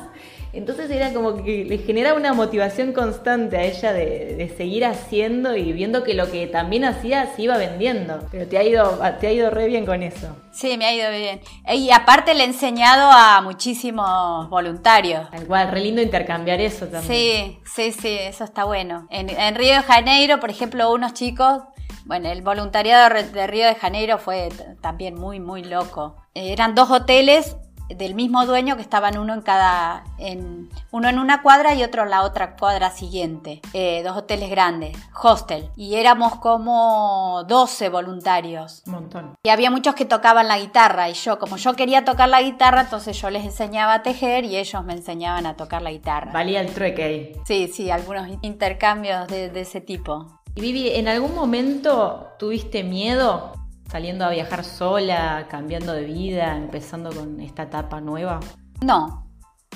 Entonces 0.58 0.90
era 0.90 1.14
como 1.14 1.44
que 1.44 1.66
le 1.66 1.78
generaba 1.78 2.18
una 2.18 2.34
motivación 2.34 2.92
constante 2.92 3.58
a 3.58 3.64
ella 3.64 3.94
de, 3.94 4.52
seguir 4.58 4.86
haciendo 4.86 5.56
y 5.56 5.72
viendo 5.72 6.04
que 6.04 6.16
lo 6.16 6.32
que 6.32 6.48
también 6.48 6.84
hacía 6.84 7.28
se 7.36 7.44
iba 7.44 7.58
vendiendo. 7.58 8.28
Pero 8.32 8.48
te 8.48 8.58
ha 8.58 8.64
ido, 8.64 9.00
te 9.20 9.28
ha 9.28 9.32
ido 9.32 9.52
re 9.52 9.68
bien 9.68 9.86
con 9.86 10.02
eso. 10.02 10.36
Sí, 10.52 10.76
me 10.78 10.88
ha 10.88 10.94
ido 10.96 11.12
bien. 11.12 11.42
Y 11.76 11.92
aparte 11.92 12.34
le 12.34 12.44
he 12.44 12.48
enseñado 12.48 13.12
a 13.12 13.40
muchísimos 13.42 14.50
voluntarios. 14.50 15.30
Tal 15.30 15.46
cual, 15.46 15.70
re 15.70 15.80
lindo 15.80 16.02
intercambiar 16.02 16.60
eso 16.60 16.88
también. 16.88 17.04
Sí, 17.04 17.60
sí, 17.64 17.92
sí, 17.92 18.18
eso 18.20 18.44
está 18.44 18.64
bueno. 18.64 19.08
En, 19.12 19.30
en 19.30 19.54
Río 19.54 19.76
de 19.76 19.84
Janeiro, 19.84 20.40
por 20.40 20.50
ejemplo, 20.50 20.92
unos 20.92 21.14
chicos 21.14 21.62
bueno, 22.06 22.30
el 22.30 22.42
voluntariado 22.42 23.14
de 23.14 23.48
Río 23.48 23.68
de 23.68 23.76
Janeiro 23.76 24.18
fue 24.18 24.48
también 24.80 25.16
muy, 25.16 25.42
muy 25.42 25.64
loco. 25.66 26.16
Eran 26.34 26.74
dos 26.74 26.90
hoteles 26.90 27.58
del 27.90 28.16
mismo 28.16 28.46
dueño 28.46 28.76
que 28.76 28.82
estaban 28.82 29.18
uno 29.18 29.34
en 29.34 29.42
cada, 29.42 30.04
en, 30.18 30.70
uno 30.92 31.10
en 31.10 31.20
una 31.20 31.42
cuadra 31.42 31.74
y 31.76 31.84
otro 31.84 32.04
en 32.04 32.10
la 32.10 32.24
otra 32.24 32.56
cuadra 32.56 32.92
siguiente. 32.92 33.62
Eh, 33.74 34.02
dos 34.04 34.18
hoteles 34.18 34.50
grandes, 34.50 34.98
hostel. 35.22 35.70
Y 35.76 35.96
éramos 35.96 36.36
como 36.36 37.44
12 37.48 37.90
voluntarios. 37.90 38.84
Un 38.88 38.94
montón. 38.94 39.38
Y 39.44 39.50
había 39.50 39.72
muchos 39.72 39.96
que 39.96 40.06
tocaban 40.06 40.48
la 40.48 40.60
guitarra 40.60 41.10
y 41.10 41.14
yo, 41.14 41.40
como 41.40 41.58
yo 41.58 41.76
quería 41.76 42.06
tocar 42.06 42.30
la 42.30 42.42
guitarra, 42.42 42.82
entonces 42.82 43.20
yo 43.20 43.30
les 43.30 43.46
enseñaba 43.46 43.96
a 43.96 44.04
tejer 44.04 44.46
y 44.46 44.58
ellos 44.58 44.84
me 44.84 44.94
enseñaban 44.94 45.46
a 45.46 45.56
tocar 45.56 45.82
la 45.82 45.92
guitarra. 45.92 46.32
Valía 46.32 46.62
el 46.62 46.74
trueque 46.74 47.04
ahí. 47.04 47.32
Sí, 47.46 47.72
sí, 47.74 47.90
algunos 47.90 48.28
intercambios 48.42 49.28
de, 49.28 49.50
de 49.50 49.62
ese 49.62 49.82
tipo. 49.82 50.42
Y 50.56 50.62
Vivi, 50.62 50.90
¿en 50.90 51.08
algún 51.08 51.36
momento 51.36 52.30
tuviste 52.40 52.84
miedo 52.84 53.54
saliendo 53.90 54.26
a 54.26 54.30
viajar 54.30 54.64
sola, 54.64 55.48
cambiando 55.50 55.94
de 55.94 56.04
vida, 56.04 56.56
empezando 56.56 57.12
con 57.12 57.40
esta 57.40 57.64
etapa 57.64 58.02
nueva? 58.02 58.40
No, 58.82 59.28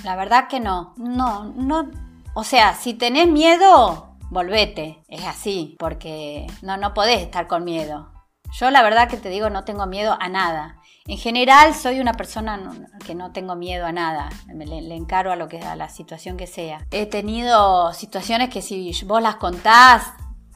la 0.04 0.16
verdad 0.16 0.48
que 0.48 0.60
no. 0.60 0.94
No, 0.98 1.46
no. 1.46 1.90
O 2.34 2.44
sea, 2.44 2.76
si 2.76 2.94
tenés 2.94 3.28
miedo, 3.28 4.18
volvete. 4.30 5.04
Es 5.08 5.26
así, 5.26 5.76
porque 5.80 6.48
no, 6.62 6.78
no 6.78 6.94
podés 6.94 7.22
estar 7.22 7.48
con 7.48 7.64
miedo. 7.64 8.12
Yo 8.54 8.70
la 8.70 8.84
verdad 8.84 9.08
que 9.08 9.18
te 9.18 9.30
digo, 9.30 9.50
no 9.50 9.64
tengo 9.64 9.86
miedo 9.86 10.18
a 10.20 10.28
nada. 10.28 10.78
En 11.08 11.18
general 11.18 11.74
soy 11.74 12.00
una 12.00 12.14
persona 12.14 12.60
que 13.06 13.16
no 13.16 13.32
tengo 13.32 13.56
miedo 13.56 13.86
a 13.86 13.92
nada, 13.92 14.30
le, 14.48 14.82
le, 14.82 14.96
encaro 14.96 15.32
a 15.32 15.36
lo 15.36 15.48
que 15.48 15.60
a 15.60 15.76
la 15.76 15.90
situación 15.90 16.38
que 16.38 16.48
sea. 16.48 16.86
He 16.92 17.06
tenido 17.06 17.92
situaciones 17.94 18.50
que 18.50 18.62
si 18.62 18.94
vos 19.06 19.22
las 19.22 19.38
contás 19.38 20.14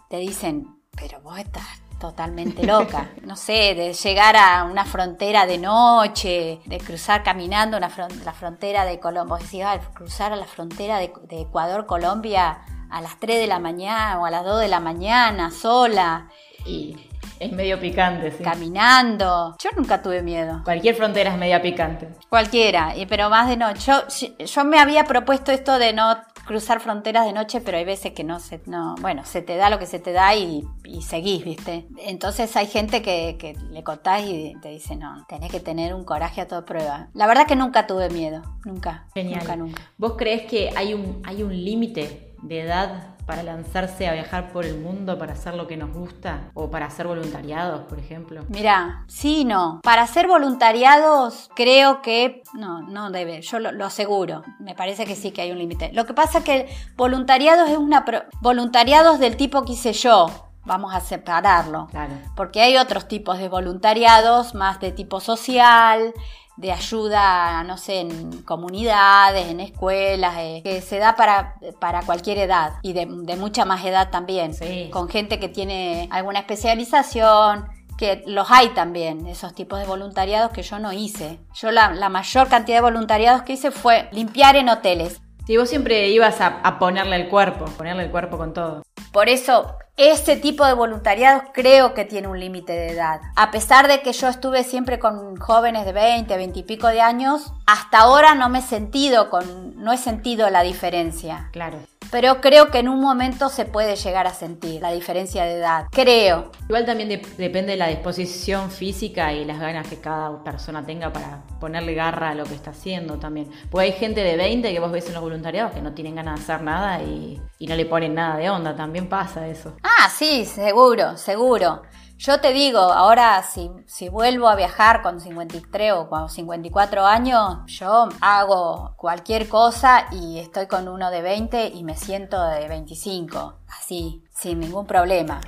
te 0.10 0.18
dicen, 0.18 0.68
pero 0.92 1.20
vos 1.22 1.40
estás 1.40 1.66
totalmente 2.10 2.66
loca. 2.66 3.10
No 3.26 3.36
sé, 3.36 3.74
de 3.74 3.94
llegar 3.94 4.36
a 4.36 4.64
una 4.66 4.86
frontera 4.86 5.48
de 5.48 5.58
noche, 5.58 6.60
de 6.66 6.78
cruzar 6.78 7.24
caminando 7.24 7.76
una 7.78 7.90
la 8.24 8.34
frontera 8.34 8.86
de 8.86 9.00
Colombia, 9.00 9.80
cruzar 9.94 10.32
a 10.32 10.36
la 10.36 10.46
frontera 10.46 11.00
de, 11.00 11.12
de 11.28 11.42
Ecuador-Colombia 11.42 12.60
a 12.90 13.02
las 13.02 13.20
3 13.20 13.40
de 13.40 13.48
la 13.48 13.60
mañana 13.60 14.20
o 14.20 14.26
a 14.26 14.32
las 14.32 14.46
2 14.46 14.62
de 14.62 14.68
la 14.68 14.80
mañana, 14.80 15.50
sola. 15.50 16.30
Y 16.66 17.10
es 17.40 17.52
medio 17.52 17.80
picante, 17.80 18.32
sí. 18.32 18.44
Caminando. 18.44 19.56
Yo 19.62 19.70
nunca 19.76 20.02
tuve 20.02 20.22
miedo. 20.22 20.62
Cualquier 20.64 20.96
frontera 20.96 21.32
es 21.32 21.38
media 21.38 21.62
picante. 21.62 22.10
Cualquiera, 22.30 22.94
pero 23.10 23.30
más 23.30 23.50
de 23.50 23.58
noche. 23.58 23.92
Yo, 23.92 24.46
yo 24.46 24.66
me 24.66 24.80
había 24.80 25.04
propuesto 25.06 25.52
esto 25.52 25.78
de 25.78 25.94
no 25.94 26.16
cruzar 26.46 26.80
fronteras 26.80 27.26
de 27.26 27.34
noche, 27.34 27.62
pero 27.62 27.78
hay 27.78 27.86
veces 27.86 28.14
que 28.14 28.24
no 28.24 28.40
se, 28.40 28.62
no, 28.66 28.96
bueno, 29.02 29.26
se 29.26 29.42
te 29.42 29.58
da 29.58 29.70
lo 29.70 29.80
que 29.80 29.86
se 29.86 30.00
te 30.00 30.12
da 30.12 30.36
y, 30.36 30.64
seguís, 31.02 31.44
¿viste? 31.44 31.88
Entonces 31.98 32.56
hay 32.56 32.68
gente 32.68 33.02
que, 33.02 33.38
que, 33.40 33.56
le 33.72 33.84
contás 33.84 34.24
y 34.24 34.56
te 34.62 34.70
dice, 34.70 34.96
no, 34.96 35.26
tenés 35.28 35.52
que 35.52 35.60
tener 35.60 35.94
un 35.94 36.04
coraje 36.04 36.42
a 36.42 36.48
toda 36.48 36.66
prueba. 36.66 37.10
La 37.14 37.28
verdad 37.28 37.48
que 37.48 37.56
nunca 37.56 37.88
tuve 37.88 38.10
miedo, 38.10 38.42
nunca. 38.64 39.08
Genial. 39.14 39.40
Nunca, 39.42 39.56
nunca. 39.56 39.82
¿Vos 39.98 40.14
crees 40.18 40.44
que 40.44 40.72
hay 40.76 40.94
un, 40.94 41.22
hay 41.26 41.44
un 41.44 41.52
límite 41.54 42.36
de 42.42 42.62
edad 42.62 43.15
para 43.26 43.44
lanzarse 43.44 44.08
a 44.08 44.14
viajar 44.14 44.52
por 44.52 44.66
el 44.66 44.80
mundo, 44.80 45.18
para 45.18 45.34
hacer 45.34 45.56
lo 45.56 45.68
que 45.68 45.78
nos 45.78 45.92
gusta 45.92 46.52
o 46.54 46.70
para 46.70 46.86
hacer 46.86 47.08
voluntariados, 47.08 47.82
por 47.86 48.00
ejemplo? 48.00 48.44
Mira, 48.50 49.04
sí, 49.08 49.46
no. 49.46 49.82
Para 49.84 50.04
hacer 50.04 50.28
voluntariados 50.28 51.50
creo 51.56 52.02
que 52.02 52.44
no, 52.54 52.82
no 52.82 53.10
debe, 53.10 53.42
yo 53.42 53.60
lo, 53.60 53.86
aseguro. 53.86 54.44
Me 54.60 54.76
parece 54.76 55.06
que 55.06 55.16
sí 55.16 55.32
que 55.32 55.42
hay 55.42 55.52
un 55.52 55.58
límite. 55.58 55.92
Lo 55.94 56.06
que 56.06 56.14
pasa 56.14 56.40
es 56.40 56.44
que 56.44 56.70
voluntariados 56.96 57.70
es 57.70 57.78
una 57.78 58.06
voluntariados 58.42 59.20
del 59.20 59.38
tipo 59.38 59.64
que 59.64 59.74
hice 59.74 59.94
yo, 59.94 60.28
vamos 60.64 60.94
a 60.94 61.00
separarlo. 61.00 61.88
Claro. 61.92 62.14
Porque 62.36 62.62
hay 62.62 62.78
otros 62.78 63.08
tipos 63.08 63.38
de 63.40 63.50
voluntariados, 63.50 64.54
más 64.54 64.80
de 64.80 64.92
tipo 64.92 65.20
social, 65.20 66.14
de 66.58 66.72
ayuda, 66.72 67.64
no 67.64 67.78
sé, 67.78 68.00
en 68.02 68.42
comunidades, 68.44 69.48
en 69.48 69.60
escuelas, 69.60 70.36
eh, 70.38 70.62
que 70.64 70.82
se 70.82 71.00
da 71.00 71.16
para, 71.16 71.56
para 71.80 72.02
cualquier 72.04 72.38
edad 72.38 72.74
y 72.82 72.94
de, 72.94 73.06
mucha 73.06 73.66
más 73.66 73.84
edad 73.86 74.10
también, 74.10 74.52
con 74.92 75.10
gente 75.10 75.40
que 75.40 75.50
tiene 75.50 76.08
alguna 76.12 76.40
especialización, 76.40 77.68
que 77.98 78.24
los 78.28 78.52
hay 78.52 78.70
también, 78.70 79.26
esos 79.28 79.54
tipos 79.54 79.80
de 79.80 79.86
voluntariados 79.86 80.52
que 80.52 80.64
yo 80.64 80.80
no 80.80 80.92
hice. 80.92 81.40
Yo 81.54 81.72
la, 81.72 81.90
mayor 82.10 82.48
cantidad 82.48 82.78
de 82.78 82.82
voluntariados 82.82 83.44
que 83.44 83.54
hice 83.54 83.72
fue 83.72 84.10
limpiar 84.12 84.56
en 84.56 84.70
hoteles. 84.70 85.22
Sí, 85.46 85.58
vos 85.58 85.70
siempre 85.70 86.10
ibas 86.10 86.42
a, 86.42 86.60
a 86.64 86.80
ponerle 86.80 87.16
el 87.18 87.30
cuerpo, 87.30 87.66
ponerle 87.78 88.06
el 88.06 88.12
cuerpo 88.12 88.38
con 88.38 88.54
todo. 88.54 88.82
Por 89.16 89.30
eso 89.30 89.78
ese 89.96 90.36
tipo 90.36 90.66
de 90.66 90.74
voluntariado 90.74 91.44
creo 91.54 91.94
que 91.94 92.04
tiene 92.04 92.28
un 92.28 92.38
límite 92.38 92.74
de 92.74 92.90
edad. 92.90 93.22
A 93.38 93.50
pesar 93.50 93.88
de 93.88 94.02
que 94.02 94.12
yo 94.12 94.28
estuve 94.28 94.66
siempre 94.66 95.00
con 95.00 95.38
jóvenes 95.38 95.86
de 95.86 95.94
20, 95.94 96.36
20 96.36 96.60
y 96.60 96.64
pico 96.64 96.88
de 96.88 97.00
años, 97.00 97.54
hasta 97.66 98.00
ahora 98.00 98.36
no 98.36 98.50
me 98.50 98.60
he 98.60 98.62
sentido 98.62 99.30
con, 99.30 99.82
no 99.82 99.94
he 99.94 99.98
sentido 99.98 100.50
la 100.50 100.64
diferencia. 100.64 101.48
Claro 101.54 101.78
pero 102.12 102.42
creo 102.42 102.72
que 102.72 102.80
en 102.80 102.90
un 102.90 103.00
momento 103.00 103.50
se 103.50 103.66
puede 103.66 103.96
llegar 103.96 104.28
a 104.28 104.34
sentir 104.34 104.82
la 104.82 104.92
diferencia 104.92 105.44
de 105.44 105.56
edad. 105.56 105.86
Creo. 105.92 106.52
Igual 106.68 106.86
también 106.86 107.10
depende 107.10 107.74
de 107.74 107.78
la 107.78 107.88
disposición 107.88 108.72
física 108.72 109.34
y 109.34 109.46
las 109.46 109.60
ganas 109.60 109.88
que 109.88 110.00
cada 110.00 110.44
persona 110.44 110.86
tenga 110.86 111.12
para 111.12 111.44
ponerle 111.60 111.94
garra 111.94 112.30
a 112.30 112.36
lo 112.36 112.44
que 112.46 112.56
está 112.56 112.72
haciendo 112.72 113.18
también. 113.18 113.50
Porque 113.70 113.86
hay 113.86 113.92
gente 113.94 114.24
de 114.24 114.38
20 114.38 114.72
que 114.72 114.80
vos 114.80 114.92
ves 114.92 115.08
en 115.08 115.14
los 115.14 115.22
voluntariados 115.22 115.74
que 115.74 115.82
no 115.82 115.94
tienen 115.94 116.16
ganas 116.16 116.36
de 116.36 116.44
hacer 116.44 116.66
nada 116.66 117.02
y, 117.02 117.42
y 117.60 117.68
no 117.68 117.76
le 117.76 117.86
ponen 117.86 118.14
nada 118.16 118.38
de 118.38 118.50
onda. 118.50 118.76
También 118.76 119.08
pasa 119.08 119.48
eso. 119.48 119.76
Ah, 119.84 120.10
sí, 120.10 120.46
seguro, 120.46 121.18
seguro. 121.18 121.82
Yo 122.18 122.40
te 122.40 122.54
digo, 122.54 122.80
ahora 122.80 123.44
si, 123.44 123.70
si 123.88 124.08
vuelvo 124.08 124.48
a 124.48 124.56
viajar 124.56 125.02
con 125.02 125.20
53 125.20 125.92
o 125.94 126.10
con 126.10 126.30
54 126.30 127.06
años, 127.06 127.58
yo 127.68 128.08
hago 128.22 128.94
cualquier 128.96 129.50
cosa 129.50 130.08
y 130.12 130.40
estoy 130.40 130.68
con 130.68 130.88
uno 130.88 131.12
de 131.12 131.22
20 131.22 131.68
y 131.76 131.84
me 131.84 131.98
siento 131.98 132.42
de 132.42 132.70
25, 132.70 133.56
así, 133.68 134.24
sin 134.32 134.62
ningún 134.62 134.88
problema. 134.88 135.42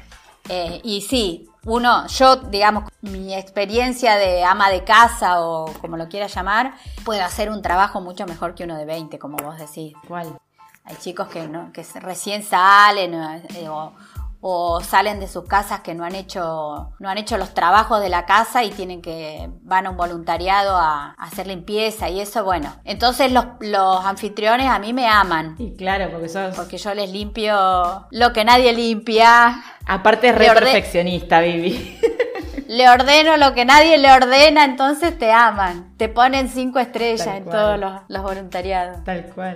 Eh, 0.49 0.81
y 0.83 1.01
sí, 1.01 1.49
uno, 1.65 2.05
yo, 2.07 2.35
digamos, 2.35 2.89
mi 3.01 3.33
experiencia 3.33 4.15
de 4.15 4.43
ama 4.43 4.69
de 4.69 4.83
casa 4.83 5.41
o 5.41 5.71
como 5.79 5.95
lo 5.95 6.09
quieras 6.09 6.33
llamar, 6.35 6.75
puedo 7.05 7.23
hacer 7.23 7.49
un 7.49 7.61
trabajo 7.61 8.01
mucho 8.01 8.25
mejor 8.25 8.55
que 8.55 8.65
uno 8.65 8.77
de 8.77 8.85
20, 8.85 9.19
como 9.19 9.37
vos 9.37 9.57
decís. 9.57 9.93
¿Cuál? 10.07 10.37
Hay 10.85 10.95
chicos 10.97 11.27
que, 11.27 11.47
¿no? 11.49 11.71
que 11.73 11.83
recién 11.99 12.43
salen 12.43 13.13
eh, 13.13 13.67
o, 13.69 13.91
o 14.49 14.79
salen 14.79 15.19
de 15.19 15.27
sus 15.27 15.43
casas 15.43 15.81
que 15.81 15.93
no 15.93 16.05
han 16.05 16.15
hecho 16.15 16.93
no 16.99 17.09
han 17.09 17.17
hecho 17.17 17.37
los 17.37 17.53
trabajos 17.53 17.99
de 18.01 18.07
la 18.07 18.25
casa 18.25 18.63
y 18.63 18.69
tienen 18.69 19.01
que 19.01 19.49
van 19.63 19.85
a 19.85 19.89
un 19.89 19.97
voluntariado 19.97 20.77
a, 20.77 21.15
hacer 21.17 21.47
limpieza 21.47 22.09
y 22.09 22.21
eso 22.21 22.45
bueno. 22.45 22.73
Entonces 22.85 23.31
los, 23.31 23.45
los, 23.59 24.05
anfitriones 24.05 24.67
a 24.67 24.79
mí 24.79 24.93
me 24.93 25.07
aman. 25.07 25.55
Y 25.57 25.75
claro 25.75 26.09
porque 26.11 26.29
sos 26.29 26.55
porque 26.55 26.77
yo 26.77 26.93
les 26.93 27.11
limpio 27.11 28.07
lo 28.09 28.31
que 28.31 28.45
nadie 28.45 28.71
limpia. 28.71 29.61
Aparte 29.85 30.29
es 30.29 30.35
re 30.35 30.47
perfeccionista 30.47 31.41
Vivi. 31.41 31.99
Le 32.67 32.89
ordeno 32.89 33.37
lo 33.37 33.53
que 33.53 33.63
nadie 33.63 33.97
le 33.97 34.11
ordena 34.11 34.65
entonces 34.65 35.17
te 35.17 35.31
aman. 35.31 35.93
Te 35.95 36.09
ponen 36.09 36.49
cinco 36.49 36.79
estrellas 36.79 37.27
en 37.27 37.45
todos 37.45 37.79
los, 37.79 38.01
los 38.09 38.23
voluntariados. 38.23 39.05
Tal 39.05 39.25
cual 39.33 39.55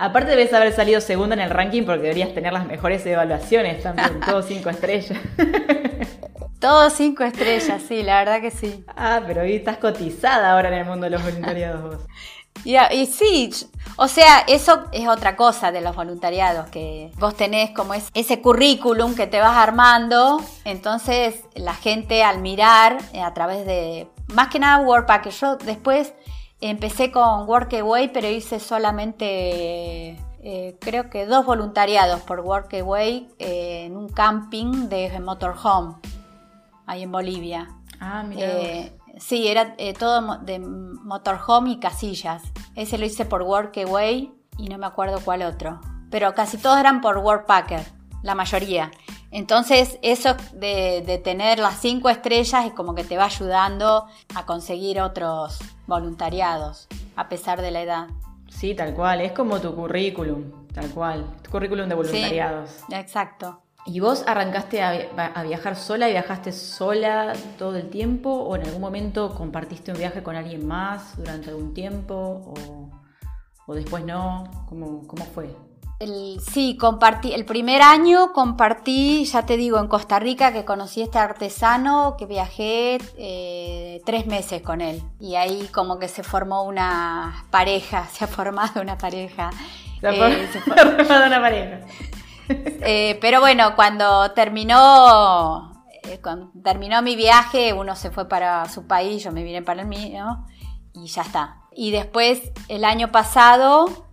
Aparte 0.00 0.30
debes 0.30 0.50
haber 0.54 0.72
salido 0.72 0.98
segunda 1.02 1.34
en 1.34 1.40
el 1.40 1.50
ranking 1.50 1.82
porque 1.84 2.00
deberías 2.00 2.32
tener 2.32 2.54
las 2.54 2.64
mejores 2.64 3.04
evaluaciones 3.04 3.82
también, 3.82 4.18
todos 4.26 4.46
cinco 4.46 4.70
estrellas. 4.70 5.18
Todos 6.58 6.94
cinco 6.94 7.22
estrellas, 7.22 7.82
sí, 7.86 8.02
la 8.02 8.20
verdad 8.20 8.40
que 8.40 8.50
sí. 8.50 8.82
Ah, 8.96 9.20
pero 9.26 9.42
hoy 9.42 9.56
estás 9.56 9.76
cotizada 9.76 10.52
ahora 10.52 10.68
en 10.68 10.74
el 10.74 10.84
mundo 10.86 11.04
de 11.04 11.10
los 11.10 11.22
voluntariados 11.22 11.82
vos. 11.82 12.06
y 12.64 13.06
sí, 13.06 13.50
o 13.96 14.08
sea, 14.08 14.40
eso 14.48 14.86
es 14.92 15.06
otra 15.06 15.36
cosa 15.36 15.70
de 15.70 15.82
los 15.82 15.94
voluntariados, 15.94 16.70
que 16.70 17.12
vos 17.18 17.36
tenés 17.36 17.70
como 17.72 17.92
es, 17.92 18.08
ese 18.14 18.40
currículum 18.40 19.14
que 19.14 19.26
te 19.26 19.38
vas 19.38 19.58
armando, 19.58 20.42
entonces 20.64 21.44
la 21.54 21.74
gente 21.74 22.22
al 22.22 22.40
mirar 22.40 22.96
eh, 23.12 23.20
a 23.20 23.34
través 23.34 23.66
de, 23.66 24.08
más 24.28 24.48
que 24.48 24.58
nada 24.58 24.78
Workpack, 24.78 25.28
yo 25.28 25.56
después 25.56 26.14
Empecé 26.60 27.10
con 27.10 27.48
Workaway, 27.48 28.12
pero 28.12 28.28
hice 28.28 28.60
solamente, 28.60 30.10
eh, 30.42 30.76
creo 30.78 31.08
que 31.08 31.24
dos 31.24 31.46
voluntariados 31.46 32.20
por 32.20 32.40
Workaway 32.40 33.28
eh, 33.38 33.84
en 33.86 33.96
un 33.96 34.10
camping 34.10 34.88
de 34.90 35.18
motorhome, 35.20 35.94
ahí 36.86 37.04
en 37.04 37.12
Bolivia. 37.12 37.68
Ah, 37.98 38.22
mira. 38.22 38.46
Eh, 38.46 38.92
sí, 39.18 39.48
era 39.48 39.74
todo 39.98 40.36
de 40.38 40.58
motorhome 40.58 41.70
y 41.70 41.80
casillas. 41.80 42.42
Ese 42.74 42.98
lo 42.98 43.06
hice 43.06 43.24
por 43.24 43.42
Workaway 43.42 44.30
y 44.58 44.68
no 44.68 44.76
me 44.76 44.86
acuerdo 44.86 45.20
cuál 45.24 45.42
otro. 45.42 45.80
Pero 46.10 46.34
casi 46.34 46.58
todos 46.58 46.78
eran 46.78 47.00
por 47.00 47.16
Workpacker, 47.18 47.86
la 48.22 48.34
mayoría. 48.34 48.90
Entonces, 49.30 49.98
eso 50.02 50.34
de, 50.54 51.20
tener 51.22 51.58
las 51.58 51.80
cinco 51.80 52.08
estrellas 52.08 52.66
es 52.66 52.72
como 52.72 52.94
que 52.94 53.04
te 53.04 53.16
va 53.16 53.26
ayudando 53.26 54.06
a 54.34 54.46
conseguir 54.46 55.00
otros 55.00 55.58
voluntariados, 55.86 56.88
a 57.16 57.28
pesar 57.28 57.62
de 57.62 57.70
la 57.70 57.82
edad. 57.82 58.06
Sí, 58.48 58.74
tal 58.74 58.94
cual, 58.94 59.20
es 59.20 59.32
como 59.32 59.60
tu 59.60 59.74
currículum, 59.74 60.66
tal 60.74 60.90
cual, 60.90 61.24
tu 61.42 61.50
currículum 61.50 61.88
de 61.88 61.94
voluntariados. 61.94 62.70
Sí, 62.70 62.94
exacto. 62.94 63.62
¿Y 63.86 64.00
vos 64.00 64.24
arrancaste 64.26 64.82
a, 64.82 65.42
viajar 65.44 65.76
sola 65.76 66.08
y 66.08 66.12
viajaste 66.12 66.52
sola 66.52 67.32
todo 67.56 67.76
el 67.76 67.88
tiempo? 67.88 68.30
¿O 68.30 68.56
en 68.56 68.66
algún 68.66 68.80
momento 68.80 69.34
compartiste 69.34 69.92
un 69.92 69.98
viaje 69.98 70.22
con 70.22 70.36
alguien 70.36 70.66
más 70.66 71.16
durante 71.16 71.50
algún 71.50 71.72
tiempo? 71.72 72.52
¿O, 73.66 73.74
después 73.74 74.04
no? 74.04 74.66
¿Cómo, 74.68 75.06
cómo 75.06 75.24
fue? 75.26 75.54
Sí, 76.40 76.76
compartí, 76.78 77.32
el 77.32 77.44
primer 77.44 77.82
año 77.82 78.32
compartí, 78.32 79.24
ya 79.26 79.44
te 79.44 79.56
digo, 79.56 79.78
en 79.78 79.86
Costa 79.86 80.18
Rica 80.18 80.52
que 80.52 80.64
conocí 80.64 81.02
a 81.02 81.04
este 81.04 81.18
artesano, 81.18 82.16
que 82.18 82.24
viajé 82.24 82.98
eh, 83.18 84.00
tres 84.06 84.26
meses 84.26 84.62
con 84.62 84.80
él. 84.80 85.02
Y 85.18 85.34
ahí 85.34 85.68
como 85.72 85.98
que 85.98 86.08
se 86.08 86.22
formó 86.22 86.62
una 86.62 87.44
pareja, 87.50 88.06
se 88.12 88.24
ha 88.24 88.28
formado 88.28 88.80
una 88.80 88.96
pareja. 88.96 89.50
Se 90.00 90.06
ha, 90.06 90.12
eh, 90.12 90.48
formado 90.64 91.26
una 91.26 91.40
pareja. 91.40 91.80
Eh, 92.82 93.16
pero 93.20 93.38
bueno, 93.38 93.76
cuando 93.76 94.32
terminó, 94.32 95.84
cuando 96.20 96.50
terminó 96.64 97.00
mi 97.00 97.14
viaje, 97.14 97.72
uno 97.72 97.94
se 97.94 98.10
fue 98.10 98.28
para 98.28 98.68
su 98.68 98.88
país, 98.88 99.22
yo 99.22 99.30
me 99.30 99.44
vine 99.44 99.62
para 99.62 99.82
el 99.82 99.86
mío 99.86 100.44
y 100.92 101.06
ya 101.06 101.22
está. 101.22 101.58
Y 101.70 101.92
después, 101.92 102.50
el 102.66 102.84
año 102.84 103.12
pasado, 103.12 104.09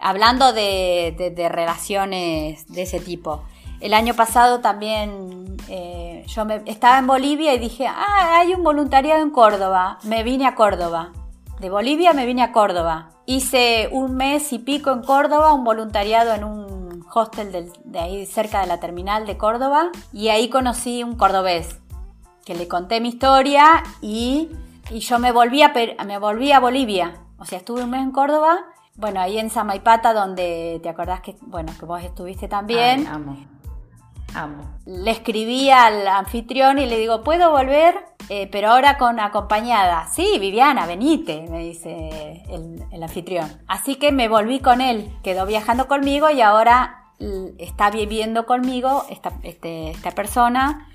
hablando 0.00 0.52
de, 0.52 1.48
relaciones 1.50 2.66
de 2.68 2.82
ese 2.82 3.00
tipo. 3.00 3.42
El 3.80 3.94
año 3.94 4.14
pasado 4.14 4.60
también 4.60 5.56
eh, 5.68 6.24
yo 6.26 6.44
me, 6.44 6.62
estaba 6.66 6.98
en 6.98 7.06
Bolivia 7.06 7.54
y 7.54 7.58
dije, 7.58 7.86
ah, 7.86 8.38
hay 8.38 8.54
un 8.54 8.62
voluntariado 8.62 9.22
en 9.22 9.30
Córdoba. 9.30 9.98
Me 10.02 10.22
vine 10.22 10.46
a 10.46 10.54
Córdoba. 10.54 11.12
De 11.60 11.70
Bolivia 11.70 12.12
me 12.12 12.26
vine 12.26 12.42
a 12.42 12.52
Córdoba. 12.52 13.10
Hice 13.26 13.88
un 13.92 14.16
mes 14.16 14.52
y 14.52 14.58
pico 14.58 14.90
en 14.90 15.02
Córdoba, 15.02 15.54
un 15.54 15.64
voluntariado 15.64 16.34
en 16.34 16.44
un 16.44 17.06
hostel 17.12 17.72
de 17.84 17.98
ahí 17.98 18.26
cerca 18.26 18.60
de 18.60 18.66
la 18.66 18.80
terminal 18.80 19.26
de 19.26 19.36
Córdoba 19.36 19.90
y 20.12 20.28
ahí 20.28 20.48
conocí 20.48 21.02
un 21.02 21.16
cordobés 21.16 21.80
que 22.44 22.54
le 22.54 22.68
conté 22.68 23.00
mi 23.00 23.10
historia 23.10 23.82
y, 24.00 24.48
yo 24.90 25.18
me 25.18 25.30
volví, 25.30 25.62
a, 25.62 25.72
me 26.04 26.18
volví 26.18 26.52
a 26.52 26.60
Bolivia. 26.60 27.14
O 27.38 27.44
sea, 27.44 27.58
estuve 27.58 27.84
un 27.84 27.90
mes 27.90 28.02
en 28.02 28.10
Córdoba, 28.10 28.64
bueno, 29.00 29.20
ahí 29.20 29.38
en 29.38 29.50
Samaipata 29.50 30.12
donde 30.12 30.78
te 30.82 30.88
acordás 30.88 31.20
que, 31.20 31.36
bueno, 31.40 31.72
que 31.78 31.86
vos 31.86 32.02
estuviste 32.02 32.48
también. 32.48 33.06
amo. 33.06 33.36
Amo. 34.34 34.78
Le 34.84 35.10
escribí 35.10 35.70
al 35.70 36.06
anfitrión 36.06 36.78
y 36.78 36.86
le 36.86 36.98
digo, 36.98 37.24
¿puedo 37.24 37.50
volver? 37.50 37.96
Eh, 38.28 38.48
pero 38.52 38.70
ahora 38.70 38.96
con 38.96 39.18
acompañada. 39.18 40.06
Sí, 40.12 40.36
Viviana, 40.38 40.86
venite, 40.86 41.46
me 41.50 41.58
dice 41.58 42.44
el, 42.48 43.02
anfitrión. 43.02 43.50
Así 43.66 43.96
que 43.96 44.12
me 44.12 44.28
volví 44.28 44.60
con 44.60 44.80
él, 44.80 45.12
quedó 45.24 45.46
viajando 45.46 45.88
conmigo 45.88 46.30
y 46.30 46.40
ahora 46.42 46.96
está 47.58 47.90
viviendo 47.90 48.46
conmigo 48.46 49.04
esta, 49.10 49.32
este, 49.42 49.90
esta 49.90 50.12
persona 50.12 50.88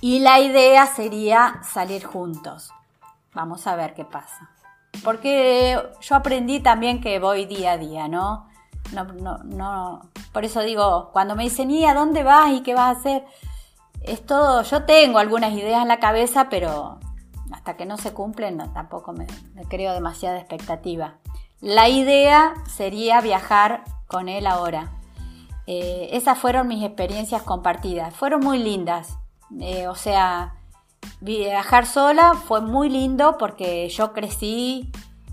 y 0.00 0.20
la 0.20 0.38
idea 0.40 0.86
sería 0.86 1.60
salir 1.62 2.04
juntos. 2.04 2.72
Vamos 3.34 3.66
a 3.66 3.74
ver 3.74 3.94
qué 3.94 4.04
pasa. 4.04 4.50
Porque 5.04 5.80
yo 6.00 6.14
aprendí 6.14 6.60
también 6.60 7.00
que 7.00 7.18
voy 7.18 7.46
día 7.46 7.72
a 7.72 7.78
día, 7.78 8.08
¿no? 8.08 8.48
No, 8.92 9.04
no, 9.04 9.38
no. 9.44 10.10
Por 10.32 10.44
eso 10.44 10.62
digo, 10.62 11.10
cuando 11.12 11.36
me 11.36 11.44
dicen, 11.44 11.70
¿y 11.70 11.84
a 11.84 11.94
dónde 11.94 12.22
vas 12.22 12.52
y 12.52 12.62
qué 12.62 12.74
vas 12.74 12.96
a 12.96 12.98
hacer? 12.98 13.24
Es 14.02 14.24
todo, 14.24 14.62
yo 14.62 14.84
tengo 14.84 15.18
algunas 15.18 15.52
ideas 15.52 15.82
en 15.82 15.88
la 15.88 16.00
cabeza, 16.00 16.48
pero 16.48 16.98
hasta 17.52 17.76
que 17.76 17.86
no 17.86 17.96
se 17.96 18.12
cumplen 18.12 18.58
tampoco 18.72 19.12
me, 19.12 19.26
creo 19.68 19.92
demasiada 19.92 20.38
expectativa. 20.38 21.18
La 21.60 21.88
idea 21.88 22.54
sería 22.66 23.20
viajar 23.20 23.84
con 24.06 24.28
él 24.28 24.46
ahora. 24.46 24.92
Eh, 25.66 26.10
esas 26.12 26.38
fueron 26.38 26.68
mis 26.68 26.84
experiencias 26.84 27.42
compartidas. 27.42 28.14
Fueron 28.14 28.40
muy 28.40 28.58
lindas. 28.58 29.18
Eh, 29.60 29.88
o 29.88 29.94
sea, 29.94 30.54
viajar 31.20 31.86
sola 31.86 32.34
fue 32.34 32.60
muy 32.60 32.88
lindo 32.88 33.36
porque 33.38 33.88
yo 33.88 34.12
crecí 34.12 34.90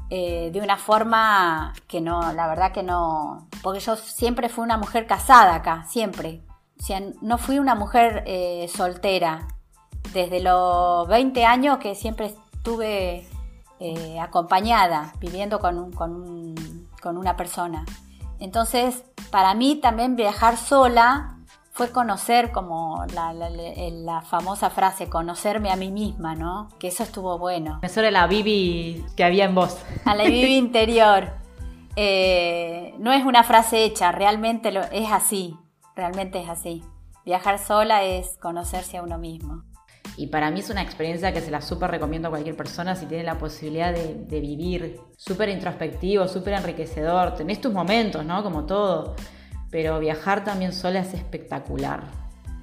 eh, 0.09 0.49
de 0.53 0.61
una 0.61 0.77
forma 0.77 1.73
que 1.87 2.01
no, 2.01 2.33
la 2.33 2.47
verdad 2.47 2.71
que 2.71 2.83
no, 2.83 3.47
porque 3.63 3.79
yo 3.79 3.95
siempre 3.95 4.49
fui 4.49 4.63
una 4.63 4.77
mujer 4.77 5.07
casada 5.07 5.55
acá, 5.55 5.85
siempre. 5.87 6.41
O 6.77 7.13
no 7.21 7.37
fui 7.37 7.57
una 7.57 7.75
mujer 7.75 8.23
eh, 8.27 8.69
soltera. 8.73 9.47
Desde 10.13 10.39
los 10.39 11.07
20 11.07 11.45
años 11.45 11.79
que 11.79 11.95
siempre 11.95 12.27
estuve 12.27 13.27
acompañada, 14.21 15.13
viviendo 15.19 15.59
con, 15.59 15.91
con 15.91 17.17
una 17.17 17.35
persona. 17.35 17.85
Entonces, 18.39 19.03
para 19.31 19.53
mí 19.53 19.75
también 19.75 20.15
viajar 20.15 20.57
sola 20.57 21.34
fue 21.75 21.91
conocer 21.91 22.53
como 22.53 23.05
la, 23.13 24.21
famosa 24.21 24.69
frase, 24.69 25.09
conocerme 25.09 25.71
a 25.71 25.75
mí 25.75 25.91
misma, 25.91 26.33
¿no? 26.33 26.69
Que 26.79 26.87
eso 26.87 27.03
estuvo 27.03 27.37
bueno. 27.37 27.79
Eso 27.81 27.99
era 27.99 28.11
la 28.11 28.27
Bibi 28.27 29.03
que 29.17 29.25
había 29.25 29.43
en 29.43 29.55
vos. 29.55 29.77
A 30.05 30.15
la 30.15 30.23
Bibi 30.23 30.55
interior. 30.55 31.33
Eh, 31.97 32.93
no 32.99 33.11
es 33.11 33.25
una 33.25 33.43
frase 33.43 33.83
hecha, 33.83 34.13
realmente 34.13 34.71
lo, 34.71 34.83
es 34.83 35.11
así, 35.11 35.57
realmente 35.97 36.39
es 36.39 36.47
así. 36.47 36.81
Viajar 37.25 37.59
sola 37.59 38.05
es 38.05 38.37
conocerse 38.37 38.95
a 38.95 39.03
uno 39.03 39.17
mismo. 39.17 39.65
Y 40.15 40.27
para 40.27 40.51
mí 40.51 40.61
es 40.61 40.69
una 40.69 40.81
experiencia 40.81 41.33
que 41.33 41.41
se 41.41 41.51
la 41.51 41.59
súper 41.59 41.91
recomiendo 41.91 42.29
a 42.29 42.31
cualquier 42.31 42.55
persona 42.55 42.95
si 42.95 43.05
tiene 43.05 43.25
la 43.25 43.37
posibilidad 43.37 43.91
de, 43.91 44.13
de 44.13 44.39
vivir. 44.39 45.01
Súper 45.17 45.49
introspectivo, 45.49 46.29
súper 46.29 46.53
enriquecedor. 46.53 47.35
Tenés 47.35 47.59
tus 47.59 47.73
momentos, 47.73 48.23
¿no? 48.23 48.43
Como 48.43 48.65
todo 48.65 49.15
pero 49.75 49.99
viajar 49.99 50.45
también 50.45 50.71
sola 50.71 51.01
es 51.01 51.13
espectacular, 51.13 51.99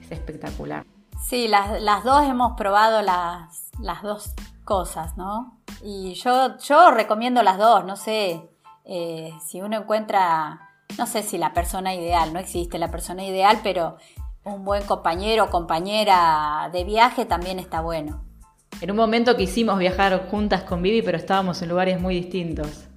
es 0.00 0.12
espectacular. 0.12 0.86
Sí, 1.22 1.46
las, 1.46 2.04
dos 2.04 2.22
hemos 2.24 2.52
probado 2.56 3.02
las, 3.02 3.68
las, 3.82 4.00
dos 4.02 4.32
cosas, 4.64 5.14
¿no? 5.18 5.58
Y 5.82 6.14
yo, 6.14 6.56
yo 6.56 6.90
recomiendo 6.90 7.42
las 7.42 7.58
dos, 7.58 7.84
no 7.84 7.96
sé, 7.96 8.48
eh, 8.86 9.30
si 9.46 9.60
uno 9.60 9.76
encuentra, 9.76 10.70
no 10.96 11.06
sé 11.06 11.22
si 11.22 11.36
la 11.36 11.52
persona 11.52 11.94
ideal, 11.94 12.32
no 12.32 12.38
existe 12.38 12.78
la 12.78 12.90
persona 12.90 13.22
ideal, 13.22 13.60
pero 13.62 13.98
un 14.44 14.64
buen 14.64 14.82
compañero 14.84 15.44
o 15.44 15.50
compañera 15.50 16.70
de 16.72 16.82
viaje 16.84 17.26
también 17.26 17.58
está 17.58 17.82
bueno. 17.82 18.24
En 18.80 18.90
un 18.90 18.96
momento 18.96 19.36
quisimos 19.36 19.78
viajar 19.78 20.30
juntas 20.30 20.62
con 20.62 20.80
Vivi, 20.80 21.02
pero 21.02 21.18
estábamos 21.18 21.60
en 21.60 21.68
lugares 21.68 22.00
muy 22.00 22.14
distintos 22.14 22.88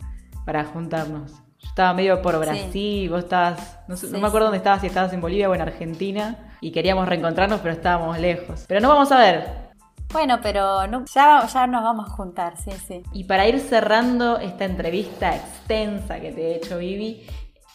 para 0.46 0.64
juntarnos 0.64 1.45
estaba 1.68 1.94
medio 1.94 2.22
por 2.22 2.40
Brasil, 2.40 3.10
vos 3.10 3.24
estabas, 3.24 3.80
no, 3.88 4.20
me 4.20 4.28
acuerdo 4.28 4.48
dónde 4.48 4.58
estabas, 4.58 4.82
si 4.82 4.88
estabas 4.88 5.12
en 5.14 5.22
Bolivia 5.22 5.50
o 5.50 5.56
en 5.56 5.62
Argentina, 5.62 6.56
y 6.62 6.72
queríamos 6.72 7.08
reencontrarnos, 7.08 7.60
pero 7.62 7.74
estábamos 7.74 8.18
lejos. 8.20 8.66
Pero 8.68 8.80
no 8.80 8.90
vamos 8.90 9.12
a 9.12 9.20
ver. 9.20 9.66
Bueno, 10.14 10.40
pero 10.42 10.84
ya, 11.14 11.46
ya 11.46 11.68
nos 11.68 11.84
vamos 11.84 12.10
a 12.10 12.14
juntar, 12.14 12.58
sí, 12.58 12.72
sí. 12.88 13.04
Y 13.12 13.26
para 13.26 13.48
ir 13.48 13.60
cerrando 13.60 14.40
esta 14.40 14.66
entrevista 14.66 15.36
extensa 15.36 16.20
que 16.20 16.32
te 16.32 16.42
he 16.42 16.56
hecho, 16.56 16.78
Vivi, 16.78 17.28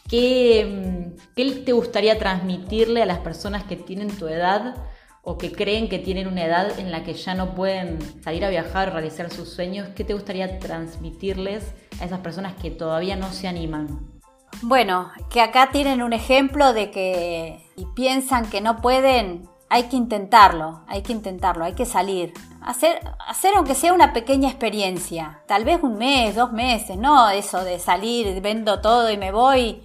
¿qué, 0.09 1.13
¿qué 1.37 1.51
te 1.65 1.73
gustaría 1.73 2.19
transmitirle 2.19 3.03
a 3.03 3.07
las 3.07 3.19
personas 3.19 3.65
que 3.65 3.77
tienen 3.77 4.09
tu 4.17 4.27
edad 4.29 4.77
o 5.23 5.39
que 5.39 5.53
creen 5.53 5.89
que 5.89 5.99
tienen 5.99 6.27
una 6.27 6.45
edad 6.45 6.79
en 6.79 6.91
la 6.91 7.05
que 7.05 7.15
ya 7.15 7.35
no 7.35 7.55
pueden 7.55 7.99
salir 8.23 8.45
a 8.45 8.51
viajar 8.51 8.89
o 8.89 8.93
realizar 8.93 9.31
sus 9.31 9.51
sueños? 9.51 9.89
¿Qué 9.95 10.05
te 10.05 10.15
gustaría 10.15 10.59
transmitirles 10.59 11.73
a 12.01 12.05
esas 12.05 12.21
personas 12.21 12.55
que 12.55 12.71
todavía 12.71 13.17
no 13.17 13.33
se 13.33 13.49
animan? 13.49 14.21
Bueno, 14.63 15.11
que 15.31 15.41
acá 15.41 15.71
tienen 15.71 16.03
un 16.03 16.13
ejemplo 16.13 16.73
de 16.73 16.91
que 16.91 17.65
y 17.77 17.87
piensan 17.95 18.51
que 18.51 18.61
no 18.61 18.77
pueden, 18.83 19.49
hay 19.71 19.85
que 19.85 19.97
intentarlo, 19.97 20.83
hay 20.87 21.03
que 21.03 21.13
intentarlo, 21.13 21.65
hay 21.65 21.73
que 21.73 21.87
salir. 21.87 22.35
Hacer, 22.61 23.01
hacer 23.27 23.55
aunque 23.57 23.75
sea 23.75 23.95
una 23.95 24.13
pequeña 24.13 24.51
experiencia, 24.51 25.41
tal 25.47 25.65
vez 25.65 25.83
un 25.83 25.97
mes, 25.97 26.35
dos 26.35 26.53
meses, 26.53 26.99
no 26.99 27.31
eso 27.31 27.65
de 27.65 27.79
salir, 27.79 28.41
vendo 28.43 28.81
todo 28.81 29.11
y 29.11 29.17
me 29.17 29.33
voy. 29.33 29.83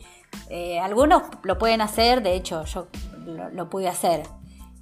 Eh, 0.49 0.79
algunos 0.79 1.23
lo 1.43 1.57
pueden 1.57 1.79
hacer, 1.79 2.21
de 2.21 2.35
hecho 2.35 2.65
yo 2.65 2.87
lo 3.53 3.69
pude 3.69 3.87
hacer, 3.87 4.23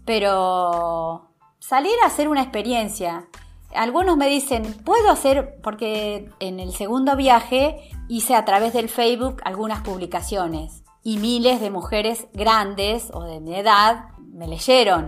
pero 0.05 1.29
salir 1.59 1.93
a 2.03 2.07
hacer 2.07 2.27
una 2.27 2.41
experiencia, 2.41 3.27
algunos 3.75 4.17
me 4.17 4.27
dicen, 4.27 4.63
puedo 4.83 5.09
hacer, 5.09 5.59
porque 5.63 6.29
en 6.39 6.59
el 6.59 6.73
segundo 6.73 7.15
viaje 7.15 7.89
hice 8.07 8.35
a 8.35 8.45
través 8.45 8.73
del 8.73 8.89
Facebook 8.89 9.41
algunas 9.45 9.81
publicaciones 9.81 10.83
y 11.03 11.17
miles 11.17 11.59
de 11.59 11.69
mujeres 11.69 12.27
grandes 12.33 13.09
o 13.13 13.23
de 13.23 13.39
mi 13.39 13.55
edad 13.55 14.09
me 14.19 14.47
leyeron. 14.47 15.05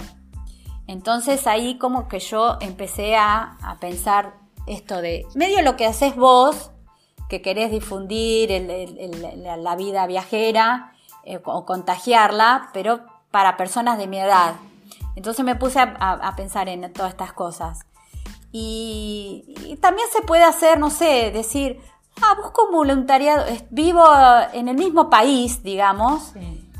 Entonces 0.87 1.47
ahí 1.47 1.77
como 1.77 2.07
que 2.07 2.19
yo 2.19 2.57
empecé 2.61 3.15
a, 3.15 3.57
pensar 3.79 4.35
esto 4.67 5.01
de, 5.01 5.25
medio 5.35 5.61
lo 5.61 5.75
que 5.75 5.85
haces 5.85 6.15
vos, 6.15 6.71
que 7.29 7.41
querés 7.41 7.71
difundir 7.71 8.51
la 8.51 9.75
vida 9.75 10.05
viajera 10.05 10.93
eh, 11.23 11.39
o 11.43 11.65
contagiarla, 11.65 12.69
pero 12.71 13.01
para 13.31 13.57
personas 13.57 13.97
de 13.97 14.07
mi 14.07 14.19
edad. 14.19 14.55
Entonces 15.15 15.45
me 15.45 15.55
puse 15.55 15.79
a 15.79 16.33
pensar 16.35 16.69
en 16.69 16.91
todas 16.93 17.11
estas 17.11 17.33
cosas. 17.33 17.85
Y, 18.57 19.77
también 19.81 20.07
se 20.13 20.21
puede 20.21 20.45
hacer, 20.45 20.79
no 20.79 20.89
sé, 20.89 21.29
decir, 21.31 21.81
ah, 22.21 22.37
busco 22.41 22.71
voluntariado, 22.71 23.43
vivo 23.69 24.05
en 24.53 24.69
el 24.69 24.77
mismo 24.77 25.09
país, 25.09 25.61
digamos, 25.61 26.31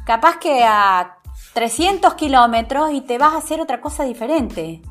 capaz 0.06 0.38
que 0.38 0.64
a 0.64 1.18
300 1.54 2.14
kilómetros 2.14 2.92
y 2.94 3.02
te 3.02 3.18
vas 3.18 3.34
a 3.34 3.40
hacer 3.40 3.60
otra 3.60 3.82
cosa 3.82 4.06
diferente. 4.06 4.82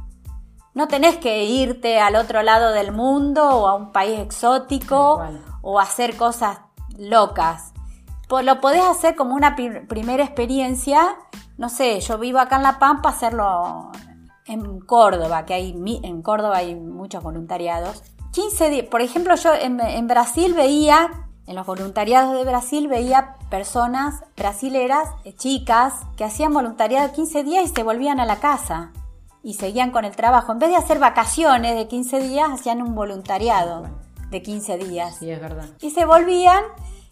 No 0.75 0.87
tenés 0.87 1.17
que 1.17 1.45
irte 1.45 2.01
al 2.01 2.17
otro 2.17 2.43
lado 2.43 2.73
del 2.73 2.93
mundo 2.93 3.49
o 3.49 3.67
a 3.67 3.75
un 3.77 3.91
país 3.91 4.21
exótico 4.21 5.25
o 5.63 5.81
hacer 5.81 6.19
cosas 6.19 6.59
locas. 6.99 7.73
Lo 8.29 8.61
podés 8.61 8.83
hacer 8.83 9.17
como 9.17 9.35
una 9.35 9.57
primera 9.57 10.23
experiencia. 10.23 11.17
No 11.57 11.69
sé, 11.69 12.01
yo 12.01 12.19
vivo 12.19 12.39
acá 12.39 12.57
en 12.57 12.63
La 12.63 12.79
Pampa, 12.79 13.11
hacerlo 13.11 13.93
en 14.47 14.81
Córdoba, 14.81 15.45
que 15.47 15.55
hay 15.55 16.01
en 16.03 16.23
Córdoba 16.23 16.59
hay 16.59 16.75
muchos 16.75 17.23
voluntariados. 17.23 18.03
15 18.33 18.71
días, 18.71 18.87
por 18.87 19.01
ejemplo, 19.01 19.37
yo 19.37 19.55
en, 19.55 20.09
Brasil 20.09 20.55
veía, 20.55 21.29
en 21.47 21.55
los 21.55 21.67
voluntariados 21.67 22.35
de 22.35 22.45
Brasil 22.45 22.89
veía 22.89 23.37
personas 23.49 24.25
brasileras, 24.37 25.09
eh, 25.25 25.35
chicas, 25.35 25.95
que 26.17 26.25
hacían 26.25 26.53
voluntariado 26.53 27.13
15 27.13 27.45
días 27.45 27.65
y 27.67 27.69
se 27.69 27.83
volvían 27.85 28.19
a 28.19 28.27
la 28.27 28.41
casa 28.41 28.91
y 29.45 29.55
seguían 29.55 29.93
con 29.93 30.05
el 30.05 30.17
trabajo. 30.17 30.51
En 30.51 30.59
vez 30.59 30.71
de 30.71 30.77
hacer 30.77 30.99
vacaciones 30.99 31.77
de 31.77 31.87
15 31.87 32.21
días, 32.21 32.51
hacían 32.51 32.83
un 32.83 32.97
voluntariado 32.97 33.89
de 34.31 34.43
15 34.43 34.79
días. 34.79 35.17
Sí, 35.19 35.31
es 35.31 35.41
verdad. 35.41 35.67
Y 35.81 35.91
se 35.91 36.05
volvían 36.05 36.65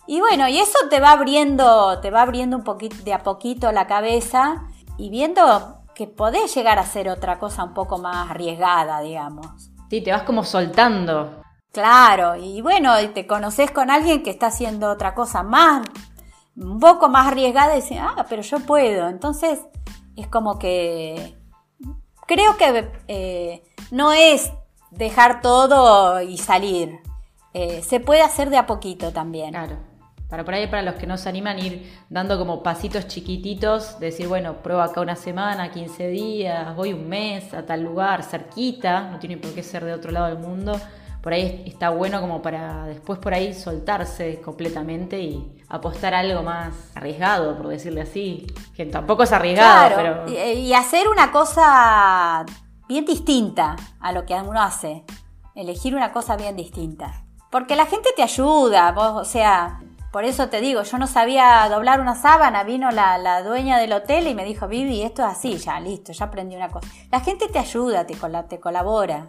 y 0.06 0.20
bueno, 0.20 0.48
y 0.48 0.58
eso 0.58 0.78
te 0.90 1.00
va 1.00 1.12
abriendo, 1.12 2.00
te 2.00 2.10
va 2.10 2.22
abriendo 2.22 2.56
un 2.56 2.64
poquito 2.64 2.96
de 3.04 3.12
a 3.12 3.22
poquito 3.22 3.70
la 3.72 3.86
cabeza 3.86 4.64
y 4.98 5.10
viendo 5.10 5.82
que 5.94 6.06
podés 6.06 6.54
llegar 6.54 6.78
a 6.78 6.82
hacer 6.82 7.08
otra 7.08 7.38
cosa 7.38 7.64
un 7.64 7.74
poco 7.74 7.98
más 7.98 8.30
arriesgada, 8.30 9.00
digamos. 9.00 9.46
Sí, 9.88 10.00
te 10.00 10.10
vas 10.10 10.22
como 10.22 10.42
soltando. 10.42 11.42
Claro, 11.70 12.36
y 12.36 12.60
bueno, 12.60 12.94
te 13.14 13.26
conoces 13.26 13.70
con 13.70 13.90
alguien 13.90 14.22
que 14.22 14.30
está 14.30 14.48
haciendo 14.48 14.90
otra 14.90 15.14
cosa 15.14 15.42
más, 15.42 15.86
un 16.56 16.80
poco 16.80 17.08
más 17.08 17.28
arriesgada 17.28 17.72
y 17.72 17.80
decir, 17.80 17.98
ah, 18.00 18.26
pero 18.28 18.42
yo 18.42 18.60
puedo. 18.60 19.08
Entonces 19.08 19.60
es 20.16 20.26
como 20.26 20.58
que 20.58 21.38
creo 22.26 22.56
que 22.56 22.90
eh, 23.08 23.62
no 23.90 24.12
es 24.12 24.52
dejar 24.90 25.40
todo 25.40 26.20
y 26.20 26.38
salir. 26.38 27.00
Eh, 27.54 27.82
se 27.82 28.00
puede 28.00 28.22
hacer 28.22 28.50
de 28.50 28.58
a 28.58 28.66
poquito 28.66 29.12
también. 29.12 29.50
Claro. 29.50 29.91
Para 30.32 30.46
por 30.46 30.54
ahí, 30.54 30.66
para 30.66 30.80
los 30.80 30.94
que 30.94 31.06
no 31.06 31.18
se 31.18 31.28
animan, 31.28 31.58
ir 31.58 31.92
dando 32.08 32.38
como 32.38 32.62
pasitos 32.62 33.06
chiquititos, 33.06 34.00
decir, 34.00 34.28
bueno, 34.28 34.62
pruebo 34.62 34.80
acá 34.80 35.02
una 35.02 35.14
semana, 35.14 35.70
15 35.70 36.08
días, 36.08 36.74
voy 36.74 36.94
un 36.94 37.06
mes 37.06 37.52
a 37.52 37.66
tal 37.66 37.82
lugar, 37.82 38.22
cerquita, 38.22 39.10
no 39.10 39.18
tiene 39.18 39.36
por 39.36 39.52
qué 39.52 39.62
ser 39.62 39.84
de 39.84 39.92
otro 39.92 40.10
lado 40.10 40.28
del 40.28 40.38
mundo. 40.38 40.80
Por 41.20 41.34
ahí 41.34 41.62
está 41.66 41.90
bueno 41.90 42.18
como 42.22 42.40
para 42.40 42.86
después 42.86 43.18
por 43.18 43.34
ahí 43.34 43.52
soltarse 43.52 44.40
completamente 44.40 45.20
y 45.20 45.54
apostar 45.68 46.14
algo 46.14 46.42
más 46.42 46.96
arriesgado, 46.96 47.54
por 47.54 47.68
decirle 47.68 48.00
así. 48.00 48.46
Que 48.74 48.86
tampoco 48.86 49.24
es 49.24 49.32
arriesgado, 49.32 49.94
pero. 49.94 50.54
Y 50.54 50.72
hacer 50.72 51.08
una 51.08 51.30
cosa 51.30 52.46
bien 52.88 53.04
distinta 53.04 53.76
a 54.00 54.12
lo 54.12 54.24
que 54.24 54.32
uno 54.32 54.62
hace. 54.62 55.04
Elegir 55.54 55.94
una 55.94 56.10
cosa 56.10 56.38
bien 56.38 56.56
distinta. 56.56 57.22
Porque 57.50 57.76
la 57.76 57.84
gente 57.84 58.08
te 58.16 58.22
ayuda, 58.22 58.92
vos, 58.92 59.12
o 59.14 59.24
sea, 59.26 59.78
por 60.12 60.26
eso 60.26 60.50
te 60.50 60.60
digo, 60.60 60.82
yo 60.82 60.98
no 60.98 61.06
sabía 61.06 61.66
doblar 61.70 61.98
una 61.98 62.14
sábana, 62.14 62.64
vino 62.64 62.90
la, 62.90 63.42
dueña 63.42 63.78
del 63.78 63.94
hotel 63.94 64.28
y 64.28 64.34
me 64.34 64.44
dijo, 64.44 64.68
Vivi, 64.68 65.00
esto 65.02 65.22
es 65.22 65.28
así, 65.28 65.56
ya, 65.56 65.80
listo, 65.80 66.12
ya 66.12 66.26
aprendí 66.26 66.54
una 66.54 66.68
cosa. 66.68 66.86
La 67.10 67.20
gente 67.20 67.48
te 67.48 67.58
ayuda, 67.58 68.06
te, 68.06 68.14
te 68.48 68.60
colabora. 68.60 69.28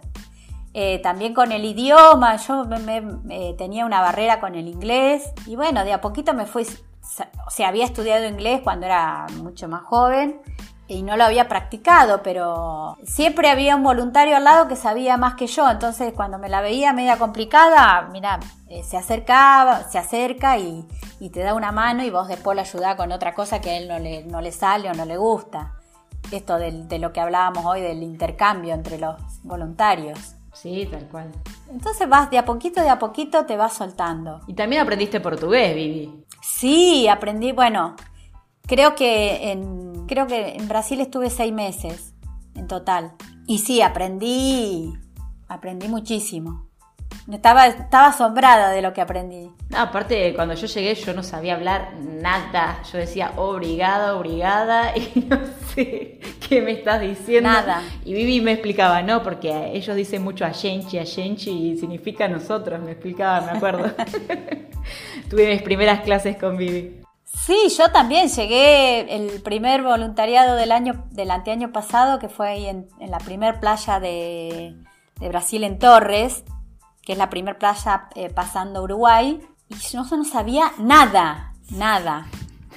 Eh, 0.74 1.00
también 1.02 1.32
con 1.32 1.52
el 1.52 1.64
idioma, 1.64 2.36
yo 2.36 2.66
me, 2.66 3.54
tenía 3.54 3.86
una 3.86 4.02
barrera 4.02 4.40
con 4.40 4.56
el 4.56 4.68
inglés 4.68 5.32
y 5.46 5.56
bueno, 5.56 5.84
de 5.84 5.94
a 5.94 6.02
poquito 6.02 6.34
me 6.34 6.44
fui, 6.44 6.66
o 7.46 7.50
sea, 7.50 7.68
había 7.68 7.86
estudiado 7.86 8.26
inglés 8.26 8.60
cuando 8.62 8.84
era 8.84 9.26
mucho 9.38 9.68
más 9.68 9.84
joven 9.84 10.42
y 10.86 11.02
no 11.02 11.16
lo 11.16 11.24
había 11.24 11.48
practicado, 11.48 12.22
pero 12.22 12.98
siempre 13.04 13.48
había 13.48 13.76
un 13.76 13.82
voluntario 13.82 14.36
al 14.36 14.44
lado 14.44 14.68
que 14.68 14.76
sabía 14.76 15.16
más 15.16 15.34
que 15.34 15.46
yo, 15.46 15.68
entonces 15.70 16.12
cuando 16.14 16.38
me 16.38 16.48
la 16.48 16.60
veía 16.60 16.92
media 16.92 17.16
complicada, 17.18 18.08
mira, 18.12 18.38
eh, 18.68 18.82
se 18.82 18.96
acercaba, 18.96 19.84
se 19.84 19.98
acerca 19.98 20.58
y, 20.58 20.86
te 21.32 21.40
da 21.40 21.54
una 21.54 21.72
mano 21.72 22.04
y 22.04 22.10
vos 22.10 22.28
después 22.28 22.54
le 22.54 22.60
ayudás 22.60 22.96
con 22.96 23.10
otra 23.10 23.32
cosa 23.32 23.58
que 23.58 23.70
a 23.70 23.78
él 23.78 23.88
no 23.88 23.98
le, 23.98 24.24
no 24.24 24.42
le 24.42 24.52
sale 24.52 24.90
o 24.90 24.92
no 24.92 25.06
le 25.06 25.16
gusta. 25.16 25.72
Esto 26.30 26.58
de, 26.58 26.98
lo 26.98 27.14
que 27.14 27.20
hablábamos 27.20 27.64
hoy 27.64 27.80
del 27.80 28.02
intercambio 28.02 28.74
entre 28.74 28.98
los 28.98 29.16
voluntarios. 29.42 30.34
Sí, 30.52 30.86
tal 30.90 31.08
cual. 31.08 31.32
Entonces 31.70 32.06
vas 32.10 32.30
de 32.30 32.36
a 32.36 32.44
poquito, 32.44 32.82
de 32.82 32.90
a 32.90 32.98
poquito 32.98 33.46
te 33.46 33.56
vas 33.56 33.72
soltando. 33.72 34.42
Y 34.46 34.52
también 34.52 34.82
aprendiste 34.82 35.18
portugués, 35.18 35.74
Vivi. 35.74 36.24
Sí, 36.42 37.08
aprendí, 37.08 37.52
bueno, 37.52 37.96
creo 38.66 38.94
que 38.94 39.50
en, 39.50 39.93
creo 40.06 40.26
que 40.26 40.54
en 40.56 40.68
Brasil 40.68 41.00
estuve 41.00 41.30
seis 41.30 41.52
meses 41.52 42.14
en 42.54 42.66
total. 42.66 43.12
Y 43.46 43.58
sí, 43.58 43.82
aprendí, 43.82 44.94
aprendí 45.48 45.88
muchísimo. 45.88 46.68
Estaba, 47.30 47.66
estaba 47.68 48.08
asombrada 48.08 48.70
de 48.70 48.82
lo 48.82 48.92
que 48.92 49.00
aprendí. 49.00 49.50
aparte, 49.74 50.34
cuando 50.34 50.54
yo 50.54 50.66
llegué 50.66 50.94
yo 50.94 51.14
no 51.14 51.22
sabía 51.22 51.54
hablar 51.54 51.94
nada. 51.98 52.82
Yo 52.92 52.98
decía 52.98 53.32
obrigada, 53.36 54.16
obrigada 54.16 54.96
y 54.96 55.20
no 55.20 55.38
sé 55.74 56.20
qué 56.46 56.60
me 56.60 56.72
estás 56.72 57.00
diciendo. 57.00 57.48
Nada. 57.48 57.82
Y 58.04 58.12
Vivi 58.12 58.40
me 58.40 58.52
explicaba, 58.52 59.02
no, 59.02 59.22
porque 59.22 59.72
ellos 59.72 59.96
dicen 59.96 60.22
mucho 60.22 60.44
a 60.44 60.48
Ayenchi 60.48 61.50
y 61.50 61.78
significa 61.78 62.28
nosotros, 62.28 62.80
me 62.82 62.92
explicaba, 62.92 63.40
me 63.46 63.56
acuerdo. 63.56 63.90
Tuve 65.30 65.48
mis 65.48 65.62
primeras 65.62 66.00
clases 66.00 66.36
con 66.36 66.56
Vivi. 66.56 67.03
Sí, 67.42 67.68
yo 67.76 67.90
también 67.90 68.28
llegué 68.28 69.14
el 69.14 69.42
primer 69.42 69.82
voluntariado 69.82 70.56
del 70.56 70.72
año 70.72 71.04
del 71.10 71.30
anteaño 71.30 71.72
pasado, 71.72 72.18
que 72.18 72.28
fue 72.28 72.48
ahí 72.48 72.66
en, 72.66 72.88
la 73.00 73.18
primer 73.18 73.60
playa 73.60 74.00
de, 74.00 74.76
Brasil 75.20 75.64
en 75.64 75.78
Torres 75.78 76.44
que 77.04 77.12
es 77.12 77.18
la 77.18 77.30
primera 77.30 77.58
playa 77.58 78.08
eh, 78.14 78.30
pasando 78.30 78.82
Uruguay, 78.82 79.40
y 79.68 79.74
yo 79.74 80.04
no 80.04 80.24
sabía 80.24 80.72
nada, 80.78 81.52
nada. 81.70 82.26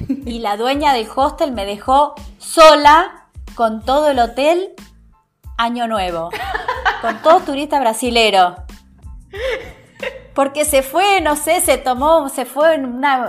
Y 0.08 0.40
la 0.40 0.58
dueña 0.58 0.94
del 0.94 1.08
hostel 1.16 1.54
me 1.54 1.66
dejó 1.66 2.14
sola 2.38 3.28
con 3.56 3.84
todo 3.84 4.10
el 4.10 4.20
hotel 4.20 4.74
Año 5.58 5.88
Nuevo, 5.88 6.30
con 7.02 7.22
todo 7.22 7.40
turista 7.40 7.80
brasilero. 7.80 8.56
Porque 10.38 10.66
se 10.66 10.84
fue, 10.84 11.20
no 11.20 11.36
sé, 11.36 11.62
se 11.62 11.80
tomó, 11.80 12.30
se 12.30 12.46
fue 12.46 12.76
en 12.76 12.86
una, 12.86 13.28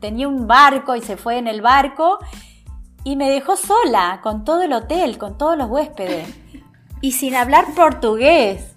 tenía 0.00 0.26
un 0.26 0.48
barco 0.48 0.96
y 0.96 1.00
se 1.00 1.16
fue 1.16 1.38
en 1.38 1.46
el 1.46 1.62
barco 1.62 2.18
y 3.04 3.14
me 3.14 3.30
dejó 3.30 3.54
sola 3.54 4.18
con 4.20 4.44
todo 4.44 4.62
el 4.62 4.72
hotel, 4.72 5.16
con 5.16 5.38
todos 5.38 5.56
los 5.56 5.70
huéspedes 5.70 6.28
y 7.00 7.12
sin 7.12 7.36
hablar 7.36 7.66
portugués. 7.72 8.74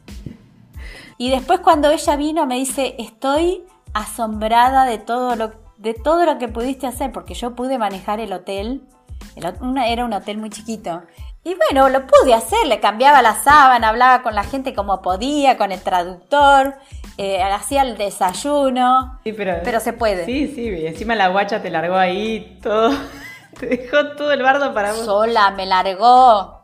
Y 1.17 1.31
después 1.31 1.61
cuando 1.61 1.89
ella 1.89 2.15
vino 2.15 2.45
me 2.45 2.57
dice, 2.57 2.93
estoy 2.99 3.65
asombrada 3.91 4.85
de 4.85 4.99
todo 4.99 5.35
lo, 5.35 5.51
de 5.79 5.95
todo 5.95 6.27
lo 6.27 6.37
que 6.37 6.47
pudiste 6.47 6.85
hacer, 6.85 7.11
porque 7.11 7.33
yo 7.33 7.55
pude 7.55 7.79
manejar 7.79 8.19
el 8.19 8.33
hotel, 8.33 8.87
era 9.35 10.05
un 10.05 10.13
hotel 10.13 10.37
muy 10.37 10.51
chiquito. 10.51 11.01
Y 11.43 11.55
bueno, 11.55 11.89
lo 11.89 12.05
pude 12.05 12.35
hacer, 12.35 12.67
le 12.67 12.79
cambiaba 12.79 13.23
la 13.23 13.33
sábana, 13.33 13.89
hablaba 13.89 14.21
con 14.21 14.35
la 14.35 14.43
gente 14.43 14.75
como 14.75 15.01
podía, 15.01 15.57
con 15.57 15.71
el 15.71 15.81
traductor, 15.81 16.75
eh, 17.17 17.41
hacía 17.41 17.83
el 17.83 17.97
desayuno, 17.97 19.19
sí, 19.23 19.33
pero, 19.33 19.57
pero 19.63 19.79
se 19.79 19.93
puede. 19.93 20.25
Sí, 20.25 20.47
sí, 20.47 20.85
encima 20.85 21.15
la 21.15 21.29
guacha 21.29 21.61
te 21.61 21.69
largó 21.69 21.95
ahí 21.95 22.59
todo, 22.61 22.91
te 23.59 23.67
dejó 23.67 24.15
todo 24.15 24.31
el 24.31 24.41
bardo 24.41 24.73
para 24.73 24.93
vos. 24.93 25.05
Sola, 25.05 25.51
me 25.51 25.65
largó, 25.65 26.61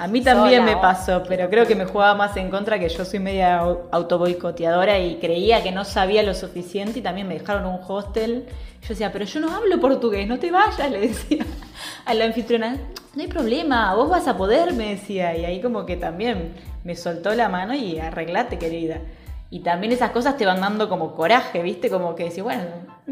a 0.00 0.06
mí 0.06 0.20
también 0.20 0.64
me 0.64 0.76
pasó, 0.76 1.24
pero 1.26 1.50
creo 1.50 1.66
que 1.66 1.74
me 1.74 1.84
jugaba 1.84 2.14
más 2.14 2.36
en 2.36 2.50
contra 2.50 2.78
que 2.78 2.88
yo 2.88 3.04
soy 3.04 3.18
media 3.18 3.58
autoboicoteadora 3.90 5.00
y 5.00 5.16
creía 5.16 5.60
que 5.64 5.72
no 5.72 5.84
sabía 5.84 6.22
lo 6.22 6.34
suficiente 6.34 7.00
y 7.00 7.02
también 7.02 7.26
me 7.26 7.36
dejaron 7.36 7.66
un 7.66 7.80
hostel. 7.84 8.46
Yo 8.82 8.90
decía, 8.90 9.10
pero 9.10 9.24
yo 9.24 9.40
no 9.40 9.52
hablo 9.52 9.80
portugués, 9.80 10.28
no 10.28 10.38
te 10.38 10.52
vayas, 10.52 10.88
le 10.92 11.00
decía 11.00 11.44
a 12.04 12.14
la 12.14 12.26
anfitriona. 12.26 12.76
No 13.16 13.22
hay 13.22 13.26
problema, 13.26 13.92
vos 13.96 14.08
vas 14.08 14.28
a 14.28 14.36
poder, 14.36 14.72
me 14.72 14.90
decía. 14.90 15.36
Y 15.36 15.44
ahí 15.44 15.60
como 15.60 15.84
que 15.84 15.96
también 15.96 16.54
me 16.84 16.94
soltó 16.94 17.34
la 17.34 17.48
mano 17.48 17.74
y 17.74 17.98
arreglate, 17.98 18.56
querida. 18.56 19.00
Y 19.50 19.60
también 19.60 19.92
esas 19.92 20.10
cosas 20.10 20.36
te 20.36 20.44
van 20.44 20.60
dando 20.60 20.88
como 20.88 21.14
coraje, 21.14 21.62
¿viste? 21.62 21.88
Como 21.88 22.14
que 22.14 22.24
decís, 22.24 22.42
bueno, 22.42 22.64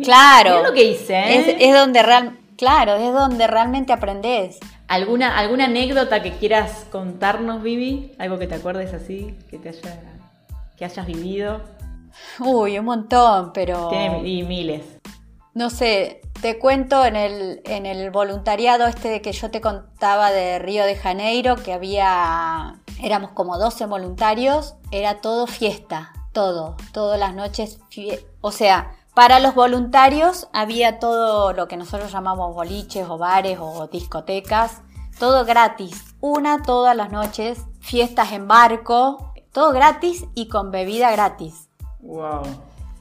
claro, 0.03 0.63
lo 0.63 0.73
que 0.73 0.85
hice. 0.85 1.15
¿eh? 1.17 1.57
Es, 1.61 1.75
donde 1.75 2.03
real, 2.03 2.39
claro, 2.57 2.97
es 2.97 3.13
donde 3.13 3.47
realmente 3.47 3.93
aprendes. 3.93 4.59
¿Alguna, 4.87 5.39
¿Alguna 5.39 5.65
anécdota 5.65 6.23
que 6.23 6.33
quieras 6.33 6.87
contarnos, 6.91 7.63
Vivi? 7.63 8.13
Algo 8.19 8.39
que 8.39 8.47
te 8.47 8.55
acuerdes 8.55 8.93
así, 8.93 9.35
que 9.51 9.59
te 9.59 9.71
haya, 9.71 10.01
que 10.77 10.85
hayas 10.85 11.07
vivido. 11.07 11.63
Uy, 12.39 12.79
un 12.79 12.85
montón, 12.85 13.53
pero. 13.55 13.89
Tiene 13.89 14.29
y 14.29 14.43
miles. 14.43 14.83
No 15.55 15.71
sé, 15.71 16.21
te 16.43 16.59
cuento 16.59 17.07
en 17.07 17.17
el, 17.17 17.63
en 17.65 17.87
el 17.87 18.11
voluntariado 18.11 18.87
este 18.87 19.23
que 19.23 19.33
yo 19.33 19.51
te 19.51 19.63
contaba 19.63 20.31
de 20.31 20.59
Río 20.59 20.85
de 20.85 20.97
Janeiro, 20.97 21.57
que 21.57 21.73
había. 21.73 22.77
éramos 23.03 23.31
como 23.31 23.59
12 23.59 23.87
voluntarios, 23.87 24.75
era 24.91 25.23
todo 25.23 25.47
fiesta, 25.47 26.13
todo, 26.37 26.77
todas 26.93 27.19
las 27.19 27.35
noches. 27.35 27.81
O 28.43 28.53
sea, 28.53 28.93
para 29.15 29.41
los 29.41 29.55
voluntarios 29.55 30.49
había 30.53 30.99
todo 30.99 31.55
lo 31.55 31.67
que 31.67 31.79
nosotros 31.79 32.13
llamamos 32.13 32.55
boliches 32.55 33.09
o 33.09 33.17
bares 33.17 33.57
o 33.59 33.87
discotecas, 33.87 34.83
todo 35.19 35.47
gratis, 35.47 36.15
una 36.21 36.63
todas 36.63 36.95
las 36.95 37.11
noches, 37.11 37.65
fiestas 37.81 38.33
en 38.33 38.47
barco, 38.47 39.33
todo 39.51 39.73
gratis 39.73 40.27
y 40.35 40.49
con 40.49 40.71
bebida 40.71 41.11
gratis. 41.11 41.71
Wow. 42.01 42.43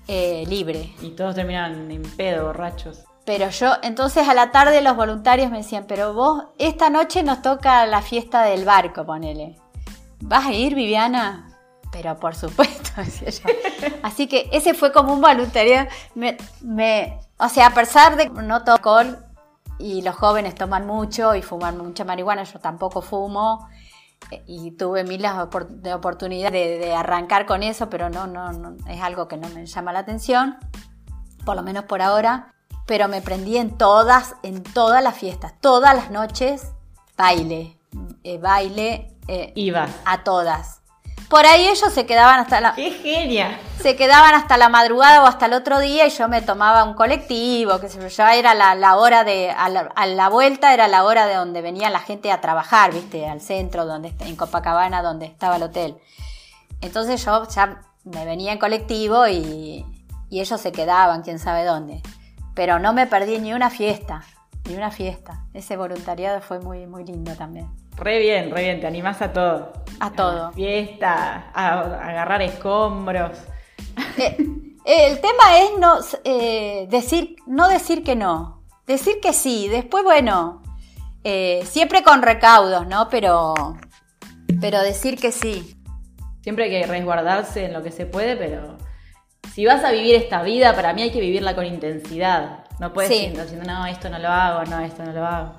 Eh, 0.08 0.46
libre. 0.48 0.94
Y 1.02 1.10
todos 1.10 1.36
terminan 1.36 1.92
en 1.92 2.04
pedo, 2.04 2.46
borrachos. 2.46 3.04
Pero 3.26 3.50
yo, 3.50 3.74
entonces 3.84 4.30
a 4.30 4.34
la 4.34 4.52
tarde 4.52 4.82
los 4.82 4.96
voluntarios 4.96 5.52
me 5.52 5.58
decían, 5.58 5.84
pero 5.90 6.14
vos, 6.14 6.46
esta 6.58 6.90
noche 6.90 7.22
nos 7.22 7.42
toca 7.42 7.86
la 7.86 8.02
fiesta 8.02 8.44
del 8.44 8.64
barco, 8.64 9.06
ponele. 9.06 9.58
¿Vas 10.22 10.46
a 10.46 10.54
ir, 10.54 10.74
Viviana? 10.74 11.55
Pero 11.96 12.18
por 12.18 12.36
supuesto, 12.36 12.92
decía 12.98 13.30
yo. 13.30 13.90
Así 14.04 14.28
que 14.28 14.50
ese 14.52 14.74
fue 14.74 14.92
como 14.92 15.14
un 15.14 15.22
voluntariado. 15.22 15.88
Me, 16.14 16.36
me, 16.62 17.18
o 17.38 17.48
sea, 17.48 17.68
a 17.68 17.74
pesar 17.74 18.18
de 18.18 18.26
que 18.30 18.42
no 18.42 18.66
toco 18.66 18.98
alcohol 18.98 19.26
y 19.80 20.02
los 20.02 20.14
jóvenes 20.14 20.56
toman 20.56 20.86
mucho 20.86 21.36
y 21.36 21.42
fuman 21.42 21.78
mucha 21.78 22.04
marihuana, 22.04 22.44
yo 22.44 22.60
tampoco 22.60 23.02
fumo 23.02 23.70
eh, 24.30 24.44
y 24.46 24.72
tuve 24.72 25.06
miles 25.06 25.32
de 25.70 25.94
oportunidades 25.94 26.82
de, 26.82 26.94
arrancar 26.94 27.46
con 27.46 27.64
eso, 27.64 27.90
pero 27.90 28.10
no, 28.10 28.28
no, 28.28 28.52
no, 28.52 28.76
es 28.90 29.02
algo 29.02 29.30
que 29.30 29.38
no 29.38 29.48
me 29.50 29.66
llama 29.66 29.94
la 29.94 30.00
atención, 30.00 30.58
por 31.46 31.56
lo 31.56 31.64
menos 31.64 31.86
por 31.86 32.02
ahora. 32.02 32.54
Pero 32.86 33.08
me 33.08 33.22
prendí 33.22 33.56
en 33.56 33.78
todas, 33.78 34.36
en 34.44 34.62
todas 34.62 35.02
las 35.02 35.18
fiestas, 35.18 35.54
todas 35.62 35.96
las 35.96 36.12
noches, 36.12 36.74
baile, 37.18 37.80
eh, 38.26 38.38
baile. 38.38 39.18
Eh, 39.28 39.54
Iba. 39.56 39.88
A 40.06 40.24
todas 40.24 40.82
Por 41.30 41.46
ahí 41.46 41.68
ellos 41.68 41.92
se 41.92 42.06
quedaban 42.06 42.40
hasta 42.40 42.62
la... 42.62 42.74
¡Qué 42.74 42.92
genia! 42.92 43.60
Se 43.82 43.96
quedaban 43.96 44.34
hasta 44.36 44.58
la 44.58 44.70
madrugada 44.70 45.24
o 45.24 45.28
hasta 45.28 45.48
el 45.48 45.54
otro 45.54 45.80
día 45.80 46.06
y 46.06 46.10
yo 46.10 46.28
me 46.28 46.42
tomaba 46.42 46.84
un 46.84 46.94
colectivo, 46.94 47.80
que 47.80 47.90
se 47.90 48.10
ya 48.10 48.36
era 48.36 48.54
la, 48.54 48.96
hora 48.96 49.24
de... 49.24 49.50
A 49.52 49.70
la, 49.70 50.30
vuelta 50.30 50.74
era 50.74 50.88
la 50.88 51.04
hora 51.04 51.26
de 51.26 51.36
donde 51.36 51.62
venía 51.62 51.90
la 51.90 52.00
gente 52.00 52.32
a 52.32 52.42
trabajar, 52.42 52.94
viste, 52.94 53.28
al 53.28 53.42
centro, 53.42 53.86
donde 53.86 54.14
en 54.20 54.36
Copacabana, 54.36 55.02
donde 55.02 55.26
estaba 55.26 55.58
el 55.58 55.64
hotel. 55.64 55.98
Entonces 56.82 57.24
yo 57.26 57.48
ya 57.48 57.82
me 58.04 58.26
venía 58.26 58.52
en 58.52 58.60
colectivo 58.60 59.28
y, 59.28 59.86
y 60.30 60.40
ellos 60.40 60.62
se 60.62 60.72
quedaban, 60.72 61.24
quién 61.24 61.40
sabe 61.40 61.64
dónde. 61.64 62.02
Pero 62.54 62.80
no 62.80 62.94
me 62.94 63.08
perdí 63.08 63.40
ni 63.40 63.54
una 63.54 63.70
fiesta, 63.70 64.24
ni 64.66 64.76
una 64.76 64.92
fiesta. 64.92 65.44
Ese 65.54 65.76
voluntariado 65.76 66.42
fue 66.42 66.60
muy, 66.60 66.88
muy 66.88 67.04
lindo 67.04 67.36
también. 67.36 67.70
Re 67.98 68.20
bien, 68.20 68.52
re 68.52 68.64
bien, 68.64 68.80
te 68.82 68.88
animás 68.88 69.22
a 69.22 69.32
todo. 69.32 69.72
A 70.00 70.12
todo. 70.12 70.52
fiesta, 70.52 71.52
a, 71.54 71.82
agarrar 72.10 72.42
escombros. 72.42 73.38
Eh, 74.88 75.08
el 75.08 75.20
tema 75.20 75.58
es 75.58 75.72
no, 75.80 75.98
eh, 76.24 76.86
decir, 76.92 77.38
no 77.48 77.68
decir 77.68 78.04
que 78.04 78.16
no, 78.16 78.62
decir 78.86 79.20
que 79.20 79.34
sí. 79.34 79.68
Después, 79.68 80.04
bueno, 80.04 80.62
eh, 81.24 81.64
siempre 81.66 82.04
con 82.04 82.22
recaudos, 82.22 82.86
¿no? 82.86 83.10
Pero, 83.10 83.56
pero 84.62 84.82
decir 84.84 85.20
que 85.20 85.32
sí. 85.32 85.76
Siempre 86.42 86.66
hay 86.66 86.70
que 86.70 86.86
resguardarse 86.86 87.66
en 87.66 87.74
lo 87.74 87.82
que 87.82 87.92
se 87.92 88.06
puede, 88.06 88.36
pero 88.36 88.78
si 89.56 89.66
vas 89.66 89.84
a 89.84 89.92
vivir 89.92 90.14
esta 90.14 90.44
vida, 90.44 90.76
para 90.76 90.94
mí 90.94 91.02
hay 91.02 91.12
que 91.12 91.20
vivirla 91.20 91.56
con 91.56 91.66
intensidad. 91.66 92.66
No 92.80 92.94
puedes 92.94 93.10
ir 93.10 93.42
diciendo, 93.42 93.66
no, 93.66 93.88
esto 93.88 94.10
no 94.10 94.20
lo 94.20 94.30
hago, 94.30 94.66
no, 94.66 94.82
esto 94.82 95.04
no 95.04 95.14
lo 95.14 95.26
hago. 95.26 95.56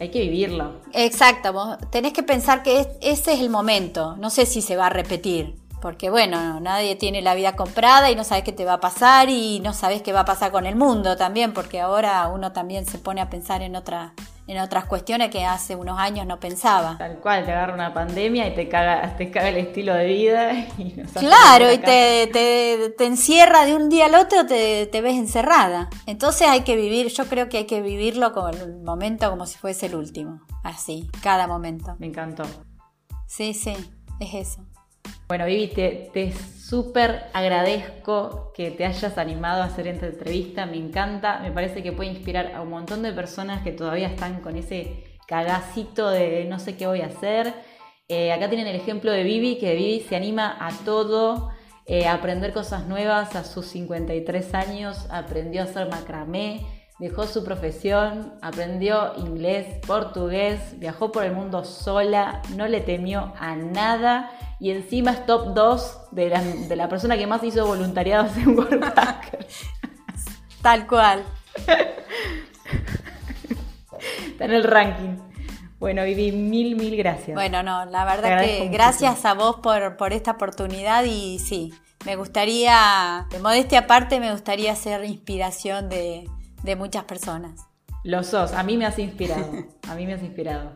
Hay 0.00 0.10
que 0.10 0.20
vivirlo. 0.20 0.80
Exacto, 0.92 1.52
vos 1.52 1.78
tenés 1.90 2.12
que 2.12 2.22
pensar 2.22 2.62
que 2.62 2.88
ese 3.00 3.34
es 3.34 3.40
el 3.40 3.50
momento. 3.50 4.16
No 4.16 4.30
sé 4.30 4.46
si 4.46 4.62
se 4.62 4.76
va 4.76 4.86
a 4.86 4.90
repetir. 4.90 5.62
Porque 5.82 6.10
bueno, 6.10 6.60
nadie 6.60 6.94
tiene 6.94 7.22
la 7.22 7.34
vida 7.34 7.56
comprada 7.56 8.08
y 8.08 8.14
no 8.14 8.22
sabes 8.22 8.44
qué 8.44 8.52
te 8.52 8.64
va 8.64 8.74
a 8.74 8.80
pasar 8.80 9.28
y 9.28 9.58
no 9.58 9.72
sabes 9.72 10.00
qué 10.00 10.12
va 10.12 10.20
a 10.20 10.24
pasar 10.24 10.52
con 10.52 10.64
el 10.64 10.76
mundo 10.76 11.16
también, 11.16 11.52
porque 11.52 11.80
ahora 11.80 12.28
uno 12.28 12.52
también 12.52 12.86
se 12.86 12.98
pone 12.98 13.20
a 13.20 13.28
pensar 13.28 13.62
en 13.62 13.74
otra, 13.74 14.14
en 14.52 14.58
otras 14.58 14.84
cuestiones 14.84 15.30
que 15.30 15.46
hace 15.46 15.76
unos 15.76 15.98
años 15.98 16.26
no 16.26 16.38
pensaba. 16.38 16.98
Tal 16.98 17.18
cual, 17.20 17.44
te 17.44 17.52
agarra 17.52 17.72
una 17.72 17.94
pandemia 17.94 18.46
y 18.46 18.54
te 18.54 18.68
caga, 18.68 19.16
te 19.16 19.30
caga 19.30 19.48
el 19.48 19.56
estilo 19.56 19.94
de 19.94 20.06
vida. 20.06 20.52
Y 20.78 20.92
claro, 21.12 21.72
y 21.72 21.78
te, 21.78 22.28
te, 22.32 23.06
encierra 23.06 23.64
de 23.64 23.74
un 23.74 23.88
día 23.88 24.06
al 24.06 24.14
otro, 24.14 24.46
te, 24.46 24.86
te, 24.86 25.00
ves 25.00 25.14
encerrada. 25.14 25.88
Entonces 26.06 26.48
hay 26.48 26.62
que 26.62 26.76
vivir, 26.76 27.08
yo 27.08 27.24
creo 27.26 27.48
que 27.48 27.58
hay 27.58 27.66
que 27.66 27.80
vivirlo 27.80 28.32
como 28.32 28.48
el 28.48 28.82
momento 28.82 29.30
como 29.30 29.46
si 29.46 29.58
fuese 29.58 29.86
el 29.86 29.94
último. 29.94 30.40
Así, 30.62 31.08
cada 31.22 31.46
momento. 31.46 31.96
Me 31.98 32.06
encantó. 32.06 32.44
Sí, 33.26 33.54
sí, 33.54 33.74
es 34.20 34.34
eso. 34.34 34.66
Bueno, 35.28 35.46
Vivi, 35.46 35.68
te, 35.68 36.10
te 36.12 36.32
súper 36.32 37.24
agradezco 37.32 38.52
que 38.54 38.70
te 38.70 38.84
hayas 38.84 39.18
animado 39.18 39.62
a 39.62 39.66
hacer 39.66 39.86
esta 39.86 40.06
entrevista, 40.06 40.66
me 40.66 40.76
encanta, 40.76 41.38
me 41.40 41.50
parece 41.50 41.82
que 41.82 41.92
puede 41.92 42.10
inspirar 42.10 42.52
a 42.54 42.62
un 42.62 42.70
montón 42.70 43.02
de 43.02 43.12
personas 43.12 43.62
que 43.62 43.72
todavía 43.72 44.08
están 44.08 44.40
con 44.40 44.56
ese 44.56 45.04
cagacito 45.26 46.10
de 46.10 46.44
no 46.46 46.58
sé 46.58 46.76
qué 46.76 46.86
voy 46.86 47.00
a 47.00 47.06
hacer. 47.06 47.52
Eh, 48.08 48.32
acá 48.32 48.48
tienen 48.48 48.66
el 48.66 48.76
ejemplo 48.76 49.10
de 49.10 49.22
Vivi, 49.22 49.58
que 49.58 49.74
Vivi 49.74 50.00
se 50.00 50.16
anima 50.16 50.56
a 50.60 50.70
todo, 50.84 51.50
eh, 51.86 52.06
a 52.06 52.14
aprender 52.14 52.52
cosas 52.52 52.86
nuevas 52.86 53.34
a 53.36 53.44
sus 53.44 53.66
53 53.66 54.54
años, 54.54 55.06
aprendió 55.10 55.62
a 55.62 55.64
hacer 55.64 55.88
macramé, 55.88 56.60
dejó 56.98 57.26
su 57.26 57.44
profesión, 57.44 58.34
aprendió 58.42 59.14
inglés, 59.16 59.78
portugués, 59.86 60.78
viajó 60.78 61.10
por 61.10 61.24
el 61.24 61.32
mundo 61.32 61.64
sola, 61.64 62.42
no 62.56 62.68
le 62.68 62.80
temió 62.80 63.32
a 63.38 63.56
nada 63.56 64.30
y 64.60 64.70
encima 64.70 65.10
es 65.12 65.26
top 65.26 65.54
2 65.54 65.98
de 66.12 66.76
la, 66.76 66.88
persona 66.88 67.16
que 67.16 67.26
más 67.26 67.42
hizo 67.42 67.66
voluntariado 67.66 68.28
en 68.36 68.56
World 68.56 68.94
Tal 70.62 70.86
cual. 70.86 71.24
Está 74.28 74.44
en 74.44 74.52
el 74.52 74.62
ranking. 74.62 75.16
Bueno, 75.80 76.04
Vivi, 76.04 76.30
mil, 76.30 76.76
mil 76.76 76.96
gracias. 76.96 77.34
Bueno, 77.34 77.64
no, 77.64 77.84
la 77.86 78.04
verdad 78.04 78.40
que 78.40 78.68
gracias 78.68 79.24
a 79.24 79.34
vos 79.34 79.56
por, 79.56 79.96
por 79.96 80.12
esta 80.12 80.30
oportunidad 80.30 81.02
y 81.02 81.40
sí, 81.40 81.74
me 82.06 82.14
gustaría, 82.14 83.26
de 83.30 83.40
modestia 83.40 83.80
aparte, 83.80 84.20
me 84.20 84.30
gustaría 84.30 84.76
ser 84.76 85.04
inspiración 85.04 85.88
de, 85.88 86.28
de 86.62 86.76
muchas 86.76 87.04
personas. 87.04 87.66
Lo 88.04 88.24
sos, 88.24 88.52
a 88.52 88.62
mí 88.62 88.76
me 88.76 88.86
has 88.86 88.98
inspirado, 88.98 89.46
a 89.88 89.94
mí 89.94 90.06
me 90.06 90.14
has 90.14 90.22
inspirado. 90.22 90.72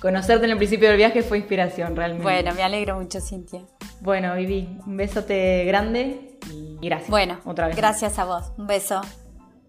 Conocerte 0.00 0.44
en 0.44 0.52
el 0.52 0.58
principio 0.58 0.88
del 0.88 0.96
viaje 0.96 1.22
fue 1.22 1.38
inspiración 1.38 1.96
realmente. 1.96 2.22
Bueno, 2.22 2.54
me 2.54 2.62
alegro 2.62 3.00
mucho, 3.00 3.20
Cintia. 3.20 3.62
Bueno, 4.00 4.34
Vivi, 4.36 4.78
un 4.86 4.96
besote 4.96 5.64
grande 5.64 6.38
y 6.52 6.78
gracias. 6.80 7.10
Bueno, 7.10 7.40
otra 7.44 7.66
vez. 7.66 7.76
Gracias 7.76 8.18
a 8.18 8.24
vos. 8.24 8.52
Un 8.56 8.68
beso. 8.68 9.00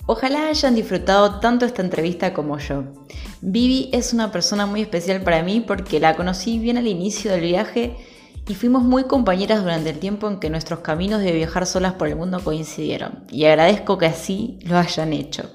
Ojalá 0.05 0.47
hayan 0.47 0.75
disfrutado 0.75 1.39
tanto 1.39 1.65
esta 1.65 1.81
entrevista 1.81 2.33
como 2.33 2.57
yo. 2.59 2.83
Vivi 3.41 3.89
es 3.91 4.13
una 4.13 4.31
persona 4.31 4.65
muy 4.65 4.81
especial 4.81 5.21
para 5.21 5.41
mí 5.43 5.61
porque 5.61 5.99
la 5.99 6.15
conocí 6.15 6.59
bien 6.59 6.77
al 6.77 6.87
inicio 6.87 7.31
del 7.31 7.41
viaje 7.41 7.95
y 8.47 8.55
fuimos 8.55 8.83
muy 8.83 9.03
compañeras 9.03 9.61
durante 9.61 9.91
el 9.91 9.99
tiempo 9.99 10.27
en 10.27 10.39
que 10.39 10.49
nuestros 10.49 10.79
caminos 10.79 11.21
de 11.21 11.31
viajar 11.31 11.65
solas 11.65 11.93
por 11.93 12.07
el 12.07 12.15
mundo 12.15 12.39
coincidieron. 12.43 13.23
Y 13.31 13.45
agradezco 13.45 13.97
que 13.97 14.07
así 14.07 14.59
lo 14.63 14.77
hayan 14.77 15.13
hecho. 15.13 15.49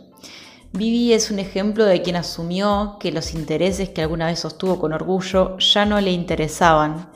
Vivi 0.77 1.13
es 1.13 1.31
un 1.31 1.39
ejemplo 1.39 1.85
de 1.85 2.03
quien 2.03 2.17
asumió 2.17 2.97
que 2.99 3.13
los 3.13 3.33
intereses 3.33 3.91
que 3.91 4.03
alguna 4.03 4.27
vez 4.27 4.41
sostuvo 4.41 4.81
con 4.81 4.93
orgullo 4.93 5.57
ya 5.59 5.87
no 5.87 6.01
le 6.01 6.11
interesaban 6.11 7.11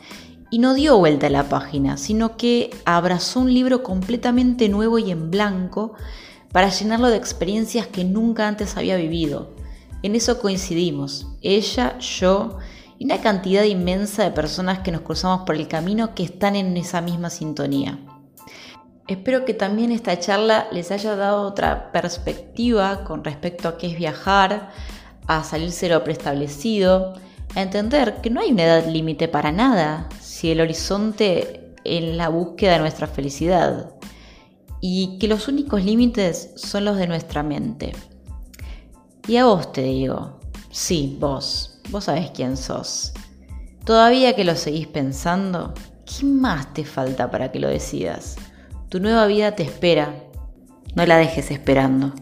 y 0.48 0.60
no 0.60 0.74
dio 0.74 0.96
vuelta 0.96 1.26
a 1.26 1.30
la 1.30 1.48
página, 1.48 1.96
sino 1.96 2.36
que 2.36 2.70
abrazó 2.84 3.40
un 3.40 3.52
libro 3.52 3.82
completamente 3.82 4.68
nuevo 4.68 5.00
y 5.00 5.10
en 5.10 5.32
blanco 5.32 5.94
para 6.52 6.68
llenarlo 6.68 7.08
de 7.08 7.16
experiencias 7.16 7.88
que 7.88 8.04
nunca 8.04 8.46
antes 8.46 8.76
había 8.76 8.94
vivido. 8.94 9.50
En 10.04 10.14
eso 10.14 10.38
coincidimos, 10.40 11.26
ella, 11.42 11.98
yo 11.98 12.58
y 12.96 13.06
una 13.06 13.20
cantidad 13.20 13.64
inmensa 13.64 14.22
de 14.22 14.30
personas 14.30 14.78
que 14.78 14.92
nos 14.92 15.00
cruzamos 15.00 15.40
por 15.44 15.56
el 15.56 15.66
camino 15.66 16.14
que 16.14 16.22
están 16.22 16.54
en 16.54 16.76
esa 16.76 17.00
misma 17.00 17.28
sintonía. 17.28 17.98
Espero 19.08 19.46
que 19.46 19.54
también 19.54 19.90
esta 19.90 20.18
charla 20.18 20.68
les 20.70 20.90
haya 20.90 21.16
dado 21.16 21.40
otra 21.40 21.92
perspectiva 21.92 23.04
con 23.04 23.24
respecto 23.24 23.66
a 23.66 23.78
qué 23.78 23.86
es 23.86 23.96
viajar, 23.96 24.68
a 25.26 25.42
salirse 25.44 25.88
lo 25.88 26.04
preestablecido, 26.04 27.14
a 27.54 27.62
entender 27.62 28.20
que 28.20 28.28
no 28.28 28.42
hay 28.42 28.52
una 28.52 28.64
edad 28.64 28.86
límite 28.86 29.26
para 29.26 29.50
nada 29.50 30.10
si 30.20 30.50
el 30.50 30.60
horizonte 30.60 31.74
en 31.84 32.18
la 32.18 32.28
búsqueda 32.28 32.74
de 32.74 32.80
nuestra 32.80 33.06
felicidad 33.06 33.94
y 34.82 35.16
que 35.18 35.26
los 35.26 35.48
únicos 35.48 35.82
límites 35.82 36.52
son 36.56 36.84
los 36.84 36.98
de 36.98 37.06
nuestra 37.06 37.42
mente. 37.42 37.94
Y 39.26 39.38
a 39.38 39.46
vos 39.46 39.72
te 39.72 39.84
digo, 39.84 40.38
sí, 40.70 41.16
vos, 41.18 41.80
vos 41.88 42.04
sabés 42.04 42.30
quién 42.32 42.58
sos. 42.58 43.14
Todavía 43.86 44.36
que 44.36 44.44
lo 44.44 44.54
seguís 44.54 44.86
pensando, 44.86 45.72
¿qué 46.04 46.26
más 46.26 46.74
te 46.74 46.84
falta 46.84 47.30
para 47.30 47.50
que 47.50 47.58
lo 47.58 47.68
decidas? 47.68 48.36
Tu 48.88 49.00
nueva 49.00 49.26
vida 49.26 49.54
te 49.54 49.64
espera. 49.64 50.14
No 50.94 51.04
la 51.04 51.18
dejes 51.18 51.50
esperando. 51.50 52.14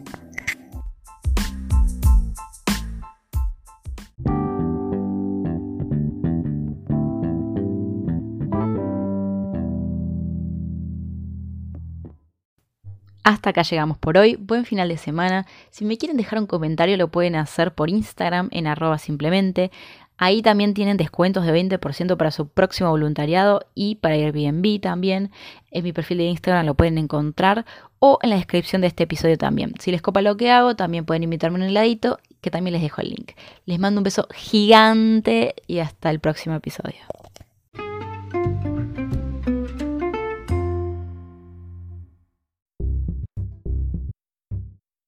Hasta 13.22 13.50
acá 13.50 13.62
llegamos 13.62 13.98
por 13.98 14.18
hoy. 14.18 14.34
Buen 14.34 14.64
final 14.64 14.88
de 14.88 14.96
semana. 14.96 15.46
Si 15.70 15.84
me 15.84 15.98
quieren 15.98 16.16
dejar 16.16 16.40
un 16.40 16.46
comentario 16.46 16.96
lo 16.96 17.12
pueden 17.12 17.36
hacer 17.36 17.74
por 17.74 17.90
Instagram 17.90 18.48
en 18.50 18.66
arroba 18.66 18.98
simplemente. 18.98 19.70
Ahí 20.18 20.42
también 20.42 20.74
tienen 20.74 20.96
descuentos 20.96 21.44
de 21.44 21.52
20% 21.52 22.16
para 22.16 22.30
su 22.30 22.48
próximo 22.48 22.90
voluntariado 22.90 23.66
y 23.74 23.96
para 23.96 24.14
Airbnb 24.14 24.80
también. 24.80 25.30
En 25.70 25.84
mi 25.84 25.92
perfil 25.92 26.18
de 26.18 26.24
Instagram 26.24 26.66
lo 26.66 26.74
pueden 26.74 26.98
encontrar 26.98 27.66
o 27.98 28.18
en 28.22 28.30
la 28.30 28.36
descripción 28.36 28.80
de 28.80 28.88
este 28.88 29.04
episodio 29.04 29.36
también. 29.36 29.74
Si 29.78 29.90
les 29.90 30.02
copa 30.02 30.22
lo 30.22 30.36
que 30.36 30.50
hago, 30.50 30.76
también 30.76 31.04
pueden 31.04 31.22
invitarme 31.22 31.58
en 31.58 31.64
el 31.64 31.74
ladito 31.74 32.18
que 32.40 32.50
también 32.50 32.74
les 32.74 32.82
dejo 32.82 33.00
el 33.00 33.10
link. 33.10 33.32
Les 33.64 33.78
mando 33.78 34.00
un 34.00 34.04
beso 34.04 34.28
gigante 34.34 35.54
y 35.66 35.78
hasta 35.80 36.10
el 36.10 36.20
próximo 36.20 36.54
episodio. 36.54 36.96